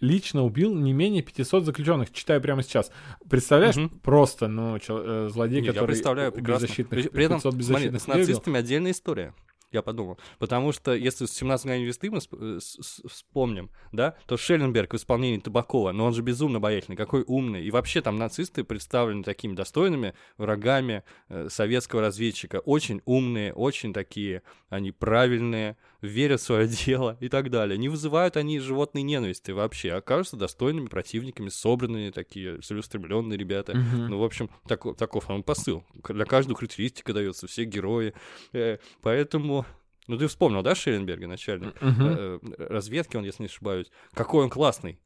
лично 0.00 0.44
убил 0.44 0.74
не 0.74 0.92
менее 0.92 1.22
500 1.22 1.64
заключенных, 1.64 2.12
читаю 2.12 2.40
прямо 2.40 2.62
сейчас. 2.62 2.90
Представляешь, 3.28 3.76
Мгм. 3.76 3.98
просто, 4.00 4.46
ну, 4.46 4.78
чел- 4.78 5.02
э, 5.04 5.28
злодей, 5.28 5.60
Не, 5.60 5.66
я 5.66 5.72
который 5.72 5.86
представляю 5.88 6.30
прекрасно. 6.32 6.66
беззащитных, 6.66 6.90
При, 6.90 7.08
при 7.08 7.24
этом, 7.24 7.38
500 7.38 7.52
смотри, 7.52 7.58
беззащитных 7.58 8.02
с 8.02 8.06
нацистами 8.06 8.58
отдельная 8.58 8.92
история. 8.92 9.34
Я 9.70 9.82
подумал. 9.82 10.18
Потому 10.38 10.72
что 10.72 10.94
если 10.94 11.26
с 11.26 11.30
17 11.32 11.66
мгновений 11.66 11.86
весны 11.88 12.10
мы 12.10 12.20
э, 12.20 12.58
вспомним, 13.06 13.70
да, 13.92 14.14
то 14.26 14.38
Шелленберг 14.38 14.94
в 14.94 14.96
исполнении 14.96 15.38
Табакова, 15.40 15.92
но 15.92 16.06
он 16.06 16.14
же 16.14 16.22
безумно 16.22 16.56
обаятельный, 16.56 16.96
какой 16.96 17.22
умный. 17.26 17.62
И 17.64 17.70
вообще 17.70 18.00
там 18.00 18.16
нацисты 18.16 18.64
представлены 18.64 19.22
такими 19.24 19.54
достойными 19.54 20.14
врагами 20.38 21.02
э, 21.28 21.48
советского 21.50 22.00
разведчика. 22.00 22.60
Очень 22.60 23.02
умные, 23.04 23.52
очень 23.52 23.92
такие, 23.92 24.42
они 24.70 24.90
правильные, 24.90 25.76
верят 26.00 26.40
в 26.40 26.44
свое 26.44 26.68
дело 26.68 27.16
и 27.20 27.28
так 27.28 27.50
далее. 27.50 27.76
Не 27.78 27.88
вызывают 27.88 28.36
они 28.36 28.58
животной 28.60 29.02
ненависти 29.02 29.50
вообще, 29.50 29.92
а 29.92 30.00
кажутся 30.00 30.36
достойными 30.36 30.86
противниками, 30.86 31.48
собранные 31.48 32.12
такие, 32.12 32.60
целеустремленные 32.60 33.38
ребята. 33.38 33.76
Мгм. 33.76 34.08
Ну, 34.08 34.18
в 34.18 34.24
общем, 34.24 34.50
тако- 34.68 34.94
таков 34.94 35.28
он 35.30 35.42
посыл. 35.42 35.84
Для 36.08 36.24
каждого 36.24 36.56
характеристика 36.56 37.12
дается, 37.12 37.46
все 37.46 37.64
герои. 37.64 38.14
Э, 38.52 38.78
Поэтому... 39.02 39.66
Ну, 40.06 40.16
ты 40.16 40.26
вспомнил, 40.26 40.62
да, 40.62 40.74
Шелленберга, 40.74 41.26
начальник 41.26 41.74
Мгм. 41.82 42.06
э, 42.06 42.38
э, 42.58 42.66
разведки, 42.68 43.16
он, 43.16 43.24
если 43.24 43.42
не 43.42 43.48
ошибаюсь. 43.48 43.88
Какой 44.14 44.44
он 44.44 44.48
классный. 44.50 44.98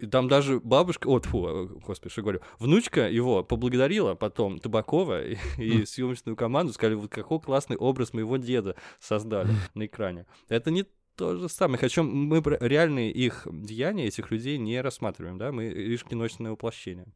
И 0.00 0.06
там 0.06 0.28
даже 0.28 0.60
бабушка, 0.60 1.08
о, 1.08 1.20
фу, 1.20 1.46
э, 1.46 1.66
господи, 1.86 2.12
что 2.12 2.22
говорю, 2.22 2.40
внучка 2.58 3.08
его 3.08 3.42
поблагодарила 3.42 4.14
потом 4.14 4.58
Табакова 4.58 5.24
и, 5.24 5.36
и 5.58 5.84
съемочную 5.84 6.36
команду, 6.36 6.72
сказали, 6.72 6.94
вот 6.94 7.10
какой 7.10 7.40
классный 7.40 7.76
образ 7.76 8.12
моего 8.12 8.36
деда 8.36 8.76
создали 9.00 9.50
на 9.74 9.86
экране. 9.86 10.26
Это 10.48 10.70
не 10.70 10.84
то 11.16 11.36
же 11.36 11.48
самое, 11.48 11.88
чем 11.88 12.14
мы 12.14 12.42
реальные 12.60 13.10
их 13.10 13.46
деяния, 13.50 14.06
этих 14.06 14.30
людей, 14.30 14.56
не 14.56 14.80
рассматриваем, 14.80 15.36
да, 15.36 15.50
мы 15.50 15.68
лишь 15.68 16.04
киночное 16.04 16.52
воплощение. 16.52 17.06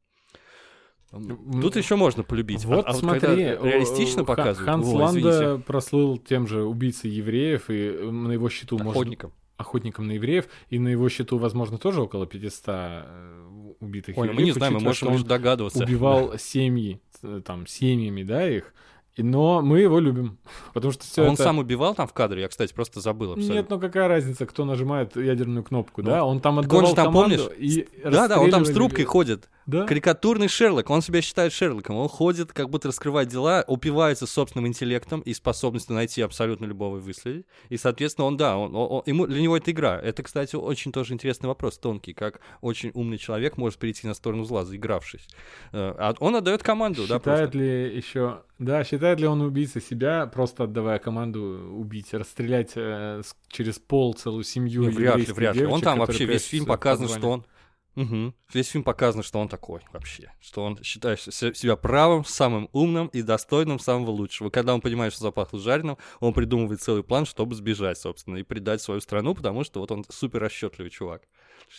Тут 1.61 1.77
еще 1.77 1.97
можно 1.97 2.23
полюбить. 2.23 2.65
Вот 2.65 2.87
а, 2.87 2.91
а 2.91 2.95
смотри, 2.95 3.21
когда 3.21 3.43
э, 3.43 3.59
реалистично 3.63 4.25
показывают. 4.25 4.67
Ханс 4.67 4.87
Ланда 4.87 5.19
извините, 5.19 5.63
прослыл 5.65 6.17
тем 6.17 6.47
же 6.47 6.65
убийцей 6.65 7.11
евреев, 7.11 7.69
и 7.69 7.91
на 8.11 8.33
его 8.33 8.49
счету 8.49 8.79
охотником. 8.79 9.33
Охотником 9.63 10.07
на 10.07 10.13
евреев, 10.13 10.47
и 10.69 10.79
на 10.79 10.89
его 10.89 11.09
счету, 11.09 11.39
возможно, 11.39 11.79
тоже 11.79 12.03
около 12.03 12.27
500 12.27 12.65
э, 12.67 13.75
убитых 13.81 14.17
Ой, 14.19 14.29
евреев. 14.29 14.37
мы 14.37 14.43
не 14.43 14.53
знаем, 14.53 14.75
мы 14.75 14.81
можем 14.81 15.13
лишь 15.13 15.23
догадываться. 15.23 15.85
убивал 15.85 16.35
семьи, 16.39 17.01
э, 17.23 17.41
там, 17.45 17.67
семьями, 17.67 18.23
да, 18.23 18.49
их. 18.49 18.75
Но 19.19 19.61
мы 19.61 19.81
его 19.81 19.99
любим, 19.99 20.39
потому 20.75 20.93
что 20.93 21.05
все 21.05 21.23
А 21.25 21.29
он 21.29 21.35
это... 21.35 21.43
сам 21.43 21.59
убивал 21.59 21.95
там 21.95 22.07
в 22.09 22.13
кадре? 22.13 22.43
Я, 22.43 22.49
кстати, 22.49 22.73
просто 22.73 23.01
забыл 23.01 23.33
абсолютно. 23.33 23.55
Нет, 23.55 23.67
ну 23.71 23.79
какая 23.79 24.09
разница, 24.09 24.47
кто 24.47 24.65
нажимает 24.65 25.17
ядерную 25.17 25.63
кнопку, 25.65 26.03
Ну, 26.03 26.11
да? 26.11 26.25
Он 26.25 26.41
там 26.41 26.57
так 26.63 26.73
он 26.73 26.79
отдавал 26.85 26.87
же 26.91 26.95
там, 26.97 27.13
помнишь, 27.13 27.49
и 27.59 27.87
Да, 28.05 28.29
да, 28.29 28.41
он 28.41 28.51
там 28.51 28.65
с 28.65 28.71
трубкой 28.71 29.05
ходит. 29.05 29.49
Да? 29.65 29.85
Карикатурный 29.87 30.49
Шерлок, 30.49 30.91
он 30.91 31.03
себя 31.03 31.23
считает 31.23 31.53
Шерлоком. 31.53 31.95
Он 31.97 32.09
ходит, 32.09 32.53
как 32.53 32.69
будто 32.69 32.89
раскрывает 32.89 33.29
дела, 33.29 33.65
упивается 33.69 34.27
собственным 34.27 34.67
интеллектом 34.67 35.21
и 35.21 35.33
способностью 35.35 35.95
найти 35.95 36.21
абсолютно 36.23 36.65
любого 36.65 36.97
и 36.97 37.01
выследить. 37.01 37.47
И, 37.69 37.77
соответственно, 37.77 38.27
он, 38.27 38.37
да, 38.37 38.57
он, 38.57 38.75
он- 38.75 38.89
он- 38.91 39.03
ему, 39.07 39.27
для 39.29 39.41
него 39.41 39.57
это 39.57 39.71
игра. 39.71 40.01
Это, 40.01 40.25
кстати, 40.25 40.57
очень 40.57 40.91
тоже 40.91 41.15
интересный 41.15 41.47
вопрос, 41.47 41.79
тонкий, 41.79 42.13
как 42.13 42.41
очень 42.61 42.91
умный 42.95 43.19
человек 43.19 43.57
может 43.57 43.79
перейти 43.79 44.07
на 44.09 44.15
сторону 44.15 44.43
зла, 44.45 44.65
заигравшись. 44.65 45.29
Э, 45.73 45.95
А 45.97 46.15
он 46.19 46.35
отдает 46.35 46.65
команду, 46.65 47.03
да, 47.07 47.19
Считает 47.19 47.53
просто. 47.53 47.59
ли 47.59 47.97
еще, 47.97 48.41
да, 48.65 48.85
считает 48.85 49.21
ли 49.21 49.27
он 49.27 49.41
убийцей 49.41 49.83
себя, 49.83 50.27
просто 50.27 50.65
отдавая 50.65 50.99
команду 50.99 51.41
убить, 51.73 52.15
расстрелять 52.15 52.73
э, 52.77 53.23
с- 53.25 53.37
через 53.49 53.79
пол 53.79 54.15
целую 54.15 54.45
семью? 54.45 54.83
Не, 54.83 54.89
вряд 54.89 55.19
ли, 55.19 55.33
вряд 55.33 55.57
ли. 55.57 55.67
Он 55.67 55.81
там 55.81 55.99
вообще 55.99 56.25
весь 56.25 56.45
фильм 56.45 56.67
показан, 56.67 57.09
что 57.09 57.31
он 57.31 57.47
Угу. 57.95 58.33
Весь 58.55 58.69
фильм 58.69 58.85
показано, 58.85 59.23
что 59.23 59.39
он 59.39 59.49
такой 59.49 59.81
вообще, 59.93 60.33
что 60.41 60.65
он 60.65 60.83
считает 60.83 61.21
се- 61.21 61.53
себя 61.55 61.77
правым, 61.77 62.25
самым 62.25 62.71
умным 62.73 63.09
и 63.09 63.21
достойным 63.21 63.79
самого 63.79 64.11
лучшего. 64.11 64.49
Когда 64.49 64.75
он 64.75 64.81
понимает, 64.81 65.13
что 65.13 65.25
запахло 65.25 65.59
жареным, 65.59 65.99
он 66.21 66.33
придумывает 66.33 66.81
целый 66.81 67.05
план, 67.05 67.27
чтобы 67.27 67.55
сбежать, 67.55 67.99
собственно, 67.99 68.37
и 68.37 68.43
предать 68.45 68.81
свою 68.81 69.03
страну, 69.03 69.35
потому 69.35 69.63
что 69.63 69.81
вот 69.81 69.91
он 69.91 70.07
супер 70.09 70.41
расчетливый 70.41 70.91
чувак. 70.91 71.29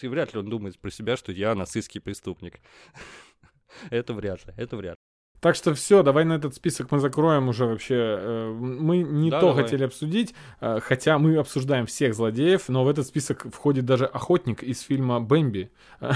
И 0.02 0.08
вряд 0.08 0.34
ли 0.34 0.40
он 0.40 0.50
думает 0.50 0.78
про 0.80 0.92
себя, 0.92 1.18
что 1.18 1.32
я 1.32 1.56
нацистский 1.56 2.00
преступник. 2.00 2.60
Это 3.90 4.14
вряд 4.14 4.46
ли, 4.46 4.54
это 4.56 4.78
вряд 4.78 4.98
ли. 4.98 5.13
Так 5.44 5.56
что 5.56 5.74
все, 5.74 6.04
давай 6.04 6.24
на 6.24 6.34
этот 6.34 6.56
список 6.56 6.90
мы 6.92 7.00
закроем 7.00 7.50
уже 7.50 7.66
вообще. 7.66 7.96
э, 7.98 8.52
Мы 8.58 9.00
не 9.00 9.30
Да, 9.30 9.42
то 9.42 9.48
давай. 9.50 9.64
хотели 9.66 9.84
обсудить, 9.84 10.34
э, 10.62 10.80
хотя 10.82 11.20
мы 11.20 11.36
обсуждаем 11.38 11.86
всех 11.86 12.16
злодеев, 12.16 12.70
но 12.70 12.84
в 12.86 12.88
этот 12.88 13.06
список 13.06 13.46
входит 13.54 13.86
даже 13.86 14.06
охотник 14.06 14.64
из 14.64 14.80
фильма 14.82 15.20
Бэмби. 15.20 15.70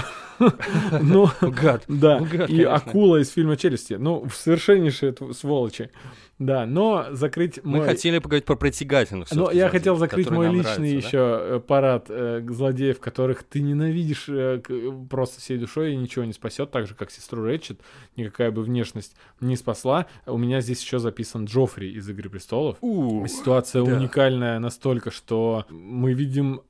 Ну, 1.00 1.28
Гад. 1.40 1.84
да, 1.88 2.18
и 2.48 2.62
акула 2.62 3.16
из 3.20 3.30
фильма 3.30 3.56
Челюсти. 3.56 3.94
Ну, 3.94 4.26
совершеннейшие 4.34 5.14
сволочи. 5.32 5.90
Да, 6.38 6.66
но 6.66 7.06
закрыть 7.10 7.58
Мы 7.64 7.78
мой- 7.78 7.86
хотели 7.86 8.18
поговорить 8.20 8.44
про 8.44 8.54
притягательных. 8.54 9.30
Но 9.32 9.50
я 9.50 9.68
хотел 9.68 9.96
закрыть 9.96 10.30
мой 10.30 10.46
личный 10.46 10.62
нравятся, 10.92 11.06
еще 11.08 11.18
э, 11.40 11.60
парад 11.66 12.06
э, 12.10 12.44
злодеев, 12.48 13.00
которых 13.00 13.42
ты 13.42 13.60
ненавидишь 13.60 14.26
э, 14.28 14.60
к- 14.62 15.08
просто 15.10 15.40
всей 15.40 15.58
душой 15.58 15.94
и 15.94 15.96
ничего 15.96 16.24
не 16.24 16.32
спасет, 16.32 16.70
так 16.70 16.86
же 16.86 16.94
как 16.94 17.10
сестру 17.10 17.42
Рэтчет, 17.42 17.80
никакая 18.16 18.52
бы 18.52 18.62
внешность 18.62 19.16
не 19.40 19.56
спасла. 19.56 20.06
У 20.26 20.38
меня 20.38 20.60
здесь 20.60 20.80
еще 20.80 21.00
записан 21.00 21.46
Джоффри 21.46 21.90
из 21.92 22.08
Игры 22.08 22.30
престолов. 22.30 22.76
да? 22.80 22.86
У, 22.86 23.26
Ситуация 23.26 23.82
да. 23.84 23.96
уникальная 23.96 24.58
настолько, 24.60 25.10
что 25.10 25.66
мы 25.70 26.12
видим 26.12 26.60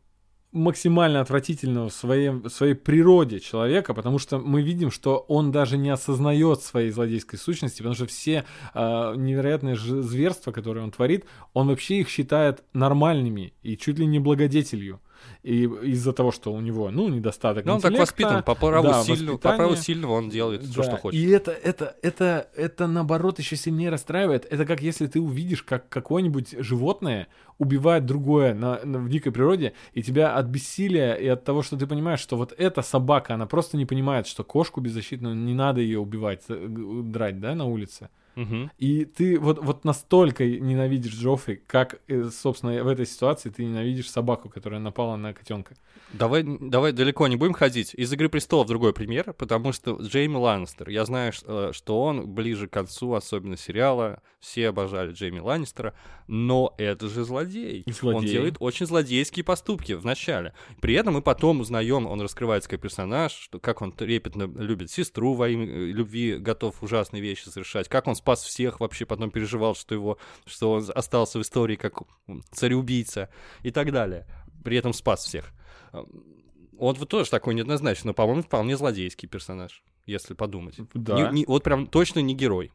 максимально 0.52 1.20
отвратительного 1.20 1.88
в, 1.88 1.92
своем, 1.92 2.42
в 2.42 2.48
своей 2.48 2.74
природе 2.74 3.38
человека, 3.38 3.92
потому 3.92 4.18
что 4.18 4.38
мы 4.38 4.62
видим, 4.62 4.90
что 4.90 5.18
он 5.28 5.52
даже 5.52 5.76
не 5.76 5.90
осознает 5.90 6.62
своей 6.62 6.90
злодейской 6.90 7.38
сущности, 7.38 7.78
потому 7.78 7.94
что 7.94 8.06
все 8.06 8.44
э, 8.74 9.14
невероятные 9.16 9.76
зверства, 9.76 10.52
которые 10.52 10.84
он 10.84 10.90
творит, 10.90 11.26
он 11.52 11.68
вообще 11.68 12.00
их 12.00 12.08
считает 12.08 12.64
нормальными 12.72 13.52
и 13.62 13.76
чуть 13.76 13.98
ли 13.98 14.06
не 14.06 14.18
благодетелью. 14.18 15.00
И 15.42 15.64
из-за 15.64 16.12
того, 16.12 16.32
что 16.32 16.52
у 16.52 16.60
него, 16.60 16.90
ну, 16.90 17.08
недостаток 17.08 17.64
Ну, 17.64 17.74
он 17.74 17.80
так 17.80 17.96
воспитан, 17.96 18.42
по 18.42 18.54
праву, 18.54 18.88
да, 18.88 19.02
сильного, 19.04 19.36
по 19.36 19.52
праву 19.54 19.76
сильного 19.76 20.12
он 20.12 20.28
делает 20.28 20.62
все, 20.62 20.76
Да, 20.76 20.82
что 20.82 20.96
хочет. 20.96 21.20
И 21.20 21.28
это, 21.28 21.52
это, 21.52 21.96
это, 22.02 22.48
это 22.56 22.86
наоборот 22.86 23.38
еще 23.38 23.56
сильнее 23.56 23.90
расстраивает. 23.90 24.46
Это 24.50 24.66
как 24.66 24.80
если 24.82 25.06
ты 25.06 25.20
увидишь, 25.20 25.62
как 25.62 25.88
какое-нибудь 25.88 26.56
животное 26.58 27.28
убивает 27.58 28.06
другое 28.06 28.54
на, 28.54 28.80
на- 28.84 28.98
в 28.98 29.08
дикой 29.08 29.32
природе, 29.32 29.72
и 29.92 30.02
тебя 30.02 30.34
от 30.34 30.46
бессилия 30.46 31.14
и 31.14 31.26
от 31.26 31.44
того, 31.44 31.62
что 31.62 31.76
ты 31.76 31.86
понимаешь, 31.86 32.20
что 32.20 32.36
вот 32.36 32.52
эта 32.56 32.82
собака, 32.82 33.34
она 33.34 33.46
просто 33.46 33.76
не 33.76 33.86
понимает, 33.86 34.26
что 34.26 34.44
кошку 34.44 34.80
беззащитную 34.80 35.34
не 35.34 35.54
надо 35.54 35.80
ее 35.80 35.98
убивать, 35.98 36.42
э, 36.48 36.66
драть, 37.02 37.40
да, 37.40 37.54
на 37.54 37.64
улице. 37.64 38.10
Мгм. 38.38 38.70
И 38.78 39.04
ты 39.04 39.36
вот, 39.36 39.58
вот 39.60 39.84
настолько 39.84 40.46
ненавидишь 40.46 41.14
Джоффри, 41.14 41.60
как, 41.66 42.00
э, 42.06 42.30
собственно, 42.30 42.84
в 42.84 42.86
этой 42.86 43.04
ситуации 43.04 43.50
ты 43.50 43.64
ненавидишь 43.64 44.08
собаку, 44.08 44.48
которая 44.48 44.78
напала 44.78 45.16
на 45.16 45.34
котенка. 45.34 45.74
Давай, 46.12 46.44
давай 46.44 46.92
далеко 46.92 47.26
не 47.26 47.34
будем 47.34 47.52
ходить. 47.52 47.94
Из 47.94 48.12
«Игры 48.12 48.28
престолов» 48.28 48.68
другой 48.68 48.92
пример, 48.92 49.34
потому 49.34 49.72
что 49.72 49.96
Джейми 50.00 50.36
Ланнистер, 50.36 50.88
я 50.88 51.04
знаю, 51.04 51.32
э, 51.44 51.72
что 51.74 52.00
он 52.00 52.28
ближе 52.28 52.68
к 52.68 52.72
концу, 52.72 53.12
особенно 53.12 53.56
сериала, 53.56 54.22
все 54.38 54.68
обожали 54.68 55.12
Джейми 55.12 55.40
Ланнистера, 55.40 55.94
но 56.28 56.74
это 56.78 57.08
же 57.08 57.24
злодей. 57.24 57.82
Он 57.86 57.92
Злодей. 57.92 58.30
делает 58.30 58.56
очень 58.60 58.86
злодейские 58.86 59.44
поступки 59.44 59.92
в 59.94 60.04
начале. 60.04 60.54
При 60.80 60.94
этом 60.94 61.14
мы 61.14 61.22
потом 61.22 61.60
узнаем, 61.60 62.06
он 62.06 62.20
раскрывается 62.20 62.70
как 62.70 62.80
персонаж, 62.80 63.32
что 63.32 63.58
как 63.58 63.82
он 63.82 63.92
трепетно 63.92 64.44
любит 64.44 64.90
сестру 64.90 65.34
во 65.34 65.48
имя 65.48 65.66
э, 65.66 65.86
любви, 65.86 66.38
готов 66.38 66.82
ужасные 66.82 67.20
вещи 67.20 67.48
совершать, 67.48 67.88
как 67.88 68.06
он 68.06 68.14
спас 68.28 68.42
всех, 68.42 68.80
вообще 68.80 69.06
потом 69.06 69.30
переживал, 69.30 69.74
что 69.74 69.94
его, 69.94 70.18
что 70.44 70.72
он 70.72 70.84
остался 70.94 71.38
в 71.38 71.42
истории 71.42 71.76
как 71.76 72.02
м, 72.26 72.42
цареубийца 72.50 73.30
и 73.62 73.70
так 73.70 73.90
далее. 73.90 74.26
При 74.64 74.76
этом 74.76 74.92
спас 74.92 75.24
всех. 75.24 75.50
Он 75.92 76.94
вот 76.94 77.08
тоже 77.08 77.30
такой 77.30 77.54
неоднозначный, 77.54 78.08
но, 78.08 78.14
по-моему, 78.14 78.42
вполне 78.42 78.76
злодейский 78.76 79.28
персонаж, 79.28 79.82
если 80.04 80.34
подумать. 80.34 80.76
Да. 80.94 81.30
Не- 81.30 81.38
не- 81.40 81.46
вот 81.46 81.64
прям 81.64 81.86
точно 81.86 82.20
не 82.20 82.34
герой. 82.34 82.70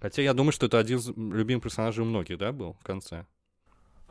Хотя 0.00 0.22
я 0.22 0.34
думаю, 0.34 0.50
что 0.52 0.66
это 0.66 0.78
один 0.80 0.98
из 0.98 1.08
любимых 1.16 1.62
персонажей 1.62 2.02
у 2.02 2.06
многих, 2.08 2.36
да, 2.38 2.50
был 2.50 2.72
в 2.80 2.84
конце. 2.84 3.26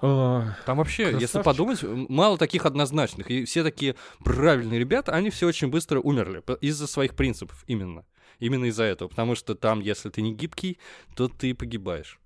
А, 0.04 0.56
Там 0.66 0.78
вообще, 0.78 1.04
если 1.12 1.18
Красавчик. 1.20 1.44
подумать, 1.44 1.84
м, 1.84 2.06
мало 2.10 2.38
таких 2.38 2.66
однозначных. 2.66 3.30
И 3.30 3.44
все 3.44 3.64
такие 3.64 3.96
правильные 4.24 4.80
ребята, 4.80 5.12
они 5.12 5.30
все 5.30 5.46
очень 5.46 5.68
быстро 5.68 6.00
умерли 6.00 6.42
из-за 6.62 6.88
своих 6.88 7.16
принципов 7.16 7.64
именно. 7.68 8.06
Именно 8.42 8.66
из-за 8.66 8.84
этого. 8.84 9.08
Потому 9.08 9.36
что 9.36 9.56
там, 9.56 9.80
если 9.80 10.10
ты 10.10 10.22
не 10.22 10.34
гибкий, 10.34 10.78
то 11.16 11.30
ты 11.30 11.56
погибаешь. 11.56 12.20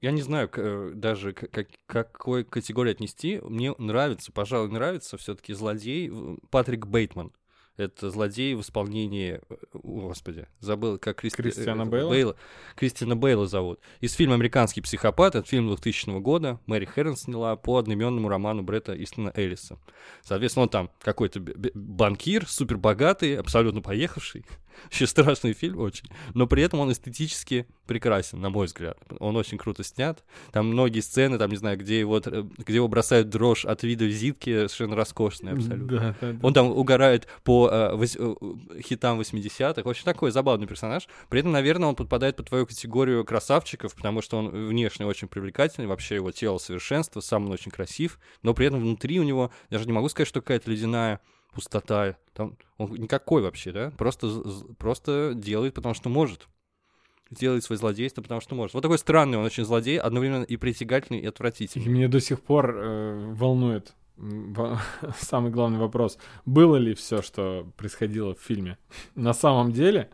Я 0.00 0.10
не 0.10 0.22
знаю 0.22 0.50
э, 0.56 0.92
даже 0.94 1.32
как- 1.32 1.68
какой 1.86 2.44
категории 2.44 2.90
отнести. 2.90 3.40
Мне 3.42 3.72
нравится, 3.78 4.32
пожалуй, 4.32 4.68
нравится 4.70 5.16
все-таки 5.16 5.52
злодей 5.54 6.10
э, 6.12 6.36
Патрик 6.50 6.86
Бейтман. 6.86 7.32
Это 7.78 8.10
злодей 8.10 8.54
в 8.54 8.60
исполнении, 8.60 9.40
э, 9.48 9.54
о, 9.72 10.08
господи, 10.08 10.46
забыл, 10.58 10.98
как 10.98 11.22
Кристи- 11.24 11.36
Кристиана 11.36 11.82
э, 11.82 11.84
Бейла? 11.86 12.36
Кристина 12.74 13.14
Бейла 13.16 13.46
зовут. 13.46 13.78
Из 14.00 14.12
фильма 14.12 14.34
«Американский 14.34 14.80
психопат», 14.82 15.36
это 15.36 15.48
фильм 15.48 15.68
2000 15.68 16.18
года, 16.20 16.58
Мэри 16.66 16.84
Херн 16.92 17.16
сняла 17.16 17.54
по 17.56 17.78
одноименному 17.78 18.28
роману 18.28 18.62
Бретта 18.62 19.00
Истона 19.00 19.32
Эллиса. 19.36 19.78
Соответственно, 20.22 20.64
он 20.64 20.68
там 20.68 20.90
какой-то 21.00 21.40
банкир, 21.74 22.46
супер 22.48 22.76
богатый, 22.76 23.36
абсолютно 23.38 23.80
поехавший. 23.80 24.44
Вообще 24.84 25.06
страшный 25.06 25.52
фильм 25.52 25.78
очень. 25.80 26.08
Но 26.34 26.46
при 26.46 26.62
этом 26.62 26.80
он 26.80 26.90
эстетически 26.92 27.66
прекрасен, 27.86 28.40
на 28.40 28.50
мой 28.50 28.66
взгляд. 28.66 28.98
Он 29.18 29.36
очень 29.36 29.58
круто 29.58 29.84
снят. 29.84 30.24
Там 30.52 30.68
многие 30.68 31.00
сцены, 31.00 31.38
там, 31.38 31.50
не 31.50 31.56
знаю, 31.56 31.78
где 31.78 31.98
его, 31.98 32.20
где 32.20 32.74
его 32.74 32.88
бросают 32.88 33.28
дрожь 33.28 33.64
от 33.64 33.82
вида 33.82 34.04
визитки, 34.04 34.66
совершенно 34.66 34.96
роскошные 34.96 35.54
абсолютно. 35.54 35.98
Да, 35.98 36.16
да, 36.20 36.32
да. 36.32 36.38
Он 36.42 36.54
там 36.54 36.66
угорает 36.70 37.26
по 37.44 37.68
э, 37.70 37.94
вось- 37.94 38.16
э, 38.18 38.80
хитам 38.80 39.20
80-х. 39.20 39.82
Очень 39.88 40.04
такой 40.04 40.30
забавный 40.30 40.66
персонаж. 40.66 41.08
При 41.28 41.40
этом, 41.40 41.52
наверное, 41.52 41.88
он 41.88 41.96
подпадает 41.96 42.36
под 42.36 42.48
твою 42.48 42.66
категорию 42.66 43.24
красавчиков, 43.24 43.94
потому 43.94 44.22
что 44.22 44.38
он 44.38 44.48
внешне 44.68 45.06
очень 45.06 45.28
привлекательный, 45.28 45.86
вообще 45.86 46.16
его 46.16 46.30
тело 46.32 46.58
совершенство, 46.58 47.20
сам 47.20 47.46
он 47.46 47.52
очень 47.52 47.70
красив, 47.70 48.18
но 48.42 48.54
при 48.54 48.66
этом 48.66 48.80
внутри 48.80 49.20
у 49.20 49.22
него, 49.22 49.50
даже 49.70 49.86
не 49.86 49.92
могу 49.92 50.08
сказать, 50.08 50.28
что 50.28 50.40
какая-то 50.40 50.70
ледяная 50.70 51.20
пустота. 51.52 52.16
Там 52.34 52.56
он 52.78 52.92
никакой 52.94 53.42
вообще, 53.42 53.72
да? 53.72 53.90
Просто, 53.96 54.42
просто 54.78 55.32
делает, 55.34 55.74
потому 55.74 55.94
что 55.94 56.08
может. 56.08 56.48
Делает 57.30 57.64
свое 57.64 57.78
злодейство, 57.78 58.20
потому 58.22 58.40
что 58.40 58.54
может. 58.54 58.74
Вот 58.74 58.82
такой 58.82 58.98
странный 58.98 59.38
он 59.38 59.44
очень 59.44 59.64
злодей, 59.64 59.98
одновременно 59.98 60.44
и 60.44 60.56
притягательный, 60.56 61.20
и 61.20 61.24
И 61.24 61.26
отвратительный. 61.26 61.86
меня 61.88 62.08
до 62.08 62.20
сих 62.20 62.40
пор 62.42 62.76
э, 62.76 63.32
волнует 63.34 63.94
самый 65.18 65.50
главный 65.50 65.78
вопрос. 65.78 66.18
Было 66.44 66.76
ли 66.76 66.94
все, 66.94 67.22
что 67.22 67.66
происходило 67.76 68.34
в 68.34 68.40
фильме? 68.40 68.78
На 69.14 69.32
самом 69.32 69.72
деле, 69.72 70.10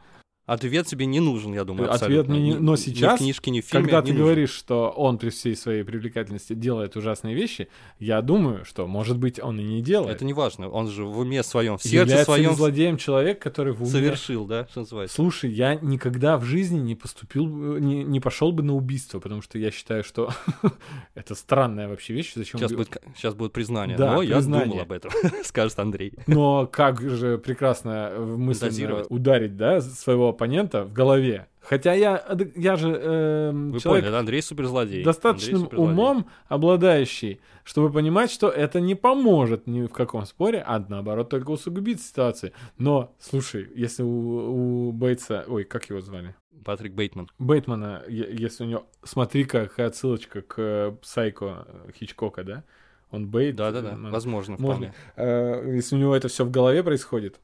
Ответ 0.49 0.87
тебе 0.87 1.05
не 1.05 1.21
нужен, 1.21 1.53
я 1.53 1.65
думаю, 1.65 1.93
Ответ 1.93 2.27
мне 2.27 2.41
не- 2.41 2.51
Ни- 2.53 2.55
но 2.55 2.73
ни 2.73 2.77
сейчас, 2.77 3.17
в 3.17 3.23
книжке, 3.23 3.51
ни 3.51 3.61
в 3.61 3.67
фильме 3.67 3.85
когда 3.85 4.01
ты 4.01 4.13
нужен. 4.13 4.23
говоришь, 4.25 4.51
что 4.53 4.89
он 4.89 5.19
при 5.19 5.29
всей 5.29 5.55
своей 5.55 5.83
привлекательности 5.83 6.55
делает 6.55 6.97
ужасные 6.97 7.35
вещи, 7.35 7.69
я 7.99 8.23
думаю, 8.23 8.65
что, 8.65 8.87
может 8.87 9.19
быть, 9.19 9.39
он 9.39 9.61
и 9.61 9.63
не 9.63 9.83
делает. 9.83 10.17
Это 10.17 10.25
не 10.25 10.33
важно, 10.33 10.71
он 10.71 10.89
же 10.89 11.05
в 11.05 11.19
уме 11.19 11.43
своем, 11.43 11.77
в 11.77 11.83
сердце 11.83 11.97
Является 11.97 12.33
своем 12.33 12.55
злодеем 12.55 12.97
человек, 12.97 13.43
который 13.43 13.75
в 13.75 13.83
уме... 13.83 13.91
совершил, 13.91 14.47
да, 14.47 14.67
что 14.71 14.81
называется. 14.81 15.17
Слушай, 15.17 15.51
я 15.51 15.75
никогда 15.75 16.39
в 16.39 16.45
жизни 16.45 16.79
не 16.79 16.95
поступил, 16.95 17.45
не, 17.47 18.03
не 18.03 18.21
пошел 18.21 18.51
бы 18.51 18.63
на 18.63 18.75
убийство, 18.75 19.21
потому 19.21 19.43
что 19.43 19.59
я 19.59 19.71
считаю, 19.71 20.03
что 20.03 20.31
это 21.15 21.35
странная 21.35 21.89
вообще 21.89 22.15
вещь. 22.15 22.33
Зачем 22.35 22.59
Сейчас 22.59 22.73
будет, 22.73 22.97
сейчас 23.15 23.35
будет 23.35 23.53
признание. 23.53 23.99
Да, 23.99 24.15
Но 24.15 24.23
я 24.23 24.37
признание. 24.37 24.67
думал 24.69 24.81
об 24.81 24.93
этом, 24.93 25.11
скажет 25.45 25.79
Андрей. 25.79 26.15
Но 26.27 26.67
как 26.67 27.03
же 27.03 27.37
прекрасно 27.37 28.09
э, 28.13 28.25
мысленно 28.25 29.05
ударить, 29.11 29.55
да, 29.59 29.83
своего 29.83 30.33
оппонента 30.39 30.84
в 30.84 30.93
голове. 30.93 31.49
Хотя 31.61 31.93
я, 31.93 32.16
ад- 32.16 32.57
я 32.57 32.76
же 32.76 32.89
эм, 32.89 33.72
Вы 33.72 33.80
человек 33.80 34.05
поняли? 34.05 34.18
Андрей 34.18 34.41
суперзлодей. 34.41 35.03
достаточным 35.05 35.57
Андрей 35.57 35.64
суперзлодей. 35.66 35.93
умом 35.93 36.26
обладающий, 36.47 37.41
чтобы 37.64 37.93
понимать, 37.93 38.30
что 38.30 38.49
это 38.49 38.80
не 38.80 38.95
поможет 38.95 39.66
ни 39.66 39.86
в 39.86 39.93
каком 39.93 40.24
споре, 40.24 40.62
а 40.66 40.78
наоборот 40.89 41.28
только 41.28 41.51
усугубит 41.51 42.01
ситуацию. 42.01 42.53
Но, 42.78 43.14
слушай, 43.18 43.68
если 43.74 44.03
у, 44.03 44.89
у 44.89 44.93
Бейтса, 44.93 45.45
ой, 45.49 45.64
как 45.64 45.91
его 45.91 46.01
звали? 46.01 46.34
Патрик 46.64 46.93
Бейтман. 46.95 47.28
Бейтмана, 47.39 48.03
если 48.09 48.64
у 48.64 48.66
него, 48.66 48.86
смотри, 49.03 49.45
какая 49.45 49.89
отсылочка 49.89 50.43
к 50.43 50.55
э, 50.59 50.97
Сайко 51.03 51.66
э, 51.68 51.91
Хичкока, 51.95 52.45
да? 52.45 52.64
Он 53.11 53.27
Бейт. 53.27 53.57
Да-да-да, 53.57 53.97
ну, 53.97 54.11
возможно, 54.11 54.57
Можно, 54.59 54.93
вполне. 54.93 54.95
э, 55.17 55.73
если 55.77 55.97
у 55.97 55.99
него 55.99 56.15
это 56.15 56.29
все 56.29 56.45
в 56.45 56.51
голове 56.51 56.83
происходит, 56.83 57.41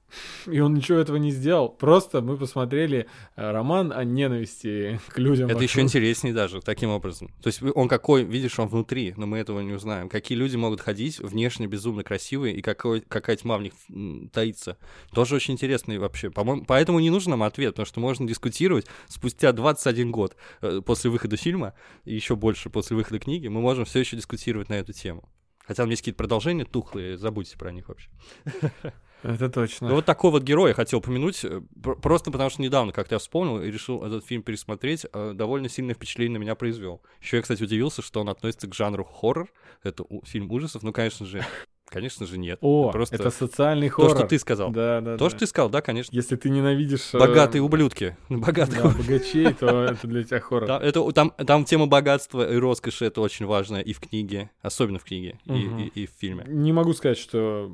и 0.47 0.61
он 0.61 0.75
ничего 0.75 0.99
этого 0.99 1.17
не 1.17 1.31
сделал, 1.31 1.71
просто 1.71 2.21
мы 2.21 2.37
посмотрели 2.37 3.07
э, 3.37 3.51
роман 3.51 3.91
о 3.91 4.05
ненависти 4.05 5.01
к 5.09 5.19
людям. 5.19 5.49
Это 5.49 5.63
еще 5.63 5.81
интереснее 5.81 6.35
даже, 6.35 6.61
таким 6.61 6.91
образом. 6.91 7.29
То 7.43 7.47
есть 7.47 7.63
он 7.63 7.89
какой, 7.89 8.25
видишь, 8.25 8.59
он 8.59 8.69
внутри, 8.69 9.15
но 9.17 9.27
мы 9.27 9.39
этого 9.39 9.61
не 9.61 9.73
узнаем. 9.73 10.11
Какие 10.11 10.37
люди 10.37 10.57
могут 10.57 10.83
ходить 10.83 11.19
внешне 11.19 11.67
безумно 11.67 12.05
красивые, 12.05 12.55
и 12.55 12.61
какой, 12.61 13.01
какая 13.01 13.37
тьма 13.37 13.57
в 13.57 13.63
них 13.63 13.73
таится. 14.33 14.77
Тоже 15.13 15.37
очень 15.37 15.55
интересный 15.55 15.97
вообще. 15.97 16.31
По-моему, 16.31 16.65
поэтому 16.67 17.01
не 17.01 17.09
нужен 17.09 17.31
нам 17.31 17.43
ответ, 17.43 17.73
потому 17.73 17.87
что 17.87 18.01
можно 18.01 18.29
дискутировать 18.29 18.87
спустя 19.09 19.53
21 19.53 20.11
год 20.11 20.37
э, 20.61 20.83
после 20.85 21.09
выхода 21.09 21.39
фильма, 21.39 21.73
и 22.05 22.15
еще 22.15 22.37
больше 22.37 22.69
после 22.69 22.97
выхода 22.97 23.19
книги, 23.19 23.49
мы 23.49 23.63
можем 23.63 23.87
все 23.87 24.01
еще 24.01 24.17
дискутировать 24.17 24.69
на 24.69 24.75
эту 24.75 24.93
тему. 24.93 25.27
Хотя 25.67 25.83
там 25.83 25.91
есть 25.91 26.03
какие-то 26.03 26.19
продолжения 26.19 26.65
тухлые, 26.65 27.17
забудьте 27.17 27.57
про 27.57 27.73
них 27.73 27.89
вообще. 27.89 28.09
Это 29.23 29.49
точно. 29.49 29.89
Ну 29.89 29.95
вот 29.95 30.05
такой 30.05 30.31
вот 30.31 30.43
герой 30.43 30.71
я 30.71 30.75
хотел 30.75 30.99
упомянуть, 30.99 31.43
э, 31.47 31.63
пр- 31.83 31.97
просто 31.99 32.31
потому 32.31 32.51
что 32.51 32.61
недавно 32.61 32.93
как-то 32.93 33.15
я 33.15 33.19
вспомнил 33.19 33.63
и 33.63 33.71
решил 33.71 34.05
этот 34.05 34.27
фильм 34.27 34.43
пересмотреть, 34.43 35.07
э, 35.11 35.33
довольно 35.35 35.71
сильное 35.71 35.95
впечатление 35.95 36.39
на 36.39 36.43
меня 36.43 36.55
произвел. 36.55 37.01
Еще 37.23 37.37
я, 37.39 37.43
кстати, 37.43 37.63
удивился, 37.63 38.03
что 38.03 38.21
он 38.21 38.29
относится 38.29 38.69
к 38.69 38.75
жанру 38.75 39.03
хоррор, 39.03 39.49
это 39.83 40.03
у- 40.07 40.23
фильм 40.27 40.51
ужасов, 40.53 40.83
ну, 40.83 40.93
конечно 40.93 41.25
же, 41.25 41.43
конечно 41.95 42.27
же, 42.27 42.37
нет. 42.39 42.59
О, 42.61 42.91
просто 42.91 43.15
это 43.15 43.31
социальный 43.31 43.89
то, 43.89 43.95
хоррор. 43.95 44.17
что 44.19 44.27
ты 44.27 44.39
сказал. 44.39 44.71
Да, 44.71 45.01
да, 45.01 45.17
То, 45.17 45.25
да. 45.25 45.31
что 45.31 45.39
ты 45.39 45.47
сказал, 45.47 45.71
да, 45.71 45.81
конечно. 45.81 46.15
Если 46.15 46.37
ты 46.37 46.51
ненавидишь... 46.51 47.15
э, 47.15 47.19
Богатые 47.19 47.63
ублюдки. 47.63 48.17
Богатые 48.29 48.83
да, 48.83 48.89
богачей, 48.91 49.53
то 49.55 49.85
это 49.85 50.07
для 50.07 50.25
тебя 50.25 50.41
хоррор. 50.41 50.67
Да, 50.69 50.79
это, 50.81 51.11
там, 51.13 51.31
там 51.31 51.65
тема 51.65 51.87
богатства 51.87 52.53
и 52.53 52.57
роскоши, 52.57 53.07
это 53.07 53.21
очень 53.23 53.47
важно 53.47 53.77
и 53.79 53.93
в 53.93 54.01
книге, 54.01 54.51
особенно 54.61 54.99
в 54.99 55.05
книге, 55.05 55.39
и- 55.47 55.53
Мгм. 55.53 55.79
и, 55.79 55.87
и 56.03 56.07
в 56.07 56.11
фильме. 56.19 56.45
Не 56.47 56.73
могу 56.73 56.93
сказать, 56.93 57.17
что 57.19 57.71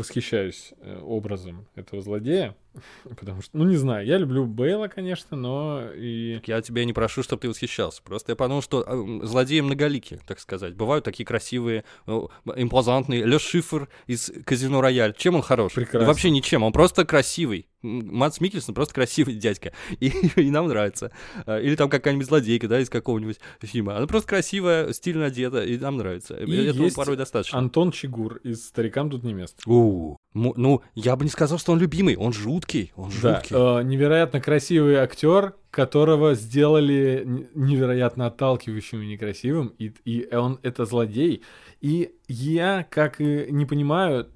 восхищаюсь 0.00 0.72
э, 0.80 1.00
образом 1.02 1.66
этого 1.74 2.02
злодея, 2.02 2.56
потому 3.18 3.42
что, 3.42 3.56
ну, 3.56 3.64
не 3.64 3.76
знаю, 3.76 4.06
я 4.06 4.18
люблю 4.18 4.46
Бейла, 4.46 4.88
конечно, 4.88 5.36
но 5.36 5.82
и... 5.94 6.40
Я 6.46 6.62
тебя 6.62 6.84
не 6.84 6.92
прошу, 6.92 7.22
чтобы 7.22 7.42
ты 7.42 7.48
восхищался. 7.48 8.02
Просто 8.02 8.32
я 8.32 8.36
подумал, 8.36 8.62
что 8.62 8.84
э, 8.86 9.26
злодеи 9.26 9.60
многолики, 9.60 10.20
так 10.26 10.40
сказать. 10.40 10.74
Бывают 10.74 11.04
такие 11.04 11.24
красивые, 11.26 11.84
э, 12.06 12.20
импозантные. 12.56 13.24
Ле 13.24 13.38
Шифр 13.38 13.88
из 14.06 14.30
Казино 14.44 14.80
Рояль. 14.80 15.14
Чем 15.16 15.36
он 15.36 15.42
хорош? 15.42 15.72
Прекрасно. 15.74 16.06
Вообще 16.06 16.30
ничем. 16.30 16.62
Он 16.62 16.72
просто 16.72 17.04
красивый. 17.04 17.66
Мац 17.82 18.40
Микельсон 18.40 18.74
просто 18.74 18.92
красивый 18.94 19.34
дядька. 19.36 19.72
И, 20.00 20.08
и 20.36 20.50
нам 20.50 20.68
нравится. 20.68 21.12
Э, 21.46 21.62
Или 21.62 21.76
там 21.76 21.88
какая-нибудь 21.88 22.26
злодейка, 22.26 22.68
да, 22.68 22.80
из 22.80 22.90
какого-нибудь 22.90 23.40
фильма. 23.62 23.96
Она 23.96 24.06
просто 24.06 24.28
красивая, 24.28 24.92
стильно 24.92 25.26
одета, 25.26 25.64
и 25.64 25.78
нам 25.78 25.96
нравится. 25.96 26.36
И 26.36 26.66
Этого 26.66 26.84
есть 26.84 26.96
порой 26.96 27.16
достаточно. 27.16 27.58
Антон 27.58 27.90
Чигур 27.90 28.36
из 28.38 28.66
«Старикам 28.66 29.10
тут 29.10 29.24
не 29.24 29.32
место». 29.32 29.56
У, 29.66 30.16
му- 30.34 30.54
ну, 30.56 30.82
я 30.94 31.16
бы 31.16 31.24
не 31.24 31.30
сказал, 31.30 31.58
что 31.58 31.72
он 31.72 31.78
любимый. 31.78 32.16
Он 32.16 32.32
жуткий. 32.60 32.92
Он 32.96 33.10
Да, 33.22 33.36
жуткий. 33.36 33.56
э, 33.56 33.82
невероятно 33.84 34.40
красивый 34.40 34.96
актер, 34.96 35.54
которого 35.70 36.34
сделали 36.34 37.48
невероятно 37.54 38.26
отталкивающим 38.26 39.02
и 39.02 39.06
некрасивым, 39.06 39.68
и, 39.78 39.92
и 40.04 40.34
он 40.34 40.58
это 40.62 40.84
злодей. 40.84 41.42
И 41.80 42.14
я, 42.28 42.86
как 42.90 43.20
и 43.20 43.46
не 43.50 43.66
понимаю 43.66 44.28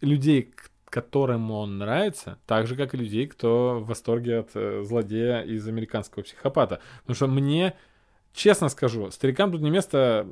людей, 0.00 0.52
которым 0.86 1.50
он 1.50 1.78
нравится, 1.78 2.38
так 2.46 2.66
же, 2.66 2.74
как 2.74 2.94
и 2.94 2.96
людей, 2.96 3.26
кто 3.26 3.78
в 3.80 3.86
восторге 3.86 4.38
от 4.38 4.50
э, 4.54 4.82
злодея 4.84 5.42
из 5.42 5.66
американского 5.68 6.22
психопата. 6.22 6.80
Потому 7.02 7.14
что 7.14 7.26
мне, 7.26 7.74
честно 8.32 8.68
скажу, 8.68 9.10
старикам 9.10 9.52
тут 9.52 9.60
не 9.60 9.70
место. 9.70 10.26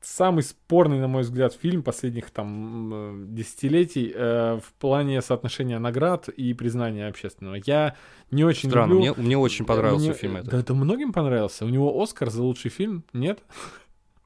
Самый 0.00 0.44
спорный, 0.44 1.00
на 1.00 1.08
мой 1.08 1.22
взгляд, 1.22 1.52
фильм 1.52 1.82
последних 1.82 2.30
там 2.30 2.92
м, 2.94 3.34
десятилетий 3.34 4.12
э, 4.14 4.60
в 4.62 4.72
плане 4.74 5.20
соотношения 5.22 5.78
наград 5.80 6.28
и 6.28 6.54
признания 6.54 7.08
общественного. 7.08 7.56
Я 7.66 7.96
не 8.30 8.44
очень 8.44 8.68
Странно, 8.68 8.92
люблю. 8.92 9.14
мне, 9.16 9.24
мне 9.26 9.36
очень 9.38 9.64
понравился 9.64 10.10
Мне- 10.10 10.14
фильм 10.14 10.36
этот. 10.36 10.50
Да, 10.50 10.58
это 10.60 10.74
многим 10.74 11.12
понравился. 11.12 11.64
У 11.64 11.68
него 11.68 12.00
Оскар 12.00 12.30
за 12.30 12.42
лучший 12.44 12.70
фильм, 12.70 13.02
нет? 13.12 13.40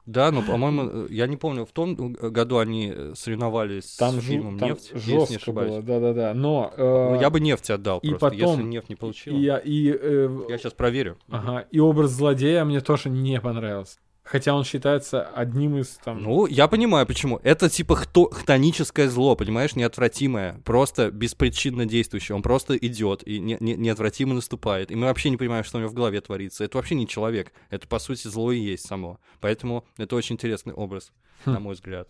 Да, 0.04 0.30
но, 0.32 0.42
по-моему, 0.42 0.82
э, 0.84 1.06
я 1.10 1.26
не 1.28 1.36
помню, 1.36 1.64
в 1.64 1.70
том 1.72 2.16
э, 2.20 2.28
году 2.28 2.58
они 2.58 2.92
э, 2.94 3.12
соревновались 3.16 3.96
Там, 3.96 4.20
с 4.20 4.24
фильмом 4.24 4.58
там 4.58 4.70
«Нефть», 4.70 4.90
если 4.94 5.12
не 5.12 5.26
жестко 5.26 5.52
было, 5.52 5.80
да-да-да. 5.80 6.34
Но 6.34 6.72
э, 6.76 7.08
Ну, 7.14 7.20
я 7.20 7.30
бы 7.30 7.38
«Нефть» 7.40 7.70
отдал 7.70 7.98
и 8.00 8.08
просто, 8.10 8.30
если 8.32 8.44
потом- 8.44 8.68
«Нефть» 8.68 8.88
не 8.90 8.96
получил. 8.96 9.34
и, 9.36 9.40
я- 9.40 9.58
и, 9.58 9.90
э, 9.98 10.40
Я 10.50 10.58
сейчас 10.58 10.72
проверю. 10.74 11.16
ага, 11.30 11.60
и 11.70 11.78
образ 11.78 12.10
злодея 12.10 12.64
мне 12.64 12.80
тоже 12.80 13.08
не 13.10 13.40
понравился. 13.40 13.98
Хотя 14.32 14.54
он 14.54 14.64
считается 14.64 15.24
одним 15.24 15.76
из 15.76 15.88
там. 16.02 16.22
Ну, 16.22 16.46
я 16.46 16.66
понимаю, 16.66 17.06
почему. 17.06 17.38
Это 17.42 17.68
типа 17.68 17.96
хто- 17.96 18.30
хтоническое 18.30 19.10
зло, 19.10 19.36
понимаешь, 19.36 19.76
неотвратимое, 19.76 20.58
просто 20.64 21.10
беспричинно 21.10 21.84
действующее. 21.84 22.34
Он 22.34 22.40
просто 22.40 22.74
идет 22.78 23.22
и 23.28 23.38
не- 23.38 23.58
не- 23.60 23.74
неотвратимо 23.74 24.32
наступает. 24.32 24.90
И 24.90 24.94
мы 24.94 25.04
вообще 25.08 25.28
не 25.28 25.36
понимаем, 25.36 25.64
что 25.64 25.76
у 25.76 25.80
него 25.82 25.90
в 25.90 25.94
голове 25.94 26.18
творится. 26.22 26.64
Это 26.64 26.78
вообще 26.78 26.94
не 26.94 27.06
человек. 27.06 27.52
Это, 27.68 27.86
по 27.86 27.98
сути, 27.98 28.26
зло 28.26 28.52
и 28.52 28.58
есть 28.58 28.86
само. 28.86 29.20
Поэтому 29.42 29.84
это 29.98 30.16
очень 30.16 30.36
интересный 30.36 30.72
образ, 30.72 31.12
Хм. 31.44 31.52
на 31.52 31.60
мой 31.60 31.74
взгляд. 31.74 32.08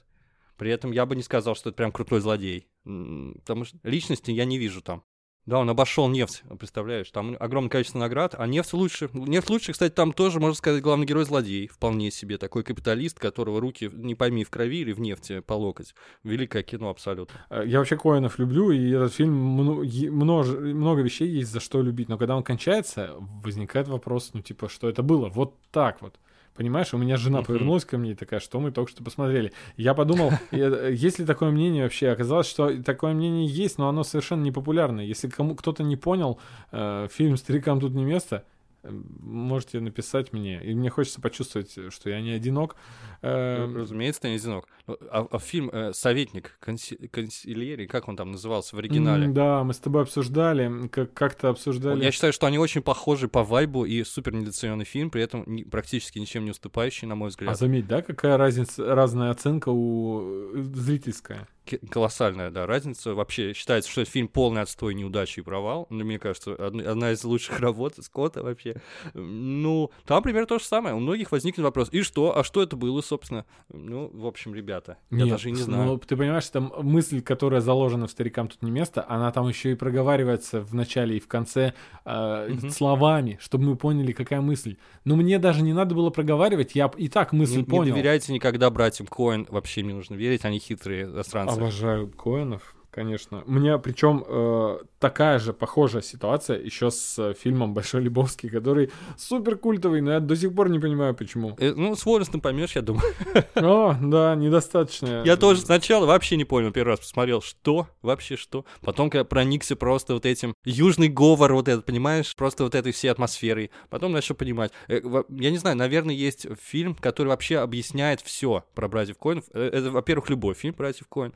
При 0.57 0.71
этом 0.71 0.93
я 0.93 1.07
бы 1.07 1.17
не 1.17 1.25
сказал, 1.25 1.57
что 1.57 1.71
это 1.71 1.77
прям 1.77 1.91
крутой 1.91 2.21
злодей. 2.21 2.69
Потому 2.85 3.65
что 3.65 3.77
личности 3.83 4.31
я 4.31 4.45
не 4.45 4.59
вижу 4.59 4.81
там. 4.81 5.03
Да, 5.45 5.59
он 5.59 5.69
обошел 5.69 6.09
нефть, 6.09 6.45
представляешь, 6.59 7.11
там 7.11 7.37
огромное 7.41 7.69
количество 7.69 7.99
наград, 7.99 8.37
а 8.39 8.47
нефть 8.47 8.73
лучше. 8.75 9.11
Нефть 9.13 9.51
лучше, 9.51 9.73
кстати, 9.73 9.93
там 9.93 10.13
тоже, 10.13 10.39
можно 10.39 10.55
сказать, 10.55 10.83
главный 10.83 11.05
герой 11.05 11.25
злодей, 11.25 11.67
вполне 11.67 12.13
себе, 12.13 12.39
такой 12.39 12.63
капиталист, 12.63 13.19
которого 13.19 13.61
руки, 13.61 13.91
не 13.93 14.15
пойми, 14.15 14.45
в 14.45 14.51
крови 14.51 14.79
или 14.83 14.93
в 14.93 15.01
нефти 15.01 15.41
по 15.41 15.55
локоть. 15.55 15.95
Великое 16.23 16.63
кино 16.63 16.91
абсолютно. 16.91 17.45
Э, 17.51 17.65
Я 17.67 17.79
вообще 17.81 17.97
Коэнов 17.97 18.39
люблю, 18.39 18.71
и 18.71 18.91
этот 18.93 19.15
фильм 19.15 19.35
множе- 19.35 20.59
много 20.61 21.03
вещей 21.03 21.29
есть 21.29 21.51
за 21.51 21.59
что 21.59 21.83
любить. 21.83 22.09
Но 22.09 22.19
когда 22.19 22.37
он 22.37 22.45
кончается, 22.45 23.17
возникает 23.43 23.89
вопрос, 23.89 24.31
ну 24.35 24.43
типа, 24.43 24.69
что 24.69 24.89
это 24.89 25.03
было? 25.03 25.29
Вот 25.29 25.57
так 25.73 26.03
вот. 26.03 26.21
Понимаешь, 26.55 26.93
у 26.93 26.99
меня 26.99 27.17
жена 27.17 27.43
повернулась 27.43 27.85
ко 27.85 27.97
мне 27.97 28.13
и 28.13 28.15
такая, 28.15 28.41
что 28.41 28.61
мы 28.61 28.73
только 28.73 28.91
что 28.91 29.03
посмотрели. 29.03 29.53
Я 29.77 29.95
подумал, 29.95 30.33
э, 30.51 30.91
есть 30.93 31.19
ли 31.19 31.25
такое 31.25 31.51
мнение 31.51 31.85
вообще? 31.85 32.11
Оказалось, 32.11 32.47
что 32.47 32.83
такое 32.83 33.15
мнение 33.15 33.47
есть, 33.47 33.79
но 33.79 33.89
оно 33.89 34.05
совершенно 34.05 34.43
непопулярное. 34.43 35.05
Если 35.05 35.29
кому 35.29 35.55
кто-то 35.55 35.83
не 35.83 35.97
понял 35.97 36.39
э, 36.71 37.09
фильм 37.11 37.37
«Старикам 37.37 37.81
тут 37.81 37.95
не 37.95 38.05
место», 38.05 38.45
можете 38.85 39.81
написать 39.81 40.33
мне. 40.33 40.63
И 40.65 40.75
мне 40.75 40.91
хочется 40.91 41.21
почувствовать, 41.21 41.77
что 41.91 42.11
я 42.11 42.21
не 42.21 42.33
одинок. 42.33 42.77
Э, 43.23 43.73
Разумеется, 43.75 44.23
ты 44.23 44.29
не 44.31 44.37
одинок. 44.37 44.67
Ну, 44.87 44.97
А, 45.11 45.27
а 45.31 45.39
фильм 45.39 45.71
э, 45.73 45.93
«Советник», 45.93 46.59
конси- 46.61 47.07
консильери, 47.09 47.87
как 47.87 48.09
он 48.09 48.17
там 48.17 48.33
назывался 48.33 48.75
в 48.75 48.79
оригинале? 48.81 49.29
Да, 49.29 49.63
мы 49.65 49.75
с 49.75 49.79
тобой 49.79 50.03
обсуждали, 50.03 50.89
как- 50.89 51.15
как-то 51.15 51.51
обсуждали. 51.51 52.03
Я 52.03 52.11
считаю, 52.11 52.33
что 52.33 52.47
они 52.47 52.59
очень 52.59 52.83
похожи 52.83 53.29
по 53.29 53.45
вайбу 53.45 53.85
и 53.85 54.03
супер 54.05 54.35
недооцененный 54.35 54.85
фильм, 54.85 55.11
при 55.11 55.23
этом 55.23 55.45
практически 55.71 56.19
ничем 56.19 56.45
не 56.45 56.51
уступающий, 56.51 57.07
на 57.07 57.15
мой 57.15 57.29
А 57.29 57.31
взгляд. 57.31 57.59
заметь, 57.59 57.87
да, 57.87 58.03
какая 58.03 58.37
разница, 58.37 58.95
разная 58.95 59.31
оценка 59.31 59.69
у 59.71 60.57
э, 60.57 60.63
зрительская. 60.75 61.47
Колоссальная, 61.91 62.51
да, 62.51 62.67
разница. 62.67 63.15
Вообще 63.15 63.53
считается, 63.53 63.91
что 63.91 64.05
фильм 64.05 64.29
полный 64.29 64.63
отстой, 64.63 64.95
неудачи 64.95 65.41
и 65.41 65.43
провал. 65.43 65.87
Ну, 65.91 66.05
мне 66.05 66.19
кажется, 66.19 66.55
одна, 66.55 67.13
из 67.13 67.23
лучших 67.25 67.61
работ 67.61 67.95
Скотта 68.01 68.43
вообще. 68.43 68.77
Ну, 69.15 69.91
там 70.05 70.23
примерно 70.23 70.47
то 70.47 70.59
же 70.59 70.65
самое. 70.65 70.95
У 70.95 70.99
многих 70.99 71.31
возникнет 71.33 71.65
вопрос, 71.65 71.89
и 71.93 72.03
что? 72.03 72.37
А 72.37 72.45
что 72.45 72.63
это 72.63 72.77
было, 72.77 73.01
собственно? 73.01 73.45
Ну, 73.73 74.11
в 74.13 74.27
общем, 74.27 74.55
ребята, 74.55 74.99
я 75.11 75.19
Нет, 75.19 75.29
даже 75.29 75.49
и 75.49 75.53
не 75.53 75.59
ну, 75.61 75.65
знаю. 75.65 75.99
ты 76.07 76.17
понимаешь, 76.17 76.47
там 76.49 76.73
мысль, 76.79 77.21
которая 77.23 77.61
заложена 77.61 78.07
в 78.07 78.11
старикам 78.11 78.49
тут 78.49 78.63
не 78.63 78.71
место, 78.71 79.05
она 79.09 79.31
там 79.31 79.49
еще 79.49 79.73
и 79.73 79.75
проговаривается 79.75 80.61
в 80.61 80.75
начале 80.75 81.17
и 81.17 81.21
в 81.21 81.29
конце 81.29 81.75
э, 82.05 82.49
Мгм. 82.49 82.71
словами, 82.71 83.39
чтобы 83.41 83.65
мы 83.67 83.77
поняли, 83.77 84.13
какая 84.13 84.41
мысль. 84.41 84.77
Но 85.05 85.17
мне 85.17 85.39
даже 85.39 85.63
не 85.63 85.73
надо 85.73 85.95
было 85.95 86.11
проговаривать, 86.11 86.75
я 86.75 86.91
и 86.97 87.09
так 87.09 87.33
мысль 87.33 87.53
Не, 87.53 87.59
не 87.59 87.65
понял. 87.65 87.95
доверяйте 87.95 88.33
никогда 88.33 88.69
братьям 88.71 89.07
Коэн, 89.07 89.47
вообще 89.49 89.83
не 89.83 89.93
нужно 89.93 90.15
верить, 90.15 90.45
они 90.45 90.59
хитрые 90.59 91.05
иностранцы. 91.05 91.52
Обожаю 91.53 92.09
Коэнов, 92.09 92.75
конечно. 92.93 93.43
У 93.47 93.51
меня 93.51 93.79
причем 93.79 94.25
э, 94.27 94.79
такая 95.01 95.39
же 95.41 95.53
похожая 95.53 96.03
ситуация 96.03 96.61
еще 96.61 96.91
с 96.91 97.19
э, 97.19 97.35
фильмом 97.35 97.75
Большой 97.75 98.03
Лебовский, 98.03 98.49
который 98.49 98.93
супер 99.17 99.57
культовый, 99.57 100.01
но 100.01 100.13
я 100.13 100.21
до 100.21 100.37
сих 100.37 100.55
пор 100.55 100.69
не 100.69 100.79
понимаю, 100.79 101.15
почему. 101.15 101.57
Э, 101.59 101.73
ну, 101.75 101.97
с 101.97 102.05
возрастом 102.05 102.41
поймешь, 102.41 102.77
я 102.77 102.83
думаю. 102.83 103.03
О, 103.55 103.97
да, 104.01 104.35
недостаточно. 104.37 105.23
Я 105.25 105.37
тоже 105.37 105.63
сначала 105.63 106.07
вообще 106.07 106.37
не 106.37 106.45
понял, 106.45 106.71
первый 106.71 106.91
раз 106.91 107.01
посмотрел, 107.01 107.43
что, 107.43 107.89
вообще 108.03 108.37
что. 108.37 108.65
Потом, 108.83 109.11
когда 109.11 109.25
проникся 109.25 109.75
просто 109.75 110.15
вот 110.15 110.27
этим 110.27 110.55
южный 110.65 111.09
говор 111.09 111.53
вот 111.55 111.69
этот, 111.69 111.87
понимаешь, 111.87 112.37
просто 112.37 112.65
вот 112.65 112.75
этой 112.75 112.93
всей 112.93 113.09
атмосферой. 113.09 113.71
Потом 113.91 114.13
начал 114.13 114.35
понимать. 114.35 114.71
Э, 114.89 115.01
Я 115.31 115.51
не 115.51 115.59
знаю, 115.59 115.77
наверное, 115.77 116.15
есть 116.15 116.47
фильм, 116.61 116.95
который 116.95 117.29
вообще 117.29 117.59
объясняет 117.59 118.21
все 118.21 118.65
про 118.75 118.89
братьев 118.89 119.17
Коинов. 119.19 119.45
Э, 119.53 119.71
Это, 119.73 119.91
во-первых, 119.91 120.29
любой 120.31 120.55
фильм 120.55 120.75
братьев 120.77 121.09
Коин. 121.09 121.33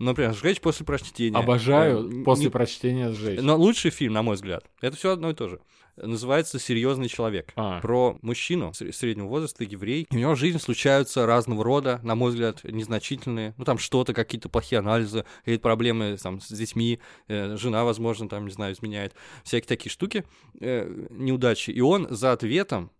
Например, 0.00 0.34
«Сжечь 0.34 0.60
после 0.60 0.84
прочтения». 0.86 1.36
Обожаю 1.38 2.08
Э, 2.20 2.24
после 2.24 2.46
не- 2.46 2.50
прочтения 2.50 3.10
сжечь. 3.12 3.38
Но 3.40 3.56
лучший 3.56 3.90
фильм, 3.90 4.14
на 4.14 4.22
мой 4.22 4.34
взгляд. 4.34 4.64
Это 4.80 4.96
все 4.96 5.10
одно 5.12 5.30
и 5.30 5.34
то 5.34 5.48
же. 5.48 5.60
Называется 5.96 6.58
«Серьезный 6.58 7.08
человек». 7.08 7.52
А. 7.56 7.80
Про 7.80 8.18
мужчину 8.22 8.70
сре- 8.70 8.92
среднего 8.92 9.26
возраста, 9.26 9.62
еврей. 9.64 10.06
И 10.10 10.16
у 10.16 10.18
него 10.18 10.32
в 10.34 10.38
жизни 10.38 10.56
случаются 10.58 11.26
разного 11.26 11.62
рода, 11.62 12.00
на 12.02 12.14
мой 12.14 12.30
взгляд, 12.30 12.64
незначительные. 12.64 13.54
Ну, 13.58 13.64
там 13.64 13.76
что-то, 13.76 14.14
какие-то 14.14 14.48
плохие 14.48 14.78
анализы, 14.78 15.26
какие-то 15.40 15.62
проблемы 15.62 16.16
там, 16.22 16.40
с 16.40 16.50
детьми, 16.50 16.98
э, 17.28 17.56
жена, 17.58 17.84
возможно, 17.84 18.28
там, 18.28 18.46
не 18.46 18.52
знаю, 18.52 18.72
изменяет. 18.72 19.14
Всякие 19.44 19.68
такие 19.68 19.92
штуки, 19.92 20.24
э, 20.60 21.06
неудачи. 21.10 21.70
И 21.70 21.80
он 21.82 22.06
за 22.08 22.32
ответом 22.32 22.90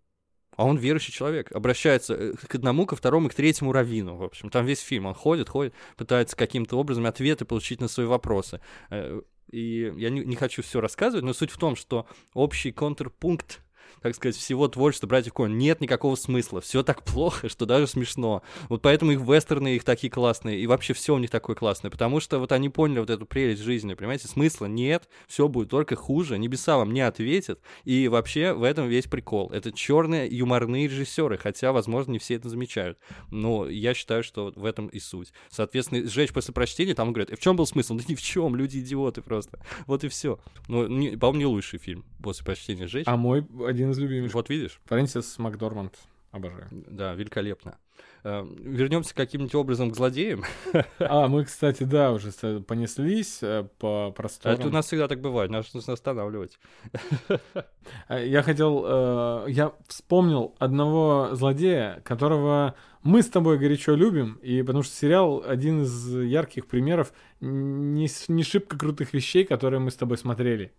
а 0.57 0.65
он 0.65 0.77
верующий 0.77 1.13
человек, 1.13 1.53
обращается 1.53 2.15
э, 2.15 2.33
к 2.35 2.55
одному, 2.55 2.87
ко 2.87 2.97
второму 2.97 3.29
к 3.29 3.35
третьему 3.35 3.73
раввину, 3.73 4.17
в 4.17 4.23
общем. 4.23 4.51
Там 4.51 4.67
весь 4.67 4.81
фильм, 4.81 5.07
он 5.07 5.15
ходит, 5.15 5.49
ходит, 5.49 5.75
пытается 5.97 6.37
каким-то 6.37 6.77
образом 6.77 7.07
ответы 7.07 7.45
получить 7.45 7.81
на 7.81 7.89
свои 7.89 8.07
вопросы. 8.07 8.61
Э, 8.91 9.21
И 9.53 9.93
я 9.97 10.11
не, 10.11 10.21
не 10.25 10.37
хочу 10.37 10.63
все 10.63 10.81
рассказывать, 10.81 11.25
но 11.25 11.33
суть 11.33 11.51
в 11.51 11.59
том, 11.59 11.75
что 11.77 12.07
общий 12.35 12.73
контрпункт 12.73 13.61
так 14.03 14.15
сказать, 14.15 14.37
всего 14.37 14.69
творчества 14.69 15.07
братьев 15.07 15.35
Коэн 15.35 15.57
нет 15.57 15.81
никакого 15.81 16.15
смысла. 16.17 16.61
Все 16.61 16.83
так 16.83 17.03
плохо, 17.03 17.49
что 17.49 17.67
даже 17.67 17.87
смешно. 17.87 18.43
Вот 18.69 18.83
поэтому 18.83 19.13
их 19.13 19.21
вестерны 19.21 19.77
их 19.77 19.85
такие 19.85 20.11
классные, 20.11 20.61
и 20.61 20.67
вообще 20.67 20.95
все 20.95 21.15
у 21.15 21.19
них 21.19 21.31
такое 21.31 21.57
классное, 21.57 21.91
потому 21.91 22.21
что 22.21 22.39
вот 22.39 22.53
они 22.53 22.69
поняли 22.69 23.01
вот 23.01 23.11
эту 23.11 23.27
прелесть 23.27 23.63
жизни, 23.63 23.95
понимаете, 23.95 24.29
смысла 24.29 24.67
нет, 24.67 25.09
все 25.27 25.49
будет 25.49 25.71
только 25.71 25.97
хуже, 25.97 26.39
небеса 26.39 26.77
вам 26.77 26.93
не 26.93 27.01
ответят, 27.01 27.61
и 27.85 28.09
вообще 28.09 28.53
в 28.53 28.63
этом 28.63 28.89
весь 28.89 29.07
прикол. 29.07 29.51
Это 29.51 29.73
черные 29.73 30.29
юморные 30.29 30.89
режиссеры, 30.89 31.39
хотя, 31.39 31.73
возможно, 31.73 32.13
не 32.13 32.19
все 32.19 32.35
это 32.35 32.49
замечают. 32.49 32.99
Но 33.31 33.69
я 33.69 33.95
считаю, 33.95 34.23
что 34.23 34.53
в 34.55 34.65
этом 34.65 34.89
и 34.89 35.01
суть. 35.01 35.33
Соответственно, 35.51 36.07
сжечь 36.09 36.33
после 36.33 36.55
прочтения, 36.55 36.95
там 36.95 37.13
говорят, 37.13 37.31
«И 37.31 37.37
в 37.37 37.41
чем 37.41 37.57
был 37.57 37.67
смысл? 37.67 37.97
Да 37.97 38.05
ни 38.09 38.15
в 38.15 38.23
чем, 38.23 38.57
люди 38.57 38.79
идиоты 38.79 39.23
просто. 39.23 39.61
Вот 39.87 40.05
и 40.05 40.09
все. 40.09 40.39
Ну, 40.69 40.85
по-моему, 41.19 41.39
не 41.39 41.47
лучший 41.47 41.79
фильм 41.79 42.05
после 42.23 42.45
прочтения 42.45 42.87
сжечь. 42.87 43.05
А 43.07 43.17
мой 43.17 43.47
один 43.67 43.90
из 43.91 43.99
любимых. 43.99 44.33
Вот 44.35 44.49
видишь? 44.51 44.81
Фрэнсис 44.87 45.39
Макдорманд. 45.39 45.95
Обожаю. 46.33 46.69
Да, 46.71 47.15
великолепно. 47.15 47.77
Э, 48.23 48.47
Вернемся 48.61 49.15
каким-нибудь 49.17 49.55
образом 49.57 49.91
к 49.91 49.97
злодеям. 49.97 50.45
А, 51.01 51.27
мы, 51.27 51.45
кстати, 51.45 51.83
да, 51.83 52.13
уже 52.13 52.31
с- 52.31 52.61
понеслись 52.63 53.39
э, 53.43 53.67
по 53.81 54.13
просторам. 54.13 54.57
Это 54.59 54.69
у 54.69 54.71
нас 54.71 54.87
всегда 54.87 55.09
так 55.09 55.21
бывает, 55.21 55.51
нас 55.51 55.75
нужно 55.75 55.95
останавливать. 55.95 56.59
Я 58.09 58.43
хотел... 58.43 58.85
э, 58.87 59.45
Я 59.49 59.73
вспомнил 59.89 60.55
одного 60.59 61.31
злодея, 61.33 62.01
которого 62.05 62.75
мы 63.03 63.23
с 63.23 63.29
тобой 63.29 63.59
горячо 63.59 63.95
любим, 63.95 64.35
и 64.43 64.63
потому 64.63 64.83
что 64.85 64.95
сериал 64.95 65.43
один 65.47 65.83
из 65.83 66.15
ярких 66.15 66.67
примеров 66.67 67.13
не, 67.41 68.09
не 68.29 68.43
шибко 68.45 68.79
крутых 68.79 69.15
вещей, 69.15 69.45
которые 69.45 69.81
мы 69.81 69.91
с 69.91 69.97
тобой 69.97 70.19
смотрели. 70.19 70.73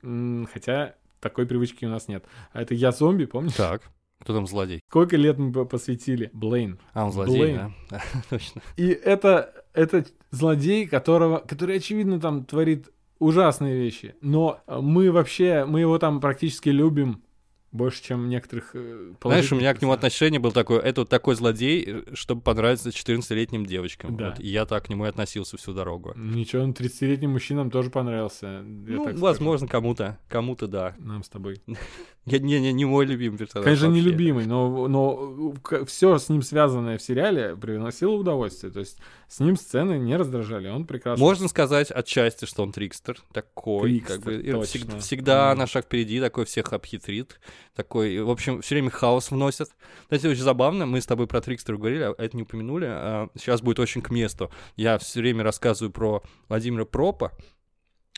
Хотя 0.54 0.96
такой 1.22 1.46
привычки 1.46 1.86
у 1.86 1.90
нас 1.90 2.08
нет. 2.10 2.26
А 2.52 2.62
это 2.62 2.74
«Я 2.74 2.92
зомби», 2.92 3.26
помнишь? 3.26 3.54
Так. 3.54 3.84
Кто 4.22 4.34
там 4.36 4.46
злодей? 4.46 4.82
Сколько 4.90 5.18
лет 5.18 5.38
мы 5.40 5.52
по- 5.52 5.66
посвятили? 5.66 6.30
Блейн. 6.34 6.80
А, 6.94 7.06
он 7.06 7.12
злодей, 7.12 7.38
Блейн. 7.38 7.74
да? 7.90 8.02
Точно. 8.30 8.62
И 8.78 8.88
это, 8.90 9.54
это 9.74 10.06
злодей, 10.30 10.86
которого, 10.88 11.40
который, 11.40 11.78
очевидно, 11.78 12.20
там 12.20 12.46
творит 12.46 12.90
ужасные 13.18 13.76
вещи. 13.76 14.16
Но 14.22 14.62
мы 14.68 15.12
вообще, 15.12 15.66
мы 15.66 15.80
его 15.80 15.98
там 15.98 16.20
практически 16.20 16.70
любим 16.70 17.24
больше, 17.72 18.04
чем 18.04 18.30
некоторых 18.30 18.72
э, 18.74 19.14
Знаешь, 19.24 19.52
у 19.52 19.56
меня 19.56 19.74
к 19.74 19.82
нему 19.82 19.92
отношение 19.94 20.40
было 20.40 20.52
такое, 20.52 20.80
это 20.80 21.02
вот 21.02 21.10
такой 21.10 21.36
злодей, 21.36 21.84
э, 21.88 22.02
чтобы 22.14 22.42
понравиться 22.42 22.90
14-летним 22.90 23.66
девочкам. 23.66 24.18
Да. 24.18 24.30
Вот, 24.32 24.40
и 24.40 24.48
я 24.48 24.66
так 24.66 24.86
к 24.86 24.90
нему 24.90 25.06
и 25.06 25.10
относился 25.10 25.58
всю 25.58 25.74
дорогу. 25.74 26.14
Ничего, 26.16 26.64
он 26.64 26.72
30-летним 26.72 27.32
мужчинам 27.32 27.72
тоже 27.72 27.90
понравился. 27.90 28.62
Ну, 28.62 29.18
возможно, 29.18 29.68
кому-то, 29.68 30.20
кому-то 30.28 30.68
да. 30.68 30.96
Нам 31.00 31.24
с 31.24 31.30
тобой. 31.30 31.62
Я, 32.26 32.38
не, 32.38 32.60
не, 32.60 32.72
не 32.72 32.86
мой 32.86 33.06
любимый 33.08 33.38
персонаж. 33.38 33.66
Конечно, 33.66 33.88
не 33.88 34.00
любимый, 34.00 34.46
но, 34.46 34.88
но 34.88 35.56
все 35.88 36.20
с 36.20 36.30
ним 36.30 36.44
связанное 36.44 37.00
в 37.00 37.02
сериале 37.02 37.56
приносило 37.56 38.12
удовольствие. 38.12 38.72
То 38.72 38.80
есть 38.80 39.00
с 39.28 39.40
ним 39.40 39.56
сцены 39.56 39.98
не 39.98 40.16
раздражали, 40.16 40.70
он 40.70 40.86
прекрасно. 40.86 41.24
Можно 41.26 41.48
сказать 41.48 41.90
отчасти, 41.90 42.46
что 42.46 42.62
он 42.62 42.74
трикстер 42.74 43.18
такой, 43.34 43.90
Трикстер, 43.90 44.16
как 44.18 44.26
бы 44.26 44.38
точно. 44.44 44.62
всег- 44.62 45.00
всегда 45.00 45.50
Мгм. 45.50 45.60
на 45.62 45.68
шаг 45.68 45.86
впереди, 45.86 46.20
такой 46.20 46.46
всех 46.46 46.72
обхитрит, 46.74 47.40
такой, 47.76 48.20
в 48.22 48.30
общем, 48.30 48.62
все 48.62 48.76
время 48.76 48.92
хаос 48.92 49.32
вносит. 49.32 49.70
Кстати, 50.04 50.28
очень 50.28 50.44
забавно, 50.44 50.86
мы 50.86 51.02
с 51.02 51.08
тобой 51.08 51.26
про 51.26 51.42
трикстера 51.42 51.78
говорили, 51.78 52.04
а 52.04 52.14
это 52.20 52.38
не 52.38 52.44
упомянули, 52.44 52.86
а 52.88 53.30
сейчас 53.36 53.62
будет 53.64 53.80
очень 53.80 54.04
к 54.04 54.12
месту. 54.12 54.52
Я 54.76 55.00
все 55.00 55.22
время 55.22 55.44
рассказываю 55.44 55.92
про 55.92 56.22
Владимира 56.50 56.86
Пропа, 56.86 57.32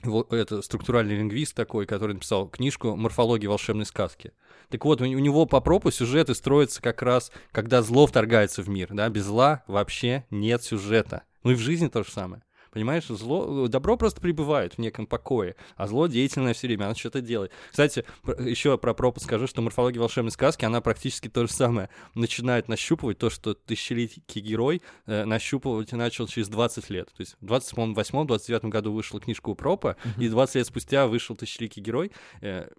это 0.02 0.62
структуральный 0.62 1.16
лингвист 1.16 1.56
такой, 1.56 1.86
который 1.86 2.14
написал 2.14 2.48
книжку 2.48 2.96
«Морфология 2.96 3.50
волшебной 3.50 3.86
сказки». 3.86 4.34
Так 4.70 4.86
вот, 4.86 5.02
у 5.02 5.06
него 5.06 5.46
по 5.46 5.62
пропу 5.62 5.92
сюжеты 5.92 6.34
строятся 6.34 6.82
как 6.82 7.02
раз, 7.02 7.32
когда 7.52 7.82
зло 7.82 8.08
вторгается 8.08 8.64
в 8.64 8.70
мир, 8.70 8.90
да, 8.92 9.08
без 9.10 9.26
зла 9.26 9.64
вообще 9.68 10.26
нет 10.30 10.64
сюжета. 10.64 11.24
Ну 11.44 11.52
и 11.52 11.56
в 11.56 11.60
жизни 11.60 11.88
то 11.88 12.04
же 12.04 12.12
самое. 12.12 12.44
Понимаешь, 12.74 13.06
зло, 13.06 13.68
добро 13.68 13.98
просто 13.98 14.20
пребывает 14.20 14.74
в 14.74 14.78
неком 14.80 15.06
покое, 15.06 15.56
а 15.76 15.86
зло 15.86 16.08
деятельное 16.08 16.56
все 16.56 16.66
время, 16.66 16.86
оно 16.86 16.96
что-то 16.96 17.22
делает. 17.22 17.52
Кстати, 17.70 18.04
еще 18.40 18.80
про 18.80 18.96
пропуск 18.96 19.28
скажу, 19.28 19.46
что 19.46 19.62
морфология 19.62 20.02
волшебной 20.02 20.32
сказки, 20.32 20.66
она 20.66 20.82
практически 20.82 21.28
то 21.30 21.46
же 21.46 21.54
самое. 21.54 21.90
Начинает 22.16 22.68
нащупывать 22.70 23.20
то, 23.20 23.30
что 23.30 23.54
тысячелетний 23.54 24.42
герой 24.42 24.82
э, 25.06 25.24
нащупывать 25.26 25.92
начал 25.92 26.28
через 26.28 26.50
20 26.50 26.90
лет. 26.90 27.10
То 27.16 27.22
есть 27.22 27.36
в 27.40 27.46
28-29 27.46 28.70
году 28.70 28.92
вышла 28.92 29.20
книжка 29.20 29.50
у 29.50 29.56
Пропа, 29.56 29.96
и 30.18 30.28
20 30.28 30.56
лет 30.56 30.66
спустя 30.66 31.06
вышел 31.06 31.36
тысячеликий 31.36 31.84
герой. 31.84 32.12
Э, 32.42 32.70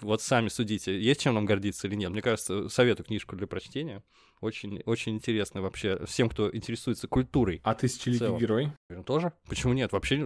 вот 0.00 0.22
сами 0.22 0.48
судите, 0.48 0.98
есть 0.98 1.20
чем 1.20 1.34
нам 1.34 1.44
гордиться 1.44 1.86
или 1.86 1.96
нет. 1.96 2.10
Мне 2.10 2.22
кажется, 2.22 2.68
советую 2.68 3.06
книжку 3.06 3.36
для 3.36 3.46
прочтения. 3.46 4.02
Очень, 4.40 4.82
очень 4.86 5.14
интересно 5.14 5.62
вообще 5.62 6.04
всем, 6.06 6.28
кто 6.28 6.54
интересуется 6.54 7.08
культурой. 7.08 7.60
А 7.64 7.74
В 7.74 7.78
тысячеликий 7.78 8.18
целом. 8.18 8.38
герой? 8.38 8.72
Тоже? 9.04 9.32
Почему 9.48 9.72
нет? 9.72 9.92
Вообще, 9.92 10.16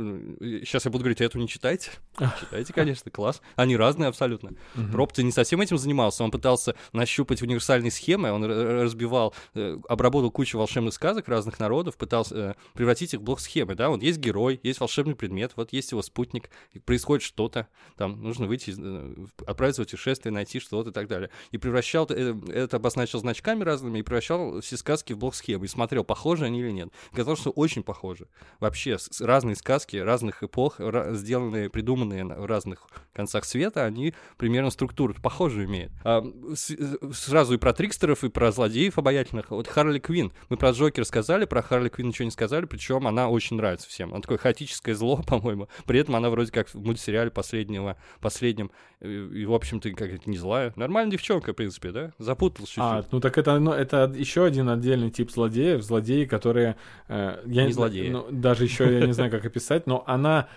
сейчас 0.65 0.85
я 0.85 0.91
буду 0.91 1.05
говорить, 1.05 1.21
а 1.21 1.25
эту 1.25 1.39
не 1.39 1.49
читайте. 1.49 1.91
Читайте, 2.41 2.73
конечно, 2.73 3.11
класс. 3.11 3.41
Они 3.57 3.77
разные 3.77 4.09
абсолютно. 4.09 4.51
Проб-то 4.93 5.23
не 5.23 5.33
совсем 5.33 5.61
этим 5.61 5.79
занимался. 5.79 6.25
Он 6.25 6.31
пытался 6.31 6.75
нащупать 6.93 7.43
универсальные 7.43 7.91
схемы, 7.91 8.33
он 8.33 8.45
разбивал, 8.45 9.35
э, 9.55 9.79
обработал 9.89 10.31
кучу 10.31 10.59
волшебных 10.59 10.95
сказок 10.95 11.29
разных 11.29 11.59
народов, 11.59 11.97
пытался 11.97 12.37
э, 12.37 12.55
превратить 12.75 13.15
их 13.15 13.21
в 13.21 13.23
блок-схемы, 13.23 13.75
да, 13.75 13.89
вот 13.89 14.03
есть 14.03 14.19
герой, 14.19 14.61
есть 14.63 14.81
волшебный 14.81 15.15
предмет, 15.15 15.53
вот 15.57 15.73
есть 15.73 15.93
его 15.93 16.03
спутник, 16.03 16.51
происходит 16.85 17.25
что-то, 17.25 17.69
там 17.97 18.23
нужно 18.23 18.47
выйти, 18.47 18.75
э, 18.77 19.27
отправиться 19.47 19.83
в 19.83 19.87
путешествие, 19.87 20.33
найти 20.33 20.61
что-то 20.61 20.91
и 20.91 20.93
так 20.93 21.09
далее. 21.09 21.31
И 21.51 21.59
превращал, 21.59 22.07
это 22.07 22.77
обозначил 22.77 23.19
значками 23.19 23.65
разными, 23.65 24.02
и 24.03 24.05
превращал 24.05 24.61
все 24.61 24.77
сказки 24.77 25.13
в 25.13 25.19
блок-схемы, 25.19 25.65
и 25.65 25.69
смотрел, 25.69 26.05
похожи 26.05 26.45
они 26.45 26.61
или 26.61 26.71
нет. 26.71 26.89
Оказалось, 27.13 27.41
что 27.41 27.51
очень 27.51 27.83
похожи. 27.83 28.27
Вообще, 28.61 28.97
разные 29.21 29.57
сказки 29.57 29.97
разных 29.97 30.43
эпох, 30.43 30.77
сделанные, 31.13 31.71
придуманные 31.71 32.25
в 32.25 32.45
разных 32.47 32.87
концах 33.13 33.45
света, 33.45 33.85
они 33.85 34.15
примерно 34.37 34.71
структуру 34.71 35.15
похожую 35.23 35.67
имеют. 35.67 35.93
А, 36.05 36.23
с- 36.55 36.71
э, 36.71 36.97
сразу 37.15 37.55
и 37.55 37.57
про 37.59 37.73
трикстеров, 37.73 38.25
и 38.25 38.29
про 38.29 38.53
злодеев 38.53 38.99
обаятельных. 38.99 39.51
Вот 39.51 39.67
Харли 39.69 39.99
Квин. 39.99 40.33
Мы 40.49 40.57
про 40.57 40.71
Джокер 40.71 41.05
сказали, 41.05 41.45
про 41.45 41.63
Харли 41.63 41.89
Квин 41.89 42.09
ничего 42.09 42.25
не 42.25 42.31
сказали, 42.31 42.65
причем 42.65 43.07
она 43.07 43.29
очень 43.29 43.57
нравится 43.57 43.89
всем. 43.89 44.13
Она 44.13 44.21
такое 44.21 44.39
хаотическое 44.39 44.95
зло, 44.95 45.21
по-моему. 45.27 45.69
При 45.87 45.99
этом 46.01 46.17
она 46.17 46.31
вроде 46.31 46.51
как 46.53 46.69
в 46.69 46.75
мультсериале 46.75 47.31
последнего, 47.31 47.97
последнем, 48.21 48.71
и, 49.01 49.45
в 49.47 49.53
общем-то, 49.53 49.91
как 49.93 50.27
не 50.27 50.37
злая. 50.39 50.73
Нормальная 50.77 51.13
девчонка, 51.13 51.53
в 51.53 51.57
принципе, 51.57 51.91
да? 51.91 52.13
Запуталась 52.19 52.69
чуть-чуть. 52.71 52.83
А, 52.85 53.05
ну 53.11 53.21
так 53.21 53.37
это, 53.37 53.59
ну, 53.59 53.73
это 53.73 53.92
еще 53.93 54.45
один 54.45 54.69
отдельный 54.69 55.11
тип 55.11 55.31
злодеев. 55.31 55.83
Злодеи, 55.83 56.25
которые... 56.25 56.77
э, 57.09 57.43
я 57.47 57.67
Не 57.67 57.73
знаю, 57.73 57.91
злодеи. 57.91 58.09
ну, 58.11 58.27
даже 58.31 58.65
еще 58.65 58.85
я 58.93 59.07
не 59.07 59.13
знаю, 59.13 59.31
как 59.31 59.45
описать, 59.45 59.87
но 59.87 60.05
она 60.07 60.49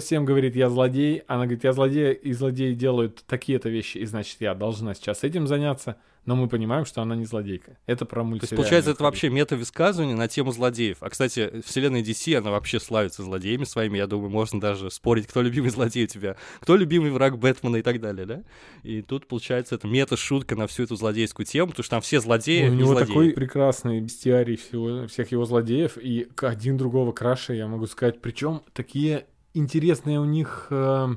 всем 0.00 0.24
говорит, 0.24 0.56
я 0.56 0.68
злодей. 0.68 1.22
Она 1.26 1.44
говорит, 1.44 1.64
я 1.64 1.72
злодей, 1.72 2.12
и 2.12 2.32
злодеи 2.32 2.74
делают 2.74 3.24
такие-то 3.26 3.68
вещи, 3.68 3.98
и 3.98 4.04
значит, 4.04 4.36
я 4.40 4.54
должна 4.54 4.94
сейчас 4.94 5.24
этим 5.24 5.46
заняться. 5.46 5.96
Но 6.26 6.36
мы 6.36 6.48
понимаем, 6.48 6.84
что 6.84 7.02
она 7.02 7.14
не 7.14 7.24
злодейка. 7.24 7.78
Это 7.86 8.04
про 8.04 8.22
То 8.22 8.26
мультсериал. 8.26 8.50
есть, 8.50 8.56
получается, 8.56 8.90
это 8.90 9.02
вообще 9.04 9.30
мета-высказывание 9.30 10.16
на 10.16 10.28
тему 10.28 10.52
злодеев. 10.52 10.98
А, 11.00 11.08
кстати, 11.08 11.62
вселенная 11.64 12.02
DC, 12.02 12.34
она 12.36 12.50
вообще 12.50 12.80
славится 12.80 13.22
злодеями 13.22 13.64
своими. 13.64 13.96
Я 13.96 14.06
думаю, 14.06 14.30
можно 14.30 14.60
даже 14.60 14.90
спорить, 14.90 15.26
кто 15.28 15.40
любимый 15.40 15.70
злодей 15.70 16.04
у 16.04 16.08
тебя, 16.08 16.36
кто 16.60 16.76
любимый 16.76 17.10
враг 17.10 17.38
Бэтмена 17.38 17.76
и 17.76 17.82
так 17.82 18.00
далее, 18.00 18.26
да? 18.26 18.42
И 18.82 19.02
тут, 19.02 19.28
получается, 19.28 19.76
это 19.76 19.86
мета-шутка 19.86 20.56
на 20.56 20.66
всю 20.66 20.82
эту 20.82 20.96
злодейскую 20.96 21.46
тему, 21.46 21.68
потому 21.68 21.84
что 21.84 21.90
там 21.92 22.00
все 22.02 22.20
злодеи, 22.20 22.68
у 22.68 22.72
не 22.72 22.78
него 22.78 22.92
злодеи. 22.92 23.06
такой 23.06 23.30
прекрасный 23.30 24.00
бестиарий 24.00 24.56
всего, 24.56 25.06
всех 25.06 25.30
его 25.30 25.44
злодеев, 25.44 25.96
и 25.96 26.28
один 26.42 26.76
другого 26.76 27.12
краше, 27.12 27.54
я 27.54 27.68
могу 27.68 27.86
сказать. 27.86 28.20
Причем 28.20 28.62
такие 28.72 29.26
интересные 29.54 30.20
у 30.20 30.24
них 30.24 30.66
э, 30.70 31.08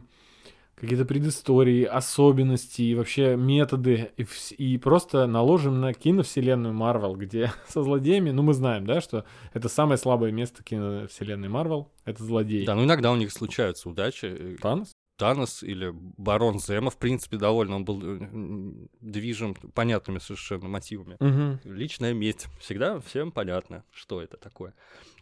какие-то 0.79 1.05
предыстории, 1.05 1.83
особенности 1.83 2.81
и 2.81 2.95
вообще 2.95 3.35
методы. 3.35 4.11
И, 4.17 4.25
и 4.55 4.77
просто 4.77 5.27
наложим 5.27 5.81
на 5.81 5.93
киновселенную 5.93 6.73
Марвел, 6.73 7.15
где 7.15 7.51
со 7.67 7.83
злодеями, 7.83 8.31
ну 8.31 8.41
мы 8.41 8.53
знаем, 8.53 8.85
да, 8.85 9.01
что 9.01 9.25
это 9.53 9.69
самое 9.69 9.97
слабое 9.97 10.31
место 10.31 10.63
киновселенной 10.63 11.49
Марвел, 11.49 11.91
это 12.05 12.23
злодеи. 12.23 12.65
Да, 12.65 12.75
ну 12.75 12.83
иногда 12.83 13.11
у 13.11 13.15
них 13.15 13.31
случаются 13.31 13.89
удачи. 13.89 14.57
Танос? 14.61 14.93
Танос 15.19 15.63
или 15.63 15.91
Барон 15.93 16.59
Зема, 16.59 16.89
в 16.89 16.97
принципе, 16.97 17.35
довольно 17.35 17.75
он 17.75 17.83
был 17.83 18.01
э, 18.01 18.87
движим 19.01 19.53
понятными 19.53 20.19
совершенно 20.19 20.69
мотивами. 20.69 21.17
Мгм. 21.19 21.59
Личная 21.65 22.13
месть. 22.13 22.47
Всегда 22.61 23.01
всем 23.01 23.33
понятно, 23.33 23.83
что 23.91 24.21
это 24.21 24.37
такое. 24.37 24.73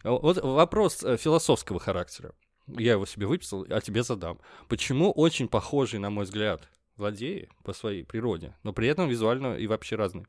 Вот 0.04 0.40
вопрос 0.40 1.02
э, 1.02 1.16
философского 1.16 1.80
характера. 1.80 2.32
Я 2.76 2.92
его 2.92 3.06
себе 3.06 3.26
выписал, 3.26 3.66
а 3.68 3.80
тебе 3.80 4.02
задам. 4.02 4.38
Почему 4.68 5.10
очень 5.12 5.48
похожий, 5.48 5.98
на 5.98 6.10
мой 6.10 6.24
взгляд, 6.24 6.68
злодеи 6.96 7.48
по 7.64 7.72
своей 7.72 8.04
природе, 8.04 8.54
но 8.62 8.72
при 8.72 8.88
этом 8.88 9.08
визуально 9.08 9.56
и 9.56 9.66
вообще 9.66 9.96
разные? 9.96 10.26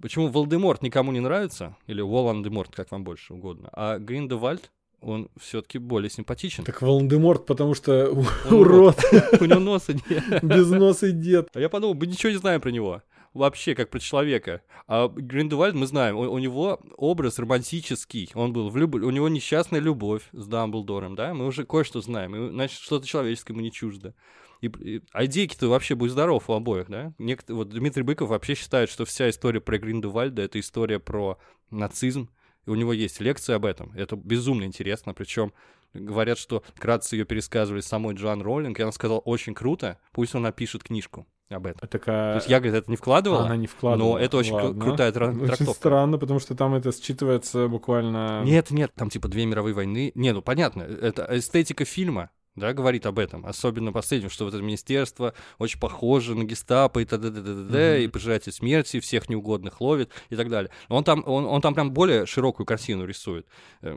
Почему 0.00 0.28
Волдеморт 0.28 0.82
никому 0.82 1.10
не 1.12 1.20
нравится, 1.20 1.76
или 1.88 2.00
Волан-де-Морт, 2.00 2.74
как 2.74 2.90
вам 2.92 3.02
больше 3.02 3.34
угодно, 3.34 3.68
а 3.72 3.98
Гриндевальд, 3.98 4.70
он 5.00 5.28
все-таки 5.40 5.78
более 5.78 6.10
симпатичен. 6.10 6.64
Так 6.64 6.82
Волан-де-Морт, 6.82 7.46
потому 7.46 7.74
что 7.74 8.10
урод, 8.50 8.96
У 9.40 9.44
него 9.44 9.60
носа 9.60 9.94
нет. 9.94 10.42
без 10.42 10.70
носа 10.70 11.10
дед. 11.12 11.48
А 11.54 11.60
я 11.60 11.68
подумал, 11.68 11.94
мы 11.94 12.06
ничего 12.06 12.30
не 12.30 12.38
знаем 12.38 12.60
про 12.60 12.70
него. 12.70 13.02
Вообще, 13.34 13.74
как 13.74 13.90
про 13.90 13.98
человека. 13.98 14.62
А 14.86 15.08
Гриндевальд 15.08 15.74
мы 15.74 15.86
знаем, 15.86 16.16
у, 16.16 16.20
у 16.20 16.38
него 16.38 16.80
образ 16.96 17.38
романтический. 17.38 18.30
Он 18.34 18.52
был 18.52 18.70
влюб... 18.70 18.94
У 18.94 19.10
него 19.10 19.28
несчастная 19.28 19.80
любовь 19.80 20.22
с 20.32 20.46
Дамблдором, 20.46 21.14
да? 21.14 21.34
Мы 21.34 21.46
уже 21.46 21.64
кое-что 21.64 22.00
знаем. 22.00 22.34
И, 22.34 22.50
значит, 22.50 22.80
что-то 22.80 23.06
человеческое 23.06 23.52
ему 23.52 23.62
не 23.62 23.70
чуждо. 23.70 24.14
И, 24.60 24.66
и- 24.66 25.02
а 25.12 25.26
идейки-то 25.26 25.68
вообще 25.68 25.94
будь 25.94 26.10
здоров 26.10 26.48
у 26.48 26.54
обоих, 26.54 26.88
да? 26.88 27.12
Некто... 27.18 27.54
Вот 27.54 27.68
Дмитрий 27.68 28.02
Быков 28.02 28.30
вообще 28.30 28.54
считает, 28.54 28.90
что 28.90 29.04
вся 29.04 29.28
история 29.30 29.60
про 29.60 29.78
Гриндевальда— 29.78 30.42
это 30.42 30.58
история 30.58 30.98
про 30.98 31.38
нацизм. 31.70 32.30
И 32.66 32.70
у 32.70 32.74
него 32.74 32.92
есть 32.92 33.20
лекция 33.20 33.56
об 33.56 33.66
этом. 33.66 33.92
Это 33.94 34.16
безумно 34.16 34.64
интересно. 34.64 35.14
Причем 35.14 35.52
говорят, 35.94 36.38
что 36.38 36.62
вкратце 36.74 37.16
ее 37.16 37.24
пересказывали 37.24 37.80
самой 37.80 38.14
Джоан 38.14 38.42
Роллинг, 38.42 38.78
и 38.78 38.82
она 38.82 38.92
сказала, 38.92 39.20
очень 39.20 39.54
круто, 39.54 39.98
пусть 40.12 40.34
он 40.34 40.42
напишет 40.42 40.82
книжку 40.82 41.26
об 41.50 41.66
этом. 41.66 41.88
Такая... 41.88 42.32
То 42.34 42.36
есть 42.38 42.48
я, 42.48 42.58
говорит, 42.60 42.74
это 42.82 42.90
не 42.90 42.96
вкладывала, 42.96 43.44
Она 43.46 43.56
не 43.56 43.66
вкладывала. 43.66 44.18
но 44.18 44.18
это 44.18 44.36
очень 44.36 44.52
Ладно. 44.54 44.80
крутая 44.82 45.12
тра- 45.12 45.28
Очень 45.28 45.46
трактовка. 45.46 45.72
странно, 45.74 46.18
потому 46.18 46.40
что 46.40 46.54
там 46.54 46.74
это 46.74 46.90
считывается 46.90 47.68
буквально... 47.68 48.42
Нет, 48.44 48.70
нет, 48.70 48.92
там 48.94 49.08
типа 49.10 49.28
две 49.28 49.46
мировые 49.46 49.74
войны. 49.74 50.12
Не, 50.14 50.32
ну 50.32 50.42
понятно, 50.42 50.82
это 50.82 51.26
эстетика 51.30 51.84
фильма, 51.84 52.30
да, 52.58 52.72
говорит 52.72 53.06
об 53.06 53.18
этом. 53.18 53.46
Особенно 53.46 53.92
последнем, 53.92 54.30
что 54.30 54.44
вот 54.44 54.54
это 54.54 54.62
министерство 54.62 55.34
очень 55.58 55.80
похоже 55.80 56.34
на 56.34 56.44
гестапо 56.44 57.00
и 57.00 57.04
т.д. 57.04 57.28
Мгм. 57.30 57.76
и 57.76 58.08
пожиратель 58.08 58.52
смерти, 58.52 59.00
всех 59.00 59.28
неугодных 59.28 59.80
ловит 59.80 60.10
и 60.30 60.36
так 60.36 60.48
далее. 60.48 60.70
Он 60.88 61.04
там, 61.04 61.22
он, 61.26 61.46
он 61.46 61.60
там 61.60 61.74
прям 61.74 61.92
более 61.92 62.26
широкую 62.26 62.66
картину 62.66 63.04
рисует, 63.04 63.46
э, 63.82 63.96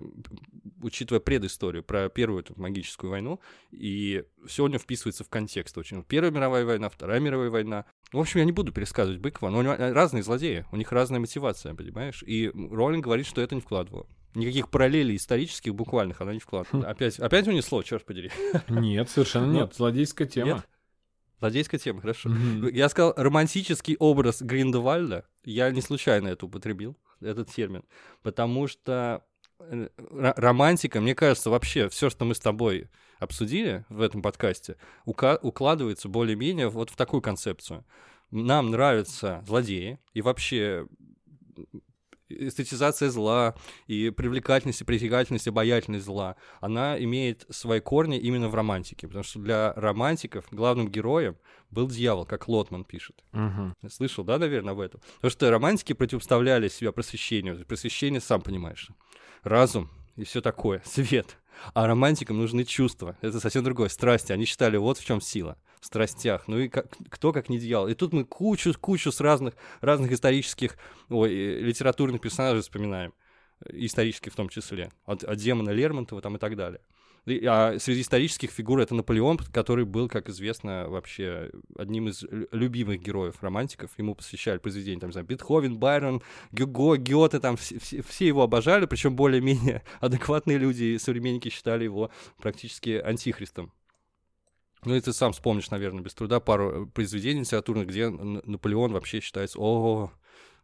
учитывая 0.82 1.20
предысторию 1.20 1.84
про 1.84 2.10
первую 2.10 2.42
эту 2.42 2.54
магическую 2.60 3.12
войну, 3.12 3.40
и 3.72 4.24
все 4.46 4.64
у 4.64 4.68
него 4.68 4.80
вписывается 4.80 5.24
в 5.24 5.30
контекст 5.30 5.78
очень. 5.78 6.04
Первая 6.04 6.32
мировая 6.32 6.66
война, 6.66 6.90
Вторая 6.90 7.20
мировая 7.20 7.50
война. 7.50 7.86
В 8.12 8.20
общем, 8.20 8.40
я 8.40 8.46
не 8.46 8.52
буду 8.52 8.72
пересказывать 8.72 9.20
Быкова, 9.20 9.50
но 9.50 9.60
у 9.60 9.62
него 9.62 9.76
разные 9.78 10.24
злодеи, 10.24 10.66
у 10.72 10.78
них 10.78 10.92
разная 10.92 11.20
мотивация, 11.20 11.74
понимаешь? 11.74 12.24
И 12.26 12.52
Роллинг 12.54 13.04
говорит, 13.04 13.26
что 13.26 13.42
это 13.42 13.56
не 13.56 13.62
вкладывала. 13.62 14.08
Никаких 14.34 14.70
параллелей 14.70 15.16
исторических 15.18 15.76
буквальных 15.76 16.22
она 16.22 16.34
не 16.34 16.40
вкладывала. 16.40 16.88
Опять, 16.88 17.20
опять 17.20 17.48
унесло, 17.48 17.84
черт 17.84 18.06
подери. 18.06 18.32
Нет, 18.70 19.10
совершенно 19.10 19.48
Ну, 19.48 19.54
нет. 19.54 19.76
Злодейская 19.76 20.28
тема. 20.28 20.54
Нет? 20.54 20.68
Злодейская 21.40 21.80
тема, 21.80 22.02
хорошо. 22.02 22.30
Я 22.72 22.88
сказал 22.90 23.14
романтический 23.18 23.96
образ 23.98 24.42
Гриндевальда. 24.42 25.26
Я 25.44 25.72
не 25.72 25.82
случайно 25.82 26.28
это 26.30 26.46
употребил, 26.46 26.96
этот 27.20 27.50
термин. 27.50 27.84
Потому 28.22 28.68
что 28.68 29.24
э, 29.60 29.90
ро- 29.98 30.34
романтика, 30.38 31.02
мне 31.02 31.16
кажется, 31.16 31.50
вообще 31.50 31.90
все, 31.90 32.10
что 32.12 32.26
мы 32.26 32.36
с 32.36 32.40
тобой 32.40 32.90
обсудили 33.20 33.86
в 33.90 34.02
этом 34.02 34.22
подкасте, 34.22 34.78
ука- 35.06 35.40
укладывается 35.42 36.10
более-менее 36.10 36.70
вот 36.70 36.90
в 36.92 36.96
такую 36.96 37.22
концепцию. 37.22 37.86
Нам 38.30 38.70
нравятся 38.70 39.44
злодеи 39.46 40.00
и 40.14 40.22
вообще 40.22 40.88
эстетизация 42.40 43.10
зла 43.10 43.56
и 43.88 44.10
привлекательность, 44.10 44.82
и 44.82 44.84
притягательность, 44.84 45.48
обаятельность 45.48 46.06
зла, 46.06 46.36
она 46.60 47.02
имеет 47.04 47.46
свои 47.50 47.80
корни 47.80 48.18
именно 48.18 48.50
в 48.50 48.56
романтике, 48.56 49.08
потому 49.08 49.24
что 49.24 49.40
для 49.40 49.74
романтиков 49.74 50.46
главным 50.52 50.90
героем 50.90 51.38
был 51.70 51.88
дьявол, 51.88 52.26
как 52.26 52.48
Лотман 52.48 52.84
пишет. 52.84 53.24
Мгм. 53.32 53.76
Слышал, 53.90 54.24
да, 54.24 54.38
наверное, 54.38 54.74
об 54.74 54.80
этом? 54.80 55.02
Потому 55.16 55.32
что 55.32 55.50
романтики 55.50 55.94
противопоставляли 55.94 56.68
себя 56.68 56.92
просвещению. 56.92 57.66
Просвещение, 57.66 58.22
сам 58.22 58.42
понимаешь, 58.42 58.90
разум 59.44 59.90
и 60.16 60.24
все 60.24 60.42
такое, 60.42 60.82
свет. 60.86 61.38
А 61.74 61.88
романтикам 61.88 62.38
нужны 62.38 62.64
чувства. 62.64 63.18
Это 63.22 63.40
совсем 63.40 63.64
другое. 63.64 63.90
Страсти. 63.90 64.32
Они 64.32 64.46
считали, 64.46 64.78
вот 64.78 64.98
в 64.98 65.06
чем 65.06 65.22
сила. 65.22 65.58
Страстях. 65.82 66.44
Ну 66.48 66.60
и 66.60 66.68
как, 66.70 66.88
кто 67.10 67.34
как 67.34 67.50
не 67.50 67.60
дьявол. 67.60 67.88
И 67.88 67.94
тут 67.96 68.14
мы 68.14 68.24
кучу, 68.24 68.74
кучу 68.80 69.12
с 69.12 69.20
разных, 69.20 69.56
разных 69.82 70.12
исторических, 70.12 70.78
ой, 71.10 71.34
э, 71.34 71.60
литературных 71.62 72.22
персонажей 72.22 72.62
вспоминаем. 72.62 73.14
Э, 73.66 73.70
Исторических 73.74 74.32
в 74.34 74.36
том 74.36 74.50
числе. 74.50 74.92
От, 75.06 75.24
от 75.24 75.38
демона 75.38 75.72
Лермонтова 75.72 76.22
там 76.22 76.36
и 76.36 76.40
так 76.40 76.56
далее. 76.56 76.82
А 77.48 77.78
среди 77.78 78.02
исторических 78.02 78.50
фигур 78.50 78.80
это 78.80 78.96
Наполеон, 78.96 79.38
который 79.38 79.86
был, 79.86 80.10
как 80.10 80.28
известно, 80.30 80.88
вообще 80.90 81.52
одним 81.78 82.08
из 82.08 82.24
лю- 82.24 82.48
любимых 82.52 83.00
героев 83.00 83.36
романтиков. 83.42 83.92
Ему 84.00 84.16
посвящали 84.16 84.58
произведения, 84.58 85.00
там, 85.00 85.10
не 85.10 85.14
знаю, 85.14 85.28
Бетховен, 85.28 85.78
Байрон, 85.78 86.24
Гюго, 86.52 86.98
Гёте, 86.98 87.40
там 87.40 87.58
все- 87.58 87.78
все 87.80 88.26
его 88.26 88.42
обожали, 88.42 88.88
причем 88.88 89.16
более-менее 89.16 89.84
адекватные 90.00 90.58
люди 90.58 90.84
и 90.84 90.98
современники 90.98 91.50
считали 91.50 91.84
его 91.84 92.10
практически 92.42 92.90
антихристом. 93.04 93.72
Ну, 94.84 94.96
и 94.96 95.02
ты 95.02 95.14
сам 95.14 95.32
вспомнишь, 95.34 95.70
наверное, 95.70 96.02
без 96.02 96.14
труда 96.14 96.40
пару 96.40 96.84
э, 96.84 96.86
произведений 96.88 97.42
литературных, 97.42 97.88
где 97.88 98.10
Наполеон 98.10 98.94
вообще 98.94 99.20
считается, 99.20 99.60
о, 99.60 100.12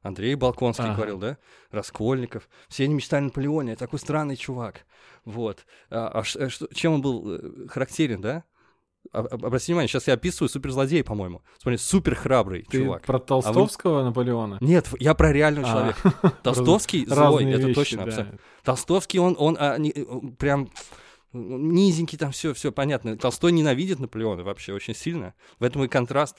Андрей 0.01 0.35
Балконский 0.35 0.85
Ага. 0.85 0.95
говорил, 0.95 1.17
да? 1.19 1.37
Раскольников. 1.71 2.49
Все 2.67 2.85
они 2.85 2.95
мечтали 2.95 3.21
о 3.21 3.25
Наполеоне, 3.25 3.75
такой 3.75 3.99
странный 3.99 4.35
чувак. 4.35 4.85
Вот. 5.25 5.65
А, 5.89 6.07
а 6.19 6.23
что- 6.23 6.67
чем 6.73 6.93
он 6.95 7.01
был 7.01 7.31
э, 7.35 7.67
характерен, 7.67 8.21
да? 8.21 8.43
А- 9.11 9.19
об- 9.19 9.45
Обрати 9.45 9.71
внимание, 9.71 9.87
сейчас 9.87 10.07
я 10.07 10.15
описываю 10.15 10.49
суперзлодей, 10.49 11.03
по-моему. 11.03 11.41
Смотри, 11.59 11.77
супер 11.77 12.15
храбрый 12.15 12.63
Ты 12.63 12.79
чувак. 12.83 13.03
про 13.03 13.19
Толстовского 13.19 14.03
Наполеона? 14.03 14.57
Нет, 14.61 14.89
я 14.99 15.13
про 15.13 15.31
реального 15.31 15.67
А. 15.67 15.71
человека. 15.71 16.33
Толстовский 16.43 17.05
злой, 17.05 17.45
это 17.51 17.73
точно. 17.73 18.39
Толстовский, 18.63 19.19
он, 19.19 19.35
он 19.37 19.57
а, 19.59 19.77
прям 20.39 20.69
низенький, 21.33 22.17
там 22.17 22.31
все, 22.31 22.53
все 22.53 22.71
понятно. 22.71 23.17
Толстой 23.17 23.51
ненавидит 23.51 23.99
Наполеона 23.99 24.43
вообще 24.43 24.73
очень 24.73 24.95
сильно. 24.95 25.33
В 25.59 25.63
этом 25.63 25.83
и 25.83 25.87
контраст. 25.87 26.37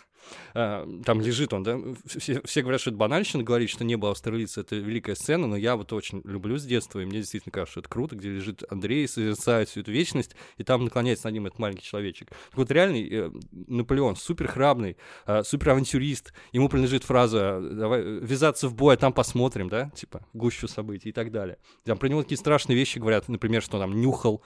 А, 0.54 0.86
Там 1.04 1.20
лежит 1.20 1.52
он, 1.52 1.62
да. 1.62 1.78
Все, 2.06 2.40
все 2.42 2.62
говорят, 2.62 2.80
что 2.80 2.90
это 2.90 2.98
банальщина, 2.98 3.42
говорить, 3.42 3.70
что 3.70 3.84
небо 3.84 4.10
Австралица 4.10 4.62
это 4.62 4.76
великая 4.76 5.14
сцена, 5.14 5.46
но 5.46 5.56
я 5.56 5.76
вот 5.76 5.92
очень 5.92 6.20
люблю 6.24 6.58
с 6.58 6.64
детства, 6.64 7.00
и 7.00 7.04
мне 7.04 7.18
действительно 7.18 7.52
кажется, 7.52 7.72
что 7.72 7.80
это 7.80 7.88
круто, 7.88 8.16
где 8.16 8.30
лежит 8.30 8.62
Андрей, 8.70 9.06
созерцает 9.06 9.68
всю 9.68 9.80
эту 9.80 9.92
вечность, 9.92 10.34
и 10.56 10.64
там 10.64 10.84
наклоняется 10.84 11.26
над 11.26 11.34
ним 11.34 11.46
этот 11.46 11.58
маленький 11.58 11.84
человечек. 11.84 12.30
Так 12.30 12.56
вот, 12.56 12.70
реальный 12.70 13.08
э, 13.08 13.30
Наполеон, 13.52 14.16
супер 14.16 14.48
храбный, 14.48 14.96
э, 15.26 15.42
супер 15.44 15.70
авантюрист, 15.70 16.32
ему 16.52 16.68
принадлежит 16.68 17.04
фраза 17.04 17.60
«давай 17.60 18.00
э, 18.00 18.20
ввязаться 18.22 18.68
в 18.68 18.74
бой, 18.74 18.94
а 18.94 18.96
там 18.96 19.12
посмотрим», 19.12 19.68
да, 19.68 19.90
типа, 19.90 20.26
гущу 20.32 20.68
событий 20.68 21.10
и 21.10 21.12
так 21.12 21.30
далее. 21.30 21.58
Там 21.84 21.98
про 21.98 22.08
него 22.08 22.22
такие 22.22 22.38
страшные 22.38 22.76
вещи 22.76 22.98
говорят, 22.98 23.28
например, 23.28 23.62
что 23.62 23.78
там 23.78 24.00
нюхал 24.00 24.42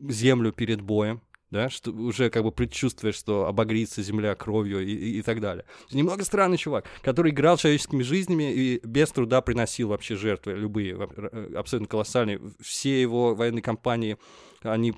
землю 0.00 0.52
перед 0.52 0.80
боем, 0.80 1.20
да, 1.50 1.70
что 1.70 1.92
уже 1.92 2.28
как 2.28 2.42
бы 2.42 2.50
предчувствуешь, 2.50 3.14
что 3.14 3.46
обогрится 3.46 4.02
земля 4.02 4.34
кровью 4.34 4.80
и, 4.84 4.90
и- 4.92 5.18
и 5.18 5.22
так 5.22 5.40
далее. 5.40 5.64
Немного 5.92 6.24
странный 6.24 6.56
чувак, 6.58 6.86
который 7.02 7.30
играл 7.30 7.56
человеческими 7.56 8.02
жизнями 8.02 8.52
и 8.52 8.80
без 8.84 9.10
труда 9.12 9.40
приносил 9.40 9.88
вообще 9.88 10.16
жертвы, 10.16 10.54
любые, 10.54 10.96
э, 10.96 11.54
абсолютно 11.54 11.88
колоссальные. 11.88 12.40
Все 12.60 13.00
его 13.00 13.34
военные 13.34 13.62
кампании, 13.62 14.16
они 14.62 14.92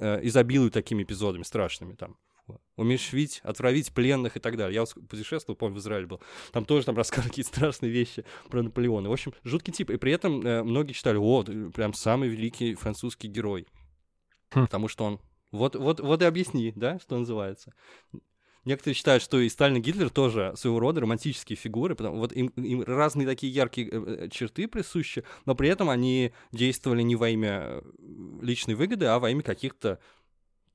э, 0.00 0.20
изобилуют 0.26 0.74
такими 0.74 1.04
эпизодами 1.04 1.44
страшными 1.44 1.94
там. 1.94 2.16
Умешвить, 2.76 3.40
отравить 3.44 3.92
пленных 3.92 4.36
и 4.36 4.40
так 4.40 4.56
далее. 4.58 4.74
Я 4.74 4.80
вот 4.82 4.92
путешествовал, 5.08 5.56
помню, 5.56 5.76
в 5.76 5.78
Израиль 5.78 6.06
был. 6.06 6.20
Там 6.52 6.64
тоже 6.66 6.84
там 6.84 6.96
рассказывали 6.96 7.30
какие-то 7.30 7.50
страшные 7.50 7.90
вещи 7.92 8.24
про 8.50 8.62
Наполеона. 8.62 9.08
В 9.08 9.12
общем, 9.12 9.32
жуткий 9.44 9.72
тип. 9.72 9.90
И 9.90 9.96
при 9.96 10.12
этом 10.12 10.44
э, 10.44 10.62
многие 10.64 10.92
считали, 10.92 11.16
о, 11.16 11.42
ты 11.44 11.70
прям 11.70 11.94
самый 11.94 12.28
великий 12.28 12.74
французский 12.74 13.28
герой. 13.28 13.66
Хм. 14.54 14.62
Потому 14.62 14.88
что 14.88 15.04
он... 15.04 15.20
Вот, 15.52 15.76
вот, 15.76 16.00
вот 16.00 16.22
и 16.22 16.24
объясни, 16.24 16.72
да, 16.74 16.98
что 16.98 17.16
называется. 17.16 17.72
Некоторые 18.64 18.94
считают, 18.94 19.22
что 19.22 19.38
и 19.38 19.48
Сталин, 19.48 19.76
и 19.76 19.80
Гитлер 19.80 20.08
тоже 20.08 20.54
своего 20.56 20.80
рода 20.80 21.02
романтические 21.02 21.56
фигуры, 21.56 21.94
потому 21.94 22.16
вот 22.18 22.32
им, 22.32 22.48
им 22.56 22.82
разные 22.82 23.26
такие 23.26 23.52
яркие 23.52 23.88
э, 23.88 23.90
э, 23.92 24.28
черты 24.30 24.66
присущи, 24.68 25.22
но 25.44 25.54
при 25.54 25.68
этом 25.68 25.90
они 25.90 26.32
действовали 26.50 27.02
не 27.02 27.14
во 27.14 27.28
имя 27.28 27.60
э, 27.62 27.82
личной 28.40 28.74
выгоды, 28.74 29.04
а 29.06 29.18
во 29.18 29.30
имя 29.30 29.42
каких-то 29.42 29.98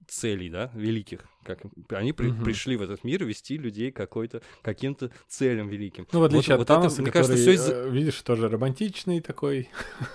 целей, 0.09 0.49
да, 0.49 0.71
великих. 0.73 1.21
Как 1.43 1.59
они 1.89 2.13
при- 2.13 2.27
Мгм. 2.27 2.43
пришли 2.43 2.75
в 2.75 2.81
этот 2.81 3.03
мир 3.03 3.23
вести 3.23 3.57
людей 3.57 3.91
какой-то, 3.91 4.41
каким-то 4.61 5.09
целям 5.27 5.67
великим. 5.69 6.05
Ну, 6.11 6.19
в 6.19 6.23
отличие 6.23 6.57
Вот- 6.57 6.69
от 6.69 6.77
вот 6.83 6.85
это, 6.91 7.01
мне 7.01 7.11
который, 7.11 7.27
кажется, 7.27 7.35
все 7.37 7.53
из 7.53 7.69
э, 7.69 7.89
видишь, 7.89 8.21
тоже 8.21 8.49
романтичный 8.49 9.21
такой. 9.21 9.69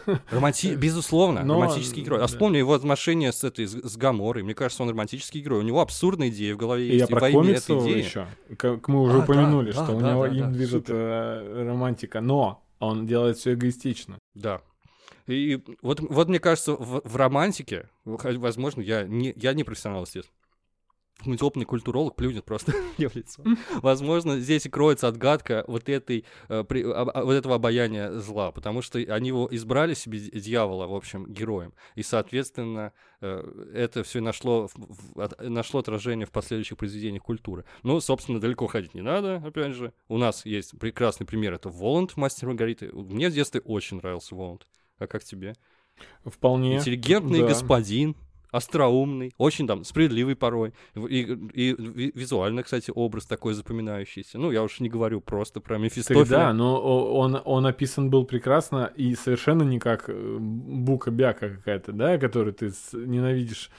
Романти... 0.31 0.75
Безусловно, 0.77 1.43
Но, 1.45 1.55
романтический 1.55 2.03
герой. 2.03 2.23
А 2.23 2.27
вспомни 2.27 2.59
его 2.59 2.75
отношения 2.75 3.33
с 3.33 3.43
этой, 3.43 3.67
с, 3.67 3.97
Гаморой. 3.97 4.43
Мне 4.45 4.55
кажется, 4.55 4.83
он 4.83 4.91
романтический 4.91 5.41
герой. 5.41 5.61
У 5.61 5.63
него 5.63 5.81
абсурдная 5.81 6.29
идея 6.29 6.55
в 6.55 6.59
голове 6.59 6.85
И 6.85 6.93
я 6.93 6.95
есть. 6.99 7.11
про 7.11 7.31
комиксы 7.31 7.73
еще. 7.73 8.27
Как 8.59 8.87
мы 8.89 9.03
уже 9.03 9.17
А, 9.19 9.21
упомянули, 9.21 9.73
да, 9.73 9.85
что 9.85 9.97
у 9.97 10.01
да, 10.01 10.13
него 10.13 10.29
да, 10.29 10.35
им 10.35 10.53
движет 10.53 10.87
э, 10.89 11.65
романтика. 11.67 12.21
Но 12.21 12.63
он 12.79 13.07
делает 13.07 13.39
все 13.39 13.55
эгоистично. 13.55 14.19
Да. 14.35 14.61
И 15.27 15.63
вот, 15.83 16.01
вот 16.01 16.29
мне 16.29 16.39
кажется, 16.39 16.73
в, 16.75 17.01
в 17.05 17.17
романтике, 17.17 17.89
возможно, 18.05 18.81
я 18.83 19.05
не, 19.05 19.33
я 19.37 19.55
не 19.55 19.65
профессионал, 19.65 20.03
естественно, 20.03 20.35
какой-нибудь 21.17 21.43
опытный 21.43 21.65
культуролог 21.65 22.17
плюнет 22.17 22.45
просто 22.45 22.73
мне 22.99 23.09
в 23.09 23.15
лицо. 23.15 23.43
Возможно, 23.77 24.39
здесь 24.41 24.67
и 24.67 24.69
кроется 24.69 25.07
отгадка 25.09 25.65
вот 25.69 25.89
этой, 25.89 26.25
э, 26.49 26.65
при- 26.65 26.83
об- 26.83 27.11
а- 27.15 27.25
вот 27.25 27.33
этого 27.33 27.55
обаяния 27.55 28.11
зла, 28.19 28.51
потому 28.51 28.83
что 28.83 28.99
они 28.99 29.29
его 29.29 29.49
избрали 29.51 29.95
себе 29.95 30.19
дьявола, 30.19 30.87
в 30.89 30.95
общем, 30.95 31.33
героем, 31.33 31.73
и, 31.95 32.03
соответственно, 32.03 32.93
э, 33.21 33.71
это 33.75 34.03
все 34.03 34.21
нашло, 34.21 34.67
в- 34.67 34.75
в- 34.75 35.21
от- 35.21 35.41
нашло 35.41 35.81
отражение 35.81 36.27
в 36.27 36.33
последующих 36.33 36.77
произведениях 36.77 37.23
культуры. 37.23 37.65
Ну, 37.85 38.01
собственно, 38.01 38.41
далеко 38.41 38.67
ходить 38.67 38.93
не 38.95 39.01
надо, 39.03 39.37
опять 39.37 39.73
же. 39.75 39.93
У 40.09 40.19
нас 40.19 40.45
есть 40.45 40.79
прекрасный 40.79 41.27
пример, 41.27 41.55
это 41.55 41.69
Воланд, 41.71 42.17
мастер 42.17 42.49
Маргариты. 42.49 42.91
Мне 42.93 43.31
в 43.31 43.33
детстве 43.33 43.61
очень 43.61 43.99
нравился 43.99 44.35
Воланд. 44.35 44.67
А 44.99 45.07
как 45.07 45.25
тебе? 45.25 45.55
Вполне. 46.25 46.77
Интеллигентный 46.77 47.41
да. 47.41 47.49
господин, 47.49 48.17
остроумный, 48.55 49.35
очень 49.37 49.67
там 49.67 49.85
справедливый 49.85 50.37
порой. 50.37 50.73
И, 50.95 51.21
и 51.55 51.75
ви- 51.75 52.13
визуально, 52.15 52.63
кстати, 52.63 52.93
образ 52.95 53.27
такой 53.27 53.55
запоминающийся. 53.55 54.39
Ну, 54.39 54.53
я 54.53 54.63
уж 54.63 54.81
не 54.81 54.89
говорю 54.89 55.21
просто 55.21 55.61
про 55.61 55.79
Мефистофеля. 55.79 56.25
Тогда, 56.25 56.53
но 56.53 56.81
он, 56.81 57.41
он 57.45 57.67
описан 57.67 58.11
был 58.11 58.25
прекрасно 58.25 58.93
и 58.97 59.15
совершенно 59.17 59.65
не 59.65 59.81
как 59.81 60.09
э, 60.09 60.37
бука-бяка 60.39 61.49
какая-то, 61.49 61.93
да, 61.93 62.17
которую 62.19 62.55
ты 62.55 62.73
ненавидишь 62.93 63.71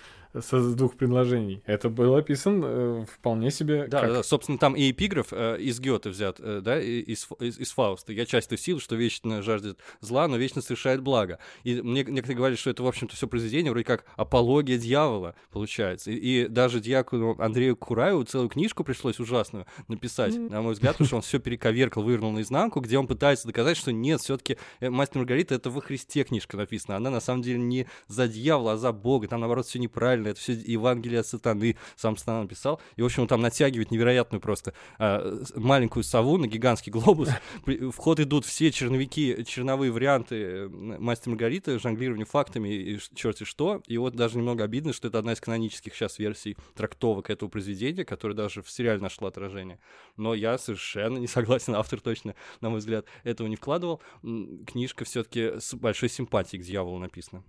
со 0.41 0.75
двух 0.75 0.95
предложений. 0.95 1.61
Это 1.65 1.89
был 1.89 2.15
описан 2.15 2.61
э, 2.63 3.05
вполне 3.05 3.51
себе 3.51 3.87
Да, 3.87 4.01
как... 4.01 4.13
да, 4.13 4.23
собственно, 4.23 4.57
там 4.57 4.75
и 4.75 4.91
эпиграф 4.91 5.27
э, 5.31 5.57
из 5.59 5.79
Гёте 5.79 6.09
взят, 6.09 6.39
э, 6.39 6.61
да, 6.63 6.79
из, 6.81 7.27
из, 7.39 7.59
из 7.59 7.71
Фауста. 7.71 8.13
Я 8.13 8.25
часть 8.25 8.49
той 8.49 8.57
силы, 8.57 8.79
что 8.79 8.95
вечно 8.95 9.41
жаждет 9.41 9.79
зла, 9.99 10.27
но 10.27 10.37
вечно 10.37 10.61
совершает 10.61 11.01
благо. 11.01 11.39
И 11.63 11.81
мне 11.81 12.03
некоторые 12.03 12.37
говорили, 12.37 12.57
что 12.57 12.69
это, 12.69 12.83
в 12.83 12.87
общем-то, 12.87 13.15
все 13.15 13.27
произведение 13.27 13.71
вроде 13.71 13.85
как 13.85 14.05
апология 14.15 14.77
дьявола, 14.77 15.35
получается. 15.51 16.11
И, 16.11 16.15
и 16.15 16.47
даже 16.47 16.79
дьякону 16.79 17.35
Андрею 17.39 17.75
Кураеву 17.75 18.23
целую 18.23 18.49
книжку 18.49 18.83
пришлось 18.83 19.19
ужасную 19.19 19.65
написать, 19.87 20.37
на 20.37 20.61
мой 20.61 20.73
взгляд, 20.73 20.93
потому 20.93 21.07
что 21.07 21.15
он 21.17 21.21
все 21.21 21.39
перековеркал, 21.39 22.03
вывернул 22.03 22.31
наизнанку, 22.31 22.79
где 22.79 22.97
он 22.97 23.07
пытается 23.07 23.47
доказать, 23.47 23.77
что 23.77 23.91
нет, 23.91 24.21
все-таки 24.21 24.57
Мастер 24.81 25.17
и 25.17 25.19
Маргарита 25.19 25.55
это 25.55 25.69
во 25.69 25.81
Христе 25.81 26.23
книжка 26.23 26.57
написана. 26.57 26.97
Она 26.97 27.09
на 27.09 27.19
самом 27.19 27.41
деле 27.41 27.59
не 27.59 27.87
за 28.07 28.27
дьявола, 28.27 28.73
а 28.73 28.77
за 28.77 28.91
Бога. 28.91 29.27
Там, 29.27 29.39
наоборот, 29.39 29.65
все 29.65 29.79
неправильно. 29.79 30.24
Это 30.29 30.39
все 30.39 30.53
Евангелие 30.53 31.19
от 31.21 31.27
сатаны. 31.27 31.77
Сам 31.95 32.17
сатана 32.17 32.43
написал. 32.43 32.81
И, 32.95 33.01
в 33.01 33.05
общем, 33.05 33.23
он 33.23 33.27
там 33.27 33.41
натягивает 33.41 33.91
невероятную 33.91 34.41
просто 34.41 34.73
с- 34.99 35.53
маленькую 35.55 36.03
сову 36.03 36.37
на 36.37 36.47
гигантский 36.47 36.91
глобус. 36.91 37.29
В 37.65 37.97
ход 37.97 38.19
идут 38.19 38.45
все 38.45 38.71
черновики, 38.71 39.43
черновые 39.45 39.91
варианты 39.91 40.35
э, 40.35 40.67
Мастер 40.67 41.29
Маргариты, 41.29 41.79
жонглирование 41.79 42.25
фактами 42.25 42.69
и 42.69 42.99
черти 43.15 43.43
что. 43.43 43.81
И 43.87 43.97
вот 43.97 44.15
даже 44.15 44.37
немного 44.37 44.63
обидно, 44.63 44.93
что 44.93 45.07
это 45.07 45.19
одна 45.19 45.33
из 45.33 45.41
канонических 45.41 45.93
сейчас 45.95 46.19
версий 46.19 46.57
трактовок 46.75 47.29
этого 47.29 47.49
произведения, 47.49 48.05
которая 48.05 48.35
даже 48.35 48.61
в 48.61 48.69
сериале 48.69 49.01
нашла 49.01 49.29
отражение. 49.29 49.79
Но 50.17 50.33
я 50.33 50.57
совершенно 50.57 51.17
не 51.17 51.27
согласен, 51.27 51.75
автор 51.75 51.99
точно, 51.99 52.35
на 52.61 52.69
мой 52.69 52.79
взгляд, 52.79 53.05
этого 53.23 53.47
не 53.47 53.55
вкладывал. 53.55 54.01
Книжка 54.21 55.05
все-таки 55.05 55.59
с 55.59 55.73
большой 55.73 56.09
симпатией 56.09 56.61
к 56.61 56.65
дьяволу 56.65 56.99
написана. 56.99 57.43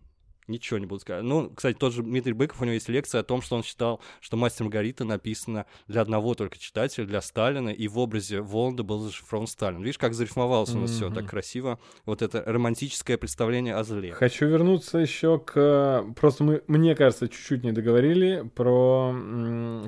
Ничего 0.49 0.78
не 0.78 0.86
буду 0.86 1.01
сказать. 1.01 1.22
Ну, 1.24 1.51
кстати, 1.51 1.76
тот 1.76 1.92
же 1.92 2.03
Дмитрий 2.03 2.32
Быков, 2.32 2.61
у 2.62 2.64
него 2.64 2.74
есть 2.74 2.88
лекция 2.88 3.20
о 3.20 3.24
том, 3.24 3.42
что 3.42 3.57
он 3.57 3.62
считал, 3.64 4.01
что 4.20 4.36
«Мастер 4.36 4.64
Маргарита» 4.64 5.05
написана 5.05 5.66
для 5.88 6.01
одного 6.03 6.34
только 6.34 6.57
читателя, 6.59 7.05
для 7.05 7.20
Сталина, 7.20 7.68
и 7.70 7.88
в 7.88 7.99
образе 7.99 8.40
Воланда 8.40 8.82
был 8.84 9.01
зашифрован 9.01 9.47
Сталин. 9.49 9.80
Видишь, 9.82 9.99
как 9.99 10.14
зарифмовалось 10.14 10.70
у 10.74 10.78
нас 10.78 10.90
все 10.90 11.07
Мгм. 11.07 11.14
так 11.16 11.26
красиво. 11.28 11.78
Вот 12.05 12.22
это 12.22 12.42
романтическое 12.47 13.18
представление 13.18 13.74
о 13.74 13.82
зле. 13.84 14.12
Хочу 14.12 14.47
вернуться 14.47 14.99
еще 14.99 15.38
к... 15.38 16.05
Просто 16.16 16.44
мы, 16.44 16.62
мне 16.68 16.94
кажется, 16.94 17.28
чуть-чуть 17.28 17.64
не 17.64 17.72
договорили 17.72 18.49
про... 18.55 19.12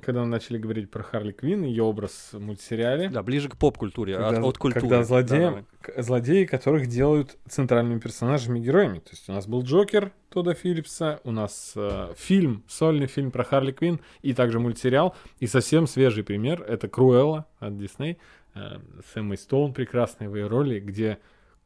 Когда 0.04 0.20
мы 0.22 0.26
начали 0.26 0.58
говорить 0.58 0.90
про 0.90 1.02
Харли 1.02 1.32
Квинн, 1.32 1.62
ее 1.64 1.82
образ 1.84 2.30
в 2.32 2.40
мультсериале. 2.40 3.08
Да, 3.10 3.22
ближе 3.22 3.48
к 3.48 3.56
поп-культуре, 3.56 4.16
от, 4.16 4.30
Когда, 4.34 4.46
от 4.48 4.58
культуры. 4.58 4.80
когда 4.80 5.04
злодеям, 5.04 5.50
Давай. 5.50 5.64
к- 5.80 6.02
злодеи, 6.02 6.44
которых 6.44 6.86
делают 6.88 7.36
центральными 7.48 7.98
персонажами, 8.00 8.58
героями. 8.58 8.98
То 8.98 9.10
есть 9.12 9.28
у 9.28 9.32
нас 9.32 9.46
был 9.46 9.62
Джокер 9.62 10.12
Тодда 10.48 10.60
Филлипса, 10.60 11.20
у 11.24 11.30
нас 11.30 11.72
э, 11.76 12.14
фильм, 12.16 12.64
сольный 12.68 13.06
фильм 13.06 13.30
про 13.30 13.44
Харли 13.44 13.70
Квинн 13.70 14.00
и 14.22 14.32
также 14.32 14.58
мультсериал. 14.58 15.14
И 15.40 15.46
совсем 15.46 15.86
свежий 15.86 16.24
пример— 16.24 16.62
это 16.68 16.88
Круэлла 16.88 17.46
от 17.58 17.76
Дисней. 17.76 18.16
Э, 18.54 18.78
с 19.04 19.14
Эммой 19.14 19.36
Стоун 19.36 19.74
прекрасной 19.74 20.28
в 20.28 20.36
ее 20.36 20.46
роли, 20.46 20.80
где 20.80 21.18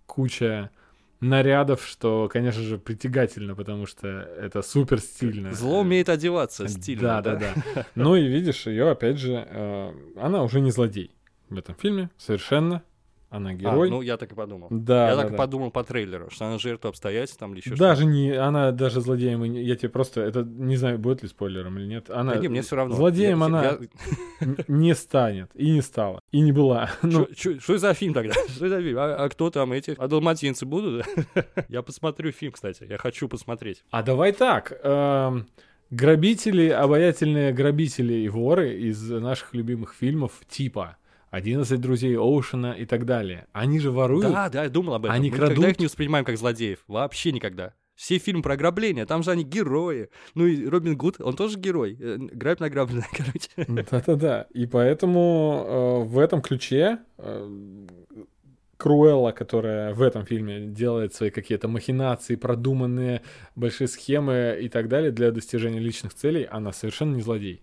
куча 0.06 0.70
нарядов, 1.20 1.86
что, 1.86 2.28
конечно 2.32 2.60
же, 2.60 2.76
притягательно, 2.76 3.54
потому 3.54 3.86
что 3.86 4.08
это 4.08 4.62
супер 4.62 4.98
стильно. 4.98 5.52
Зло 5.52 5.82
умеет 5.82 6.08
одеваться 6.08 6.66
стильно. 6.66 7.22
Да, 7.22 7.36
да, 7.36 7.36
да. 7.36 7.86
Ну 7.94 8.16
и 8.16 8.26
видишь, 8.26 8.66
ее 8.66 8.90
опять 8.90 9.18
же, 9.18 9.46
э, 9.48 9.92
она 10.20 10.42
уже 10.42 10.60
не 10.60 10.72
злодей 10.72 11.12
в 11.50 11.56
этом 11.56 11.76
фильме, 11.76 12.10
совершенно. 12.18 12.82
Она 13.32 13.50
А, 13.50 13.54
герой. 13.54 13.88
ну, 13.90 14.02
я 14.02 14.16
так 14.18 14.30
и 14.30 14.34
подумал. 14.34 14.68
да, 14.70 15.08
я 15.08 15.16
да, 15.16 15.22
так 15.22 15.28
и 15.30 15.32
да. 15.32 15.38
подумал 15.38 15.70
по 15.70 15.82
трейлеру, 15.82 16.28
что 16.30 16.44
она 16.46 16.58
жертва 16.58 16.90
обстоятельств 16.90 17.38
там 17.38 17.52
или 17.54 17.60
еще 17.60 17.74
Даже 17.74 18.04
не, 18.04 18.30
она 18.32 18.72
даже 18.72 19.00
злодеем, 19.00 19.42
и 19.44 19.62
я 19.62 19.74
тебе 19.74 19.88
просто, 19.88 20.20
это 20.20 20.42
не 20.42 20.76
знаю, 20.76 20.98
будет 20.98 21.22
ли 21.22 21.28
спойлером 21.30 21.78
или 21.78 21.86
нет. 21.86 22.10
Она 22.10 22.34
Да 22.34 22.40
не, 22.40 22.48
мне 22.48 22.60
все 22.62 22.76
равно. 22.76 22.94
злодеем 22.94 23.38
Я- 23.40 23.44
она 23.46 23.62
я- 23.64 23.78
не 24.68 24.94
станет 24.94 25.50
и 25.54 25.70
не 25.70 25.80
стала 25.80 26.20
и 26.30 26.40
не 26.40 26.52
была. 26.52 26.90
Ну, 27.02 27.26
Что 27.34 27.78
за 27.78 27.94
фильм 27.94 28.12
тогда? 28.14 28.34
Что 28.48 28.68
за 28.68 28.80
фильм? 28.82 28.98
А, 28.98 29.14
а 29.24 29.28
кто 29.30 29.50
там 29.50 29.72
эти? 29.72 29.94
А 29.98 30.08
далматинцы 30.08 30.66
будут? 30.66 31.06
Я 31.68 31.82
посмотрю 31.82 32.32
фильм, 32.32 32.52
кстати. 32.52 32.86
Я 32.88 32.98
хочу 32.98 33.28
посмотреть. 33.28 33.82
а 33.90 34.02
давай 34.02 34.32
так. 34.32 34.78
эм, 34.82 35.46
грабители, 35.90 36.68
обаятельные 36.68 37.52
грабители 37.52 38.14
и 38.14 38.28
воры 38.28 38.74
из 38.78 39.08
наших 39.10 39.54
любимых 39.54 39.94
фильмов 39.94 40.32
типа 40.48 40.96
«11 41.32 41.76
друзей 41.78 42.16
Оушена» 42.16 42.72
и 42.72 42.84
так 42.84 43.04
далее. 43.06 43.46
Они 43.52 43.80
же 43.80 43.90
воруют. 43.90 44.30
Да, 44.32 44.48
да, 44.48 44.64
я 44.64 44.68
думал 44.68 44.94
об 44.94 45.04
этом. 45.04 45.14
Они 45.14 45.30
Мы 45.30 45.36
никогда 45.36 45.54
крадут. 45.54 45.70
их 45.70 45.78
не 45.80 45.86
воспринимаем 45.86 46.24
как 46.24 46.36
злодеев. 46.36 46.80
Вообще 46.86 47.32
никогда. 47.32 47.74
Все 47.94 48.18
фильмы 48.18 48.42
про 48.42 48.54
ограбление, 48.54 49.06
там 49.06 49.22
же 49.22 49.30
они 49.30 49.44
герои. 49.44 50.08
Ну 50.34 50.46
и 50.46 50.66
Робин 50.66 50.96
Гуд, 50.96 51.20
он 51.20 51.36
тоже 51.36 51.58
герой. 51.58 51.96
Э, 52.00 52.16
Грабь 52.18 52.58
награбленное, 52.60 53.06
короче. 53.12 53.50
Да-да-да. 53.56 54.46
И 54.54 54.66
поэтому 54.66 55.64
э, 55.66 56.04
в 56.08 56.18
этом 56.18 56.40
ключе 56.42 56.98
э, 57.18 57.86
Круэлла, 58.78 59.30
которая 59.30 59.94
в 59.94 60.02
этом 60.02 60.24
фильме 60.26 60.66
делает 60.66 61.14
свои 61.14 61.30
какие-то 61.30 61.68
махинации, 61.68 62.34
продуманные 62.34 63.22
большие 63.54 63.86
схемы 63.88 64.58
и 64.60 64.68
так 64.68 64.88
далее 64.88 65.12
для 65.12 65.30
достижения 65.30 65.78
личных 65.78 66.14
целей, 66.14 66.44
она 66.44 66.72
совершенно 66.72 67.14
не 67.14 67.22
злодей. 67.22 67.62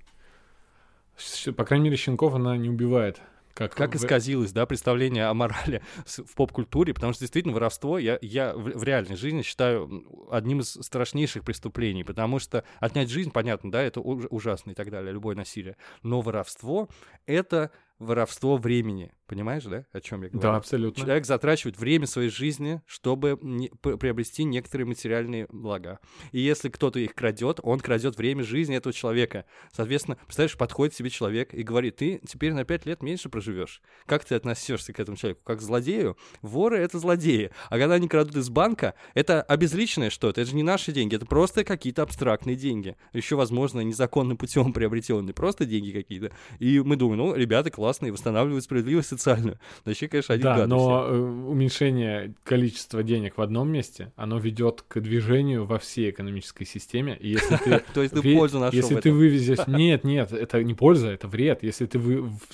По 1.57 1.65
крайней 1.65 1.85
мере, 1.85 1.97
щенков 1.97 2.35
она 2.35 2.55
не 2.55 2.69
убивает. 2.69 3.19
Как, 3.59 3.75
Как 3.75 3.93
исказилось, 3.93 4.53
да, 4.53 4.65
представление 4.65 5.25
о 5.25 5.33
морали 5.33 5.81
в 6.05 6.33
поп-культуре, 6.35 6.93
потому 6.93 7.11
что 7.11 7.23
действительно 7.23 7.53
воровство 7.53 7.97
я, 7.99 8.17
я 8.21 8.53
в, 8.53 8.79
в 8.79 8.83
реальной 8.85 9.17
жизни 9.17 9.41
считаю 9.41 10.05
одним 10.31 10.61
из 10.61 10.75
страшнейших 10.75 11.43
преступлений, 11.43 12.05
потому 12.05 12.39
что 12.39 12.63
отнять 12.79 13.09
жизнь, 13.09 13.31
понятно, 13.31 13.69
да, 13.69 13.81
это 13.81 13.99
уж- 13.99 14.27
ужасно 14.29 14.71
и 14.71 14.75
так 14.75 14.89
далее, 14.89 15.11
любое 15.11 15.35
насилие, 15.35 15.75
но 16.03 16.21
воровство— 16.21 16.87
это 17.25 17.71
воровство 17.99 18.57
времени, 18.57 19.11
понимаешь, 19.27 19.63
да, 19.65 19.85
о 19.91 19.99
чем 20.01 20.23
я 20.23 20.29
говорю? 20.29 20.41
Да, 20.41 20.55
абсолютно. 20.55 21.03
Человек 21.03 21.25
затрачивает 21.25 21.77
время 21.77 22.07
своей 22.07 22.29
жизни, 22.29 22.81
чтобы 22.85 23.37
не- 23.41 23.69
приобрести 23.69 24.43
некоторые 24.45 24.87
материальные 24.87 25.47
блага. 25.49 25.99
И 26.31 26.39
если 26.39 26.69
кто-то 26.69 26.99
их 26.99 27.13
крадет, 27.13 27.59
он 27.61 27.79
крадет 27.79 28.17
время 28.17 28.43
жизни 28.43 28.75
этого 28.75 28.93
человека. 28.93 29.45
Соответственно, 29.73 30.17
представляешь, 30.25 30.57
подходит 30.57 30.95
себе 30.95 31.09
человек 31.09 31.53
и 31.53 31.61
говорит, 31.63 31.97
ты 31.97 32.21
теперь 32.27 32.53
на 32.53 32.63
пять 32.63 32.85
лет 32.85 33.03
меньше 33.03 33.29
проживешь. 33.29 33.81
Как 34.05 34.23
ты 34.23 34.35
относишься 34.35 34.93
к 34.93 34.99
этому 34.99 35.17
человеку? 35.17 35.41
Как 35.43 35.59
к 35.59 35.61
злодею? 35.61 36.17
Воры— 36.41 36.77
это 36.79 36.99
злодеи. 36.99 37.51
А 37.69 37.77
когда 37.77 37.95
они 37.95 38.07
крадут 38.07 38.35
из 38.37 38.49
банка, 38.49 38.93
это 39.13 39.41
обезличенное 39.41 40.09
что-то. 40.09 40.41
Это 40.41 40.49
же 40.49 40.55
не 40.55 40.63
наши 40.63 40.91
деньги, 40.91 41.15
это 41.15 41.25
просто 41.25 41.63
какие-то 41.65 42.01
абстрактные 42.03 42.55
деньги. 42.55 42.95
Еще, 43.13 43.35
возможно, 43.35 43.81
незаконным 43.81 44.37
путем 44.37 44.71
приобретенные. 44.73 45.33
Просто 45.33 45.65
деньги 45.65 45.91
какие-то. 45.91 46.31
И 46.59 46.79
мы 46.79 46.95
думаем, 46.95 47.17
ну, 47.19 47.35
ребята 47.35 47.69
классные, 47.89 48.11
восстанавливают 48.11 48.63
справедливость 48.63 49.09
социальную. 49.09 49.57
Вообще, 49.83 50.07
конечно, 50.07 50.35
они 50.35 50.43
Да, 50.43 50.67
но 50.67 50.77
все. 50.77 51.15
э, 51.15 51.19
уменьшение 51.19 52.35
количества 52.43 53.01
денег 53.01 53.37
в 53.37 53.41
одном 53.41 53.69
месте, 53.69 54.11
оно 54.15 54.37
ведет 54.37 54.83
к 54.87 54.99
движению 54.99 55.65
во 55.65 55.79
всей 55.79 56.11
экономической 56.11 56.65
системе. 56.65 57.17
И 57.19 57.29
если 57.29 57.55
ты 57.57 57.83
То 57.95 58.03
есть 58.03 58.13
ты 58.13 58.35
пользу 58.35 58.59
нашел 58.59 58.77
Если 58.77 58.95
ты 58.95 59.11
вывезешь... 59.11 59.59
Нет, 59.67 60.03
нет, 60.03 60.31
это 60.33 60.63
не 60.63 60.73
польза, 60.73 61.09
это 61.09 61.27
вред. 61.27 61.63
Если 61.63 61.85
ты 61.87 61.99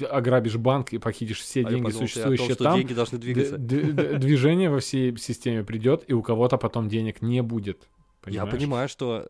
ограбишь 0.09 0.55
банк 0.55 0.93
и 0.93 0.99
похитишь 0.99 1.39
все 1.39 1.65
А 1.65 1.69
деньги, 1.69 1.91
существующие 1.91 2.55
там, 2.55 2.77
деньги 2.77 2.93
должны 2.93 3.17
двигаться. 3.17 3.57
движение 3.57 4.69
во 4.69 4.79
всей 4.79 5.17
системе 5.17 5.63
придет, 5.63 6.03
и 6.07 6.13
у 6.13 6.21
кого-то 6.21 6.57
потом 6.57 6.87
денег 6.87 7.21
не 7.21 7.41
будет. 7.41 7.89
Я 8.25 8.41
Понимаешь? 8.41 8.51
понимаю, 8.51 8.89
что 8.89 9.27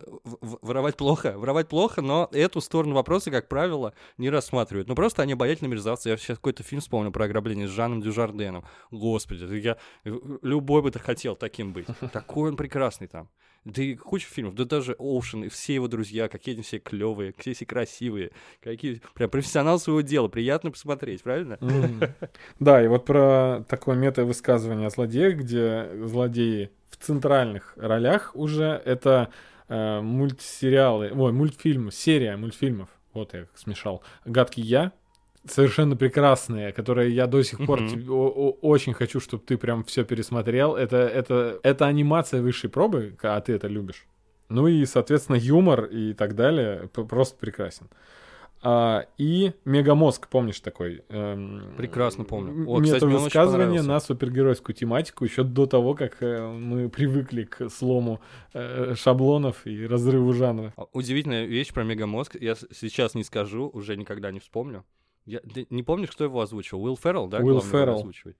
воровать 0.62 0.96
плохо, 0.96 1.34
воровать 1.36 1.68
плохо, 1.68 2.02
но 2.02 2.28
эту 2.32 2.60
сторону 2.60 2.94
вопроса, 2.94 3.30
как 3.30 3.48
правило, 3.48 3.92
не 4.18 4.30
рассматривают. 4.30 4.88
Ну 4.88 4.94
просто 4.94 5.22
они 5.22 5.34
обаятельные 5.34 5.70
мерзавцы. 5.70 6.08
Я 6.08 6.16
сейчас 6.16 6.38
какой-то 6.38 6.62
фильм 6.62 6.80
вспомнил 6.80 7.12
про 7.12 7.24
ограбление 7.24 7.68
с 7.68 7.70
Жаном 7.70 8.00
Дюжарденом. 8.00 8.64
Господи, 8.90 9.44
я 9.56 9.76
любой 10.04 10.82
бы 10.82 10.92
хотел 10.92 11.36
таким 11.36 11.72
быть. 11.72 11.86
Такой 12.12 12.50
он 12.50 12.56
прекрасный 12.56 13.06
там. 13.06 13.28
Да 13.66 13.82
и 13.82 13.96
куча 13.96 14.28
фильмов, 14.28 14.54
да 14.54 14.64
даже 14.64 14.94
Оушен 14.96 15.42
и 15.42 15.48
все 15.48 15.74
его 15.74 15.88
друзья, 15.88 16.28
какие 16.28 16.54
они 16.54 16.62
все 16.62 16.78
клевые, 16.78 17.32
какие 17.32 17.52
все 17.52 17.66
красивые, 17.66 18.30
какие 18.62 19.02
прям 19.12 19.28
профессионал 19.28 19.80
своего 19.80 20.02
дела, 20.02 20.28
приятно 20.28 20.70
посмотреть, 20.70 21.24
правильно? 21.24 21.58
Да, 22.60 22.82
и 22.82 22.86
вот 22.86 23.04
про 23.04 23.64
такое 23.68 23.96
мета-высказывание 23.96 24.86
о 24.86 24.90
злодеях, 24.90 25.38
где 25.38 25.88
злодеи 26.04 26.70
в 26.90 26.96
центральных 26.96 27.72
ролях 27.76 28.36
уже 28.36 28.80
это 28.84 29.30
э, 29.68 30.00
мультсериалы, 30.00 31.10
ой, 31.12 31.32
мультфильмы, 31.32 31.90
серия 31.90 32.36
мультфильмов, 32.36 32.88
вот 33.14 33.34
я 33.34 33.40
как 33.46 33.58
смешал, 33.58 34.00
«Гадкий 34.24 34.62
я», 34.62 34.92
совершенно 35.50 35.96
прекрасные, 35.96 36.72
которые 36.72 37.14
я 37.14 37.26
до 37.26 37.42
сих 37.42 37.64
пор 37.66 37.80
тебе- 37.88 38.10
о- 38.10 38.56
очень 38.62 38.94
хочу, 38.94 39.20
чтобы 39.20 39.42
ты 39.44 39.56
прям 39.56 39.84
все 39.84 40.04
пересмотрел. 40.04 40.76
Это, 40.76 40.96
это, 40.96 41.58
это 41.62 41.86
анимация 41.86 42.42
высшей 42.42 42.70
пробы, 42.70 43.16
а 43.22 43.40
ты 43.40 43.52
это 43.54 43.68
любишь. 43.68 44.06
Ну 44.48 44.68
и, 44.68 44.84
соответственно, 44.86 45.36
юмор 45.36 45.84
и 45.84 46.12
так 46.14 46.34
далее 46.34 46.88
просто 46.92 47.36
прекрасен. 47.38 47.88
А, 48.62 49.06
и 49.18 49.52
Мегамозг, 49.64 50.28
помнишь 50.28 50.60
такой? 50.60 51.02
эм, 51.08 51.74
Прекрасно 51.76 52.24
помню. 52.24 52.68
О, 52.68 52.80
кстати, 52.80 53.00
понравился. 53.66 53.88
на 53.88 54.00
супергеройскую 54.00 54.74
тематику 54.74 55.24
еще 55.24 55.44
до 55.44 55.66
того, 55.66 55.94
как 55.94 56.16
э, 56.22 56.48
мы 56.48 56.88
привыкли 56.88 57.44
к 57.44 57.68
слому 57.68 58.20
э, 58.54 58.94
шаблонов 58.96 59.66
и 59.66 59.86
разрыву 59.86 60.32
жанра. 60.32 60.72
Удивительная 60.92 61.44
вещь 61.44 61.72
про 61.72 61.84
Мегамозг. 61.84 62.36
Я 62.40 62.54
сейчас 62.54 63.14
не 63.14 63.24
скажу, 63.24 63.70
уже 63.72 63.96
никогда 63.96 64.32
не 64.32 64.40
вспомню. 64.40 64.84
Я, 65.26 65.40
ты 65.40 65.66
не 65.70 65.82
помнишь, 65.82 66.10
кто 66.10 66.24
его 66.24 66.40
озвучивал? 66.40 66.84
Уилл 66.84 66.96
Феррелл, 66.96 67.26
да? 67.26 67.38
Уилл 67.38 67.60
Феррелл. 67.60 67.96
озвучивает? 67.96 68.36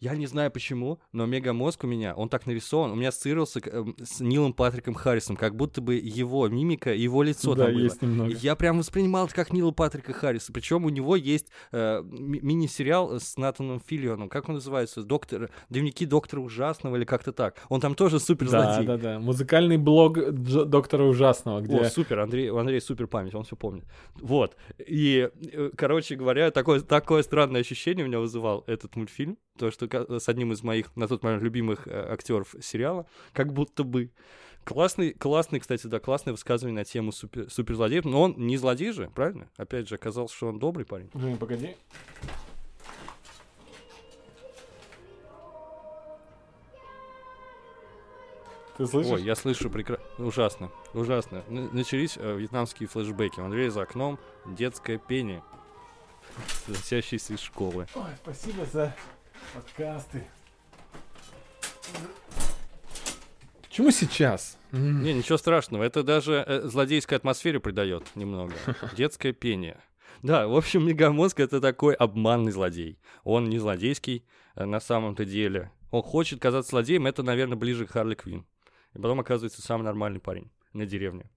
Я 0.00 0.14
не 0.16 0.26
знаю 0.26 0.50
почему, 0.50 1.00
но 1.12 1.26
Мегамозг 1.26 1.84
у 1.84 1.86
меня, 1.86 2.14
он 2.14 2.28
так 2.28 2.46
нарисован, 2.46 2.92
у 2.92 2.94
меня 2.94 3.08
ассоциировался 3.08 3.60
эм, 3.60 3.96
с 4.02 4.20
Нилом 4.20 4.52
Патриком 4.52 4.94
Харрисом, 4.94 5.36
как 5.36 5.56
будто 5.56 5.80
бы 5.80 5.94
его 5.96 6.46
мимика, 6.48 6.94
его 6.94 7.22
лицо 7.22 7.54
да, 7.54 7.64
там 7.64 7.74
было. 7.74 7.82
есть 7.82 8.00
немного. 8.02 8.30
И 8.30 8.36
Я 8.36 8.54
прям 8.56 8.78
воспринимал 8.78 9.26
это 9.26 9.34
как 9.34 9.52
Нила 9.52 9.72
Патрика 9.72 10.12
Харриса. 10.12 10.52
Причем 10.52 10.84
у 10.84 10.88
него 10.88 11.16
есть 11.16 11.48
э, 11.72 12.00
ми- 12.04 12.40
мини-сериал 12.40 13.18
с 13.18 13.36
Натаном 13.36 13.80
Филлионом. 13.84 14.28
Как 14.28 14.48
он 14.48 14.54
называется? 14.56 15.02
Доктор... 15.02 15.50
Дневники 15.68 16.06
доктора 16.06 16.40
ужасного 16.40 16.96
или 16.96 17.04
как-то 17.04 17.32
так. 17.32 17.56
Он 17.68 17.80
там 17.80 17.94
тоже 17.94 18.20
супер 18.20 18.48
Да, 18.50 18.74
злодей. 18.74 18.86
да, 18.86 18.96
да. 18.96 19.18
Музыкальный 19.18 19.78
блог 19.78 20.16
Дж- 20.18 20.64
доктора 20.64 21.04
ужасного, 21.04 21.60
где 21.60 21.76
О, 21.76 21.84
супер, 21.90 22.20
Андрей, 22.20 22.50
у 22.50 22.58
Андрея 22.58 22.80
супер 22.80 23.06
память, 23.08 23.34
он 23.34 23.42
все 23.44 23.56
помнит. 23.56 23.84
Вот. 24.14 24.56
И, 24.86 25.28
э, 25.52 25.70
короче 25.76 26.14
говоря, 26.14 26.50
такое, 26.50 26.80
такое 26.80 27.22
странное 27.22 27.60
ощущение 27.62 28.04
у 28.04 28.08
меня 28.08 28.20
вызывал 28.20 28.64
этот 28.66 28.94
мультфильм, 28.96 29.36
то, 29.58 29.70
что 29.70 30.18
с 30.18 30.28
одним 30.28 30.52
из 30.52 30.62
моих 30.62 30.94
на 30.96 31.08
тот 31.08 31.22
момент 31.22 31.42
любимых 31.42 31.86
э, 31.86 32.12
актеров 32.12 32.54
сериала, 32.60 33.06
как 33.32 33.52
будто 33.52 33.84
бы. 33.84 34.10
Классный, 34.64 35.12
классный, 35.12 35.60
кстати, 35.60 35.86
да, 35.86 35.98
классное 35.98 36.32
высказывание 36.32 36.80
на 36.80 36.84
тему 36.84 37.10
супер, 37.10 37.50
суперзлодеев, 37.50 38.04
но 38.04 38.20
он 38.20 38.34
не 38.36 38.58
злодей 38.58 38.92
же, 38.92 39.08
правильно? 39.14 39.48
Опять 39.56 39.88
же, 39.88 39.94
оказалось, 39.94 40.30
что 40.30 40.48
он 40.48 40.58
добрый 40.58 40.84
парень. 40.84 41.08
Женя, 41.14 41.36
погоди. 41.36 41.74
Ты 48.78 48.86
слышишь? 48.86 49.10
Ой, 49.10 49.22
я 49.22 49.34
слышу 49.34 49.70
прекрасно. 49.70 50.04
Ужасно, 50.18 50.70
ужасно. 50.94 51.44
Начались 51.48 52.16
э, 52.16 52.36
вьетнамские 52.36 52.88
флешбеки. 52.88 53.40
У 53.40 53.44
Андрея 53.44 53.70
за 53.70 53.82
окном 53.82 54.20
детское 54.46 54.98
пение, 54.98 55.42
доносящееся 56.68 57.34
из 57.34 57.40
школы. 57.40 57.88
Ой, 57.96 58.04
спасибо 58.22 58.64
за 58.66 58.94
подкасты. 59.54 60.24
Почему 63.62 63.90
сейчас? 63.90 64.58
Не, 64.72 65.14
ничего 65.14 65.38
страшного. 65.38 65.84
Это 65.84 66.02
даже 66.02 66.44
э, 66.46 66.62
злодейской 66.66 67.16
атмосфере 67.16 67.60
придает 67.60 68.04
немного. 68.16 68.54
Детское 68.96 69.32
пение. 69.32 69.78
Да, 70.22 70.48
в 70.48 70.56
общем, 70.56 70.86
Мегамозг— 70.86 71.38
это 71.40 71.60
такой 71.60 71.94
обманный 71.94 72.50
злодей. 72.50 72.98
Он 73.22 73.48
не 73.48 73.58
злодейский 73.58 74.26
э, 74.56 74.64
на 74.64 74.80
самом-то 74.80 75.24
деле. 75.24 75.70
Он 75.90 76.02
хочет 76.02 76.40
казаться 76.40 76.70
злодеем, 76.70 77.06
это, 77.06 77.22
наверное, 77.22 77.56
ближе 77.56 77.86
к 77.86 77.92
Харли 77.92 78.14
Квин. 78.14 78.46
И 78.94 78.98
потом 78.98 79.20
оказывается 79.20 79.62
самый 79.62 79.84
нормальный 79.84 80.20
парень 80.20 80.50
на 80.72 80.84
деревне. 80.84 81.30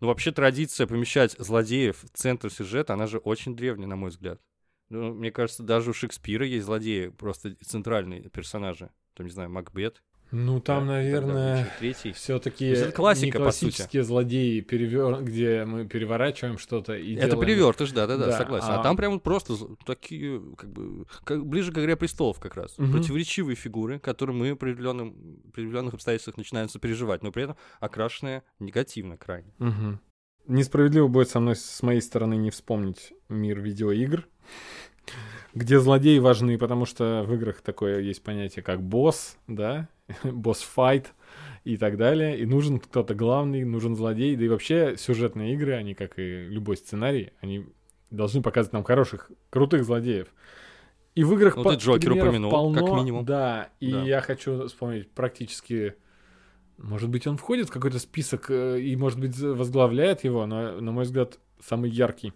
Ну, 0.00 0.08
вообще, 0.08 0.32
традиция 0.32 0.86
помещать 0.86 1.36
злодеев 1.38 2.02
в 2.02 2.08
центр 2.16 2.50
сюжета, 2.50 2.94
она 2.94 3.06
же 3.06 3.18
очень 3.18 3.54
древняя, 3.54 3.86
на 3.86 3.96
мой 3.96 4.10
взгляд. 4.10 4.40
Ну, 4.88 5.14
мне 5.14 5.30
кажется, 5.30 5.62
даже 5.62 5.90
у 5.90 5.94
Шекспира 5.94 6.46
есть 6.46 6.66
злодеи, 6.66 7.08
просто 7.08 7.56
центральные 7.64 8.28
персонажи. 8.28 8.90
Там, 9.14 9.26
не 9.26 9.32
знаю, 9.32 9.50
Макбет. 9.50 10.02
Ну, 10.32 10.60
там, 10.60 10.86
да, 10.86 10.94
наверное, 10.94 11.70
все-таки 12.14 12.66
это 12.66 12.90
классика, 12.90 13.26
не 13.26 13.44
классические 13.44 14.02
злодеи, 14.02 14.60
перевер... 14.60 15.22
где 15.22 15.64
мы 15.64 15.86
переворачиваем 15.86 16.58
что-то 16.58 16.94
и 16.94 17.14
Это 17.14 17.30
делаем... 17.30 17.40
перевертыш, 17.46 17.92
да, 17.92 18.08
да, 18.08 18.16
да, 18.16 18.26
Да, 18.26 18.38
согласен. 18.38 18.68
А... 18.70 18.80
а- 18.80 18.82
там 18.82 18.96
прям 18.96 19.20
просто 19.20 19.54
такие, 19.84 20.42
как 20.56 20.70
бы, 20.70 21.06
как, 21.22 21.46
ближе 21.46 21.72
к 21.72 21.78
игре 21.78 21.96
престолов 21.96 22.40
как 22.40 22.56
раз. 22.56 22.76
Мгм. 22.76 22.92
Противоречивые 22.92 23.54
фигуры, 23.54 24.00
которые 24.00 24.34
мы 24.34 24.56
при 24.56 24.72
определенных 24.72 25.94
обстоятельствах 25.94 26.36
начинаем 26.36 26.68
сопереживать, 26.68 27.22
но 27.22 27.30
при 27.30 27.44
этом 27.44 27.56
окрашенные 27.78 28.42
негативно 28.58 29.16
крайне. 29.16 29.54
Мгм. 29.58 30.00
Несправедливо 30.48 31.08
будет 31.08 31.28
со 31.28 31.40
мной, 31.40 31.56
с 31.56 31.82
моей 31.82 32.00
стороны, 32.00 32.34
не 32.34 32.50
вспомнить 32.50 33.12
мир 33.28 33.60
видеоигр, 33.60 34.28
где 35.54 35.78
злодеи 35.78 36.18
важны, 36.18 36.58
потому 36.58 36.84
что 36.84 37.24
в 37.26 37.34
играх 37.34 37.60
такое 37.62 38.00
есть 38.00 38.22
понятие, 38.22 38.62
как 38.62 38.82
босс, 38.82 39.38
да, 39.46 39.88
босс-файт 40.24 41.12
и 41.64 41.76
так 41.76 41.96
далее, 41.96 42.38
и 42.38 42.46
нужен 42.46 42.78
кто-то 42.78 43.14
главный, 43.14 43.64
нужен 43.64 43.96
злодей, 43.96 44.36
да 44.36 44.44
и 44.44 44.48
вообще 44.48 44.96
сюжетные 44.96 45.54
игры, 45.54 45.72
они, 45.72 45.94
как 45.94 46.18
и 46.18 46.46
любой 46.48 46.76
сценарий, 46.76 47.32
они 47.40 47.66
должны 48.10 48.42
показывать 48.42 48.72
нам 48.72 48.84
хороших, 48.84 49.30
крутых 49.50 49.84
злодеев. 49.84 50.28
И 51.14 51.24
в 51.24 51.32
играх 51.32 51.56
Ну, 51.56 51.64
по- 51.64 51.70
ты 51.70 51.76
Джокер 51.76 52.12
упомянул, 52.12 52.50
полно, 52.50 52.84
как 52.84 52.94
минимум. 52.96 53.24
Да, 53.24 53.70
и 53.80 53.90
Да. 53.90 54.02
я 54.02 54.20
хочу 54.20 54.68
вспомнить 54.68 55.10
практически 55.10 55.94
может 56.78 57.08
быть, 57.08 57.26
он 57.26 57.38
входит 57.38 57.68
в 57.68 57.72
какой-то 57.72 57.98
список 57.98 58.50
э, 58.50 58.78
и, 58.80 58.94
может 58.96 59.18
быть, 59.18 59.38
возглавляет 59.38 60.24
его, 60.24 60.44
но, 60.44 60.78
на 60.80 60.92
мой 60.92 61.04
взгляд, 61.04 61.38
самый 61.58 61.88
яркий 61.88 62.34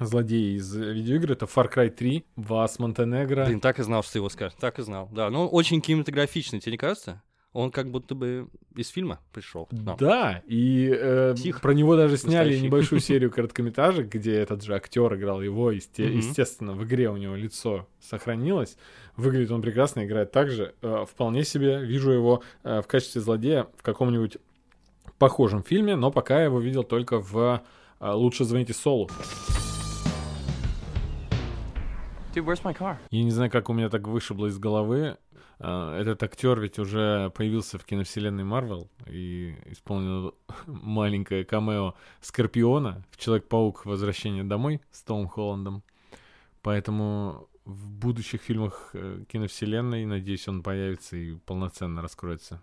злодей 0.00 0.56
из 0.56 0.76
э, 0.76 0.92
видеоигр 0.92 1.32
это 1.32 1.46
Far 1.46 1.72
Cry 1.72 1.90
3, 1.90 2.24
Вас 2.36 2.78
Монтенегро. 2.78 3.46
Блин, 3.46 3.60
так 3.60 3.78
и 3.78 3.82
знал, 3.82 4.02
что 4.02 4.12
ты 4.14 4.18
его 4.18 4.28
скажешь. 4.28 4.56
Так 4.60 4.78
и 4.78 4.82
знал. 4.82 5.08
Да, 5.12 5.30
но 5.30 5.42
он 5.44 5.48
очень 5.52 5.80
кинематографичный, 5.80 6.60
тебе 6.60 6.72
не 6.72 6.78
кажется? 6.78 7.22
Он 7.52 7.70
как 7.70 7.90
будто 7.90 8.14
бы 8.14 8.48
из 8.74 8.88
фильма 8.88 9.20
пришел. 9.32 9.66
нам. 9.70 9.96
Да, 9.98 10.42
и 10.46 10.90
э, 10.94 11.32
Псих 11.36 11.62
про 11.62 11.72
него 11.72 11.96
даже 11.96 12.18
сняли 12.18 12.48
настоящий. 12.50 12.64
небольшую 12.66 13.00
серию 13.00 13.30
короткометражек, 13.30 14.08
где 14.08 14.34
этот 14.34 14.62
же 14.62 14.74
актер 14.74 15.14
играл 15.14 15.40
его, 15.40 15.72
есте- 15.72 16.06
Мгм. 16.06 16.16
естественно, 16.18 16.72
в 16.74 16.84
игре 16.84 17.08
у 17.08 17.16
него 17.16 17.34
лицо 17.34 17.88
сохранилось. 17.98 18.76
Выглядит 19.16 19.50
он 19.52 19.62
прекрасно, 19.62 20.04
играет 20.04 20.32
так 20.32 20.50
же. 20.50 20.74
Э, 20.82 21.06
вполне 21.10 21.44
себе 21.44 21.82
вижу 21.82 22.10
его 22.10 22.42
э, 22.62 22.82
в 22.82 22.86
качестве 22.86 23.22
злодея 23.22 23.68
в 23.78 23.82
каком-нибудь 23.82 24.36
похожем 25.18 25.62
фильме, 25.62 25.96
но 25.96 26.10
пока 26.10 26.40
я 26.40 26.44
его 26.44 26.60
видел 26.60 26.82
только 26.84 27.18
в 27.20 27.62
э, 28.00 28.10
«Лучше 28.12 28.44
звоните 28.44 28.74
Солу». 28.74 29.08
Dude, 32.36 32.44
where's 32.44 32.62
my 32.62 32.76
car? 32.76 32.98
Я 33.10 33.24
не 33.24 33.30
знаю, 33.30 33.50
как 33.50 33.70
у 33.70 33.72
меня 33.72 33.88
так 33.88 34.06
вышибло 34.06 34.46
из 34.48 34.58
головы. 34.58 35.16
А, 35.58 35.98
Этот 35.98 36.22
актер 36.22 36.60
ведь 36.60 36.78
уже 36.78 37.30
появился 37.30 37.78
в 37.78 37.84
киновселенной 37.86 38.44
Марвел 38.44 38.90
и 39.06 39.56
исполнил 39.64 40.34
маленькое 40.66 41.46
камео 41.46 41.94
Скорпиона 42.20 43.02
в 43.10 43.16
Человек-паук 43.16 43.86
Возвращение 43.86 44.44
домой 44.44 44.82
с 44.90 45.00
Томом 45.02 45.28
Холландом. 45.28 45.82
Поэтому 46.60 47.48
в 47.64 47.90
будущих 47.90 48.42
фильмах 48.42 48.90
э, 48.92 49.24
киновселенной, 49.32 50.04
надеюсь, 50.04 50.46
он 50.46 50.62
появится 50.62 51.16
и 51.16 51.36
полноценно 51.36 52.02
раскроется. 52.02 52.60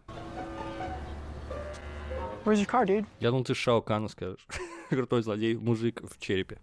Where's 2.45 2.59
your 2.63 2.69
car, 2.69 2.85
dude? 2.85 3.07
Я 3.19 3.31
думал, 3.31 3.43
ты 3.43 3.55
Шао 3.55 3.81
Кана 3.81 4.07
скажешь. 4.07 4.45
Крутой 4.89 5.23
злодей, 5.23 5.55
мужик 5.55 5.99
в 6.03 6.19
черепе. 6.19 6.59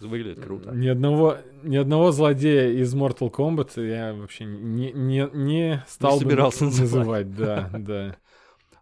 Выглядит 0.00 0.44
круто. 0.44 0.70
Ни 0.70 0.88
одного, 0.88 1.38
ни 1.62 1.76
одного 1.76 2.12
злодея 2.12 2.70
из 2.70 2.94
Mortal 2.94 3.30
Kombat 3.30 3.84
я 3.84 4.14
вообще 4.14 4.44
не, 4.44 4.92
не, 4.92 5.28
не 5.32 5.84
стал 5.88 6.14
бы 6.18 6.20
собирался 6.20 6.64
называть. 6.64 7.34
Да, 7.34 7.70
да. 7.78 8.16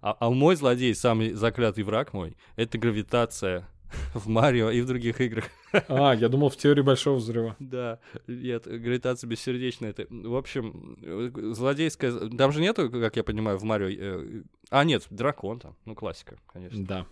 А, 0.01 0.17
а 0.21 0.31
мой 0.31 0.57
злодей, 0.57 0.95
самый 0.95 1.33
заклятый 1.33 1.85
враг 1.85 2.12
мой, 2.12 2.37
это 2.57 2.79
гравитация 2.79 3.69
в 4.14 4.29
Марио 4.29 4.71
и 4.71 4.81
в 4.81 4.87
других 4.87 5.21
играх. 5.21 5.47
А, 5.89 6.14
я 6.14 6.29
думал, 6.29 6.49
в 6.49 6.57
теории 6.57 6.83
Большого 6.83 7.17
Взрыва. 7.17 7.57
Да, 7.59 7.99
нет, 8.27 8.67
гравитация 8.67 9.29
бессердечная. 9.29 9.91
Это, 9.91 10.07
в 10.09 10.37
общем, 10.37 10.97
злодейская... 11.55 12.12
Там 12.37 12.53
же 12.53 12.61
нету, 12.61 12.91
как 12.91 13.17
я 13.17 13.25
понимаю, 13.25 13.59
в 13.59 13.62
Марио... 13.62 13.89
э, 13.89 14.43
А, 14.71 14.85
нет, 14.85 15.07
дракон 15.11 15.61
там. 15.61 15.77
Ну, 15.85 15.95
классика, 15.95 16.37
конечно. 16.53 16.85
Да. 16.85 17.07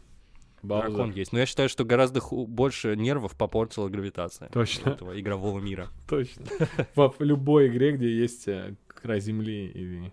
Дракон 0.64 0.96
Баузер. 0.96 1.16
есть. 1.16 1.32
Но 1.32 1.38
я 1.38 1.46
считаю, 1.46 1.68
что 1.68 1.84
гораздо 1.84 2.20
ху- 2.20 2.46
больше 2.46 2.96
нервов 2.96 3.36
попортила 3.36 3.88
гравитация. 3.88 4.48
Точно. 4.48 4.90
Этого 4.90 5.18
игрового 5.20 5.60
мира. 5.60 5.88
Точно. 6.08 6.44
В 6.94 7.14
любой 7.20 7.68
игре, 7.68 7.92
где 7.92 8.10
есть 8.10 8.48
э, 8.48 8.74
край 8.88 9.20
земли 9.20 9.66
или 9.66 10.12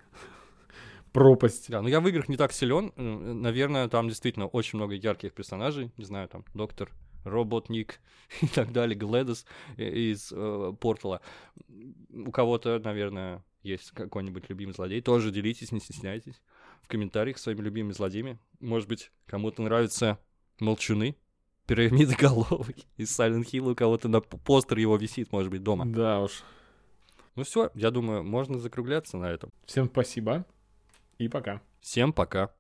пропасть. 1.11 1.69
Да, 1.69 1.81
но 1.81 1.89
я 1.89 1.99
в 1.99 2.07
играх 2.07 2.29
не 2.29 2.37
так 2.37 2.51
силен. 2.51 2.91
Наверное, 2.95 3.87
там 3.87 4.07
действительно 4.07 4.47
очень 4.47 4.77
много 4.77 4.95
ярких 4.95 5.33
персонажей. 5.33 5.91
Не 5.97 6.05
знаю, 6.05 6.27
там 6.29 6.45
доктор, 6.53 6.89
роботник 7.25 7.99
и 8.41 8.47
так 8.47 8.71
далее, 8.71 8.97
Глэдис 8.97 9.45
из 9.77 10.31
э, 10.31 10.73
Портала. 10.79 11.21
У 12.13 12.31
кого-то, 12.31 12.79
наверное, 12.79 13.43
есть 13.63 13.91
какой-нибудь 13.91 14.49
любимый 14.49 14.73
злодей. 14.73 15.01
Тоже 15.01 15.31
делитесь, 15.31 15.71
не 15.71 15.79
стесняйтесь. 15.79 16.41
В 16.81 16.87
комментариях 16.87 17.37
своими 17.37 17.61
любимыми 17.61 17.93
злодеями. 17.93 18.39
Может 18.59 18.87
быть, 18.89 19.11
кому-то 19.27 19.61
нравятся 19.61 20.17
молчуны, 20.61 21.15
пирамидоголовый 21.67 22.85
из 22.97 23.17
Silent 23.17 23.45
Hill, 23.45 23.71
у 23.71 23.75
кого-то 23.75 24.07
на 24.07 24.21
постер 24.21 24.77
его 24.77 24.95
висит, 24.97 25.31
может 25.31 25.51
быть, 25.51 25.63
дома. 25.63 25.85
Да 25.85 26.21
уж. 26.21 26.43
Ну 27.35 27.43
все, 27.43 27.71
я 27.75 27.91
думаю, 27.91 28.23
можно 28.23 28.59
закругляться 28.59 29.17
на 29.17 29.25
этом. 29.25 29.51
Всем 29.65 29.87
спасибо 29.87 30.45
и 31.17 31.27
пока. 31.27 31.61
Всем 31.79 32.13
пока. 32.13 32.53